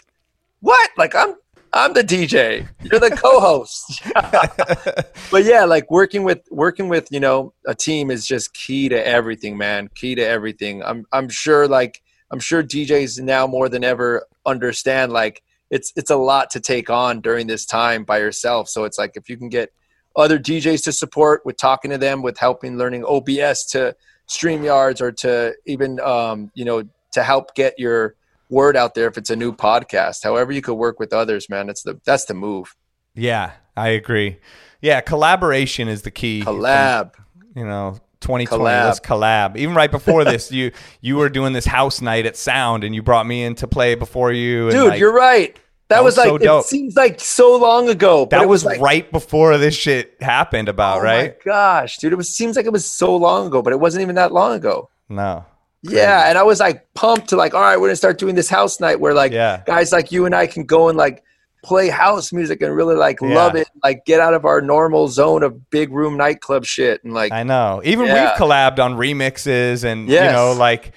[0.62, 0.90] what?
[0.98, 1.36] Like i'm
[1.76, 2.68] I'm the DJ.
[2.84, 4.02] You're the co-host.
[5.32, 9.08] but yeah, like working with working with you know a team is just key to
[9.08, 9.90] everything, man.
[9.94, 10.82] Key to everything.
[10.84, 16.12] I'm I'm sure like I'm sure DJs now more than ever understand like it's it's
[16.12, 18.70] a lot to take on during this time by yourself.
[18.70, 19.74] So it's like if you can get
[20.16, 23.94] other DJs to support with talking to them, with helping learning OBS to
[24.28, 28.16] stream yards or to even um, you know to help get your
[28.50, 30.24] word out there if it's a new podcast.
[30.24, 31.70] However, you could work with others, man.
[31.70, 32.76] It's the that's the move.
[33.14, 34.40] Yeah, I agree.
[34.82, 36.44] Yeah, collaboration is the key.
[36.46, 37.14] Collab.
[37.56, 38.86] you know, 2020 collab.
[38.86, 39.58] let's collab.
[39.58, 43.02] Even right before this, you you were doing this house night at Sound, and you
[43.02, 44.70] brought me in to play before you.
[44.72, 45.56] Dude, like, you're right.
[45.88, 48.26] That, that was, was, like so it seems like so long ago.
[48.32, 50.68] That was, was like, right before this shit happened.
[50.68, 51.44] About oh right?
[51.44, 54.16] gosh, dude, it was seems like it was so long ago, but it wasn't even
[54.16, 54.90] that long ago.
[55.10, 55.46] No,
[55.90, 58.50] yeah, and I was like pumped to like, all right, we're gonna start doing this
[58.50, 59.64] house night where like yeah.
[59.66, 61.24] guys like you and I can go and like
[61.64, 63.36] play house music and really like yeah.
[63.36, 67.14] love it, like get out of our normal zone of big room nightclub shit and
[67.14, 67.82] like I know.
[67.84, 68.32] Even yeah.
[68.32, 70.26] we've collabed on remixes and yes.
[70.26, 70.94] you know like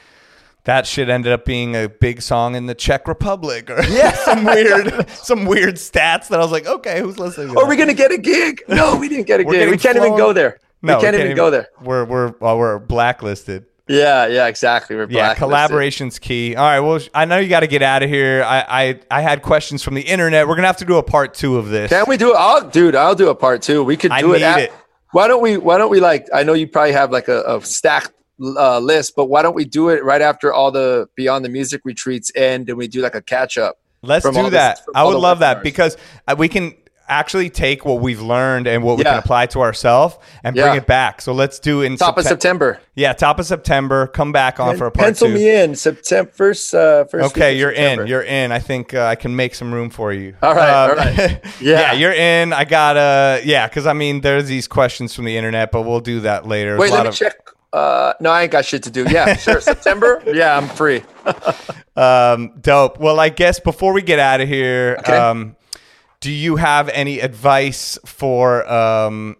[0.65, 4.13] that shit ended up being a big song in the Czech Republic or yeah.
[4.25, 7.57] some weird some weird stats that I was like, okay, who's listening?
[7.57, 8.63] Are we gonna get a gig?
[8.69, 9.71] No, we didn't get a gig.
[9.71, 10.09] We can't flown.
[10.09, 10.59] even go there.
[10.83, 11.69] No, we can't, we can't even, even go there.
[11.83, 13.65] We're we're well, we're blacklisted.
[13.89, 14.97] Yeah, yeah, exactly.
[14.97, 16.55] We're yeah, collaboration's key.
[16.55, 18.45] All right, well, I know you got to get out of here.
[18.45, 20.47] I, I I had questions from the internet.
[20.47, 21.89] We're gonna have to do a part two of this.
[21.89, 22.37] Can we do it?
[22.37, 23.83] I'll, dude, I'll do a part two.
[23.83, 24.73] We could do it, at, it.
[25.13, 25.57] Why don't we?
[25.57, 26.29] Why don't we like?
[26.35, 29.65] I know you probably have like a, a stacked uh, list, but why don't we
[29.65, 33.15] do it right after all the Beyond the Music retreats end, and we do like
[33.15, 33.79] a catch up?
[34.03, 34.77] Let's do that.
[34.77, 35.97] This, I would love that because
[36.27, 36.75] uh, we can
[37.09, 40.87] actually take what we've learned and what we can apply to ourselves and bring it
[40.87, 41.21] back.
[41.21, 42.81] So let's do in Top of September.
[42.95, 44.07] Yeah, top of September.
[44.09, 45.35] Come back on for a part Pencil two.
[45.35, 46.75] me in September first.
[46.75, 48.03] Uh, first Okay, you're September.
[48.03, 48.09] in.
[48.09, 48.51] You're in.
[48.53, 50.35] I think uh, I can make some room for you.
[50.43, 51.17] All right, Um, all right.
[51.61, 51.81] yeah.
[51.81, 51.93] Yeah.
[51.93, 52.53] you're in.
[52.53, 53.41] I gotta.
[53.45, 56.77] Yeah, because I mean, there's these questions from the internet, but we'll do that later.
[56.77, 57.35] Wait, let me of- check.
[57.73, 59.05] Uh, no, I ain't got shit to do.
[59.11, 59.61] Yeah, sure.
[59.61, 60.23] September.
[60.27, 61.03] Yeah, I'm free.
[61.97, 62.99] Um, dope.
[63.01, 65.17] Well, I guess before we get out of here, Okay.
[65.17, 65.57] um,
[66.21, 69.37] do you have any advice for um,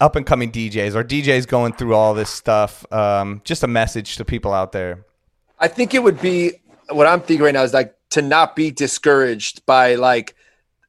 [0.00, 2.90] up and coming DJs or DJs going through all this stuff?
[2.92, 5.04] Um, just a message to people out there.
[5.58, 6.52] I think it would be
[6.90, 10.34] what I'm thinking right now is like to not be discouraged by like.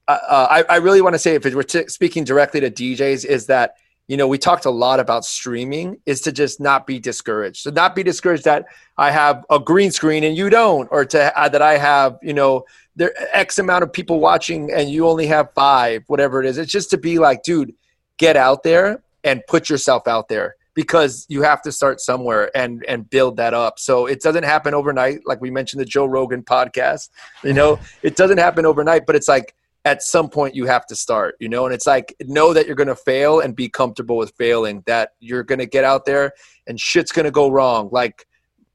[0.07, 3.25] Uh, uh, I I really want to say if we're t- speaking directly to DJs
[3.25, 3.75] is that
[4.07, 7.61] you know we talked a lot about streaming is to just not be discouraged.
[7.61, 8.65] So not be discouraged that
[8.97, 12.33] I have a green screen and you don't, or to uh, that I have you
[12.33, 12.65] know
[12.95, 16.57] there X amount of people watching and you only have five, whatever it is.
[16.57, 17.73] It's just to be like, dude,
[18.17, 22.85] get out there and put yourself out there because you have to start somewhere and
[22.87, 23.79] and build that up.
[23.79, 27.09] So it doesn't happen overnight, like we mentioned the Joe Rogan podcast.
[27.43, 29.55] You know, it doesn't happen overnight, but it's like
[29.85, 31.35] at some point you have to start.
[31.39, 34.83] You know, and it's like know that you're gonna fail and be comfortable with failing.
[34.85, 36.33] That you're gonna get out there
[36.67, 37.89] and shit's gonna go wrong.
[37.91, 38.25] Like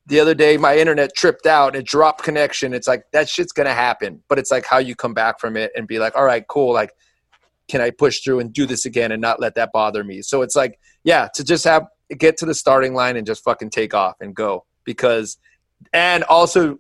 [0.07, 2.73] the other day, my internet tripped out it dropped connection.
[2.73, 5.73] It's like that shit's gonna happen, but it's like how you come back from it
[5.77, 6.93] and be like, all right, cool, like
[7.71, 10.23] can I push through and do this again and not let that bother me?
[10.23, 11.87] So it's like, yeah, to just have
[12.19, 15.39] get to the starting line and just fucking take off and go because,
[15.93, 16.79] and also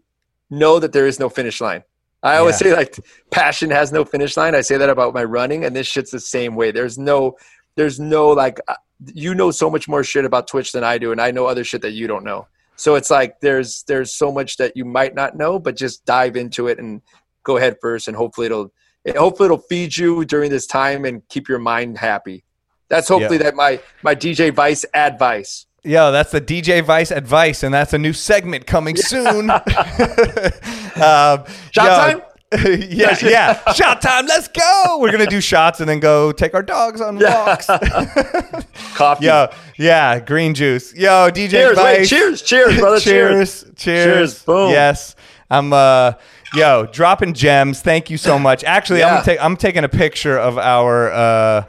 [0.51, 1.85] know that there is no finish line.
[2.23, 2.73] I always Yeah.
[2.73, 2.97] say like
[3.31, 4.55] passion has no finish line.
[4.55, 6.71] I say that about my running, and this shit's the same way.
[6.71, 7.37] There's no,
[7.77, 8.75] there's no like, uh,
[9.15, 11.65] you know so much more shit about Twitch than I do, and I know other
[11.65, 12.47] shit that you don't know.
[12.77, 16.37] So it's like there's there's so much that you might not know, but just dive
[16.37, 17.01] into it and
[17.43, 18.73] go ahead first, and hopefully it'll
[19.05, 22.45] it, hopefully it'll feed you during this time and keep your mind happy.
[22.89, 23.45] That's hopefully Yeah.
[23.45, 25.65] that my my DJ Vice advice.
[25.83, 29.51] Yo, that's the DJ Vice advice, and that's a new segment coming soon.
[29.51, 29.61] um,
[31.71, 32.23] Shot yo, time?
[32.91, 33.73] yeah, yeah.
[33.73, 34.27] Shot time.
[34.27, 34.99] Let's go.
[35.01, 37.67] We're gonna do shots and then go take our dogs on walks.
[38.95, 39.25] Coffee.
[39.25, 39.49] Yo,
[39.79, 40.95] yeah, green juice.
[40.95, 41.99] Yo, DJ Cheers, Vice.
[41.99, 43.63] wait, cheers, cheers, brother, cheers.
[43.63, 44.71] cheers, cheers, boom.
[44.71, 45.17] Yes,
[45.51, 45.73] I'm.
[45.73, 46.13] uh
[46.53, 47.81] Yo, dropping gems.
[47.81, 48.65] Thank you so much.
[48.65, 49.43] Actually, I'm gonna take.
[49.43, 51.13] I'm taking a picture of our.
[51.13, 51.65] uh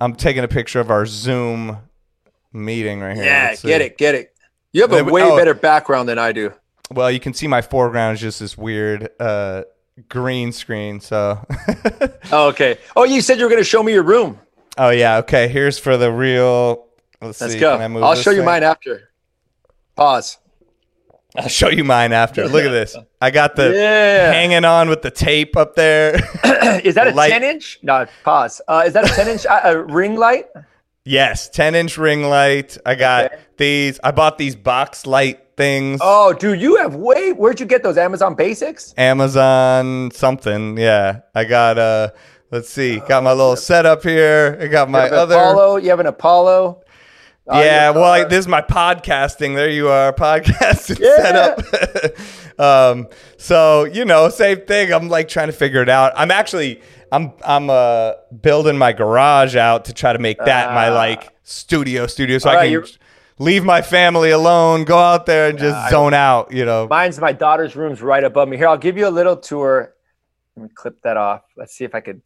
[0.00, 1.76] I'm taking a picture of our Zoom
[2.52, 3.24] meeting right here.
[3.24, 3.68] Yeah, Let's see.
[3.68, 4.34] get it, get it.
[4.72, 5.36] You have a way oh.
[5.36, 6.52] better background than I do.
[6.90, 9.62] Well, you can see my foreground is just this weird uh,
[10.08, 11.00] green screen.
[11.00, 11.44] So,
[12.32, 12.78] Oh, okay.
[12.96, 14.38] Oh, you said you were going to show me your room.
[14.78, 15.48] oh yeah, okay.
[15.48, 16.86] Here's for the real.
[17.20, 17.60] Let's, Let's see.
[17.60, 17.76] go.
[17.76, 19.10] I move I'll this show you mine after.
[19.96, 20.38] Pause.
[21.36, 22.46] I'll show you mine after.
[22.48, 22.94] Look at this.
[23.20, 24.32] I got the Yeah.
[24.32, 26.14] hanging on with the tape up there.
[26.84, 27.78] is that a Light- 10 inch?
[27.82, 28.60] No, pause.
[28.68, 30.46] Uh, is that a 10 inch uh, uh, ring light?
[31.04, 32.76] Yes, 10 inch ring light.
[32.86, 33.36] I got Okay.
[33.56, 34.00] these.
[34.02, 36.00] I bought these box light things.
[36.02, 37.32] Oh, dude, you have way.
[37.32, 37.98] Where'd you get those?
[37.98, 38.94] Amazon Basics?
[38.96, 40.76] Amazon something.
[40.78, 42.10] Yeah, I got uh.
[42.50, 42.98] Let's see.
[43.00, 44.58] Got my little setup here.
[44.60, 45.36] I got my other.
[45.36, 45.76] Apollo.
[45.78, 46.82] You have an Apollo.
[47.48, 49.54] Uh, yeah, well, I, this is my podcasting.
[49.56, 51.56] There you are, podcasting Yeah.
[51.56, 52.60] setup.
[52.60, 53.08] um,
[53.38, 54.92] so you know, same thing.
[54.92, 56.12] I'm like trying to figure it out.
[56.14, 56.82] I'm actually,
[57.12, 60.94] I'm, I'm uh building my garage out to try to make that my Ah.
[60.94, 62.84] like studio, studio, so I right, can
[63.38, 66.52] leave my family alone, go out there and just I- zone out.
[66.52, 68.56] You know, Mine's my daughter's room's right above me.
[68.56, 69.94] Here, I'll give you a little tour.
[70.56, 71.42] Let me clip that off.
[71.56, 72.22] Let's see if I could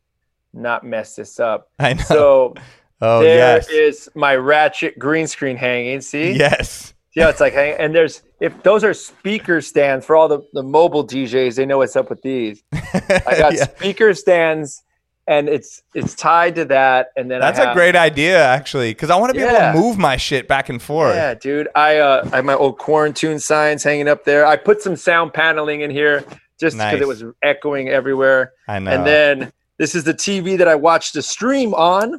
[0.52, 1.70] not mess this up.
[1.78, 2.02] I know.
[2.04, 2.54] So
[3.02, 6.00] oh there is yes, my ratchet green screen hanging.
[6.00, 6.32] See?
[6.32, 6.94] yes.
[7.16, 7.54] Yeah, it's like.
[7.54, 11.78] And there's if those are speaker stands for all the, the mobile DJs, they know
[11.78, 12.62] what's up with these.
[12.72, 12.80] I
[13.38, 13.64] got Yeah.
[13.64, 14.82] speaker stands
[15.26, 17.08] and it's it's tied to that.
[17.16, 19.70] And then That's I a have, great idea, actually, because I want to be Yeah.
[19.72, 21.14] able to move my shit back and forth.
[21.16, 21.68] Yeah, dude.
[21.74, 24.44] I uh I have my old quarantine signs hanging up there.
[24.46, 26.20] I put some sound paneling in here
[26.60, 27.00] just because Nice.
[27.00, 28.52] it was echoing everywhere.
[28.68, 28.90] I know.
[28.90, 32.18] And then this is the TV that I watched the stream on.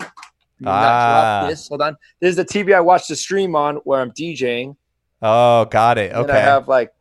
[0.65, 1.51] Ah.
[1.69, 1.95] Hold on.
[2.19, 4.75] This is the TV I watched the stream on where I'm DJing.
[5.21, 6.13] Oh, got it.
[6.13, 6.31] Okay.
[6.31, 6.91] I have like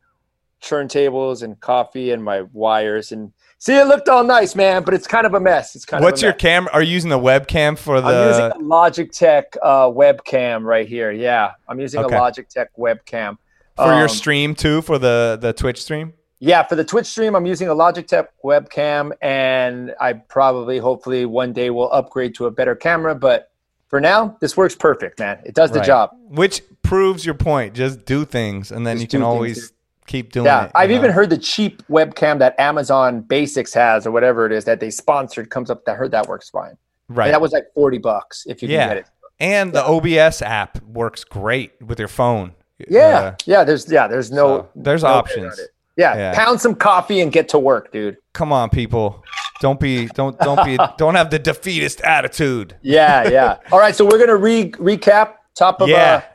[0.61, 5.07] turntables and coffee and my wires and see it looked all nice, man, but it's
[5.07, 5.75] kind of a mess.
[5.75, 6.71] It's kind What's of a your camera?
[6.73, 11.11] Are you using the webcam for the I'm using a Logitech uh, webcam right here.
[11.11, 12.15] Yeah, I'm using Okay.
[12.15, 13.37] a Logitech webcam
[13.75, 17.35] for your Um, stream too for the the twitch stream Yeah, for the Twitch stream,
[17.35, 22.51] I'm using a Logitech webcam, and I probably, hopefully, one day will upgrade to a
[22.51, 23.15] better camera.
[23.15, 23.49] But
[23.87, 25.39] for now, this works perfect, man.
[25.45, 25.85] It does the Right.
[25.87, 26.11] job.
[26.29, 29.73] which proves your point just do things and then Just you can always
[30.05, 34.07] keep doing Yeah, it I've you even heard the cheap webcam that Amazon Basics has,
[34.07, 35.83] or whatever it is that they sponsored, comes up.
[35.87, 36.77] I heard that works fine.
[37.09, 37.25] Right.
[37.25, 38.79] And that was like 40 bucks if you Yeah.
[38.87, 39.05] can get it.
[39.39, 42.53] And the OBS app works great with your phone.
[42.89, 43.01] Yeah.
[43.19, 43.63] Uh, yeah.
[43.65, 45.59] There's, yeah, there's no, so there's no options.
[45.97, 46.33] Yeah, Yeah.
[46.35, 48.17] Pound some coffee and get to work, dude.
[48.33, 49.23] come on, people.
[49.59, 52.75] Don't be don't don't be don't have the defeatist attitude.
[52.83, 53.27] Yeah.
[53.27, 53.57] Yeah.
[53.71, 53.95] All right.
[53.95, 56.21] So we're going to re- recap top of, Yeah.
[56.23, 56.33] uh,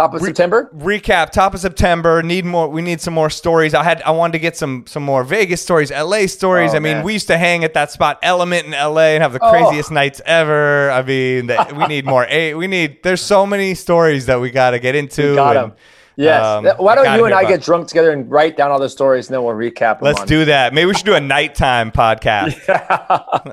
[0.00, 0.70] top of September.
[0.74, 4.32] recap top of september need more we need some more stories i had i wanted
[4.32, 7.04] to get some some more vegas stories la stories Oh, i mean man.
[7.04, 9.50] we used to hang at that spot element in la and have the Oh.
[9.50, 13.74] craziest nights ever i mean that we need more a we need there's so many
[13.74, 15.78] stories that we got to get into Got and, him.
[16.16, 16.44] Yes.
[16.44, 19.28] um, Why don't you and I get drunk together and write down all the stories
[19.28, 21.90] and then we'll recap them let's on- do that maybe we should do a nighttime
[21.92, 22.54] podcast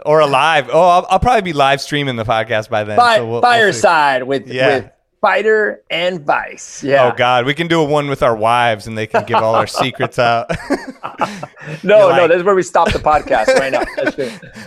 [0.05, 3.17] or a live oh I'll, I'll probably be live streaming the podcast by then Fi-
[3.17, 3.41] so we'll- we'll.
[3.41, 4.67] Fireside with, Yeah.
[4.79, 6.83] with Spider and Vice.
[6.83, 7.11] Yeah.
[7.11, 9.55] Oh God, we can do a one with our wives, and they can give all
[9.55, 10.49] our secrets out.
[11.83, 13.83] No, no, like- this is where we stop the podcast right now.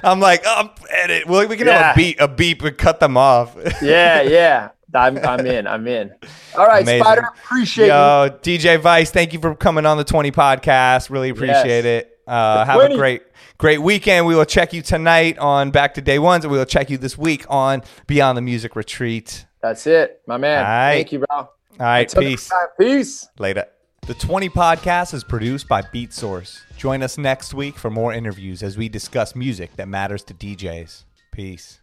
[0.04, 1.26] I'm like, oh, edit.
[1.26, 3.56] Well, we can have a beat, a beep, and cut them off.
[3.82, 4.68] Yeah, yeah.
[4.94, 5.66] I'm, I'm in.
[5.66, 6.12] I'm in.
[6.58, 7.02] All right, Amazing.
[7.04, 7.28] Spider.
[7.44, 7.92] Appreciate you.
[7.92, 11.08] Yo, DJ Vice, thank you for coming on the 20 podcast.
[11.08, 12.04] Really appreciate Yes.
[12.04, 12.18] it.
[12.26, 13.22] Uh, have a great,
[13.56, 14.26] great weekend.
[14.26, 16.98] We will check you tonight on Back to Day Ones, and we will check you
[16.98, 19.46] this week on Beyond the Music Retreat.
[19.62, 20.58] That's it, my man.
[20.58, 20.94] All right.
[20.96, 21.26] Thank you, bro.
[21.38, 22.48] All right, Until peace.
[22.48, 23.28] time, Peace.
[23.38, 23.66] Later.
[24.06, 26.60] The 20 podcast is produced by Beatsource.
[26.76, 31.04] Join us next week for more interviews as we discuss music that matters to DJs.
[31.32, 31.80] Peace.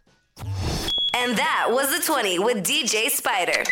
[1.14, 3.64] And that was the 20 with DJ Spider.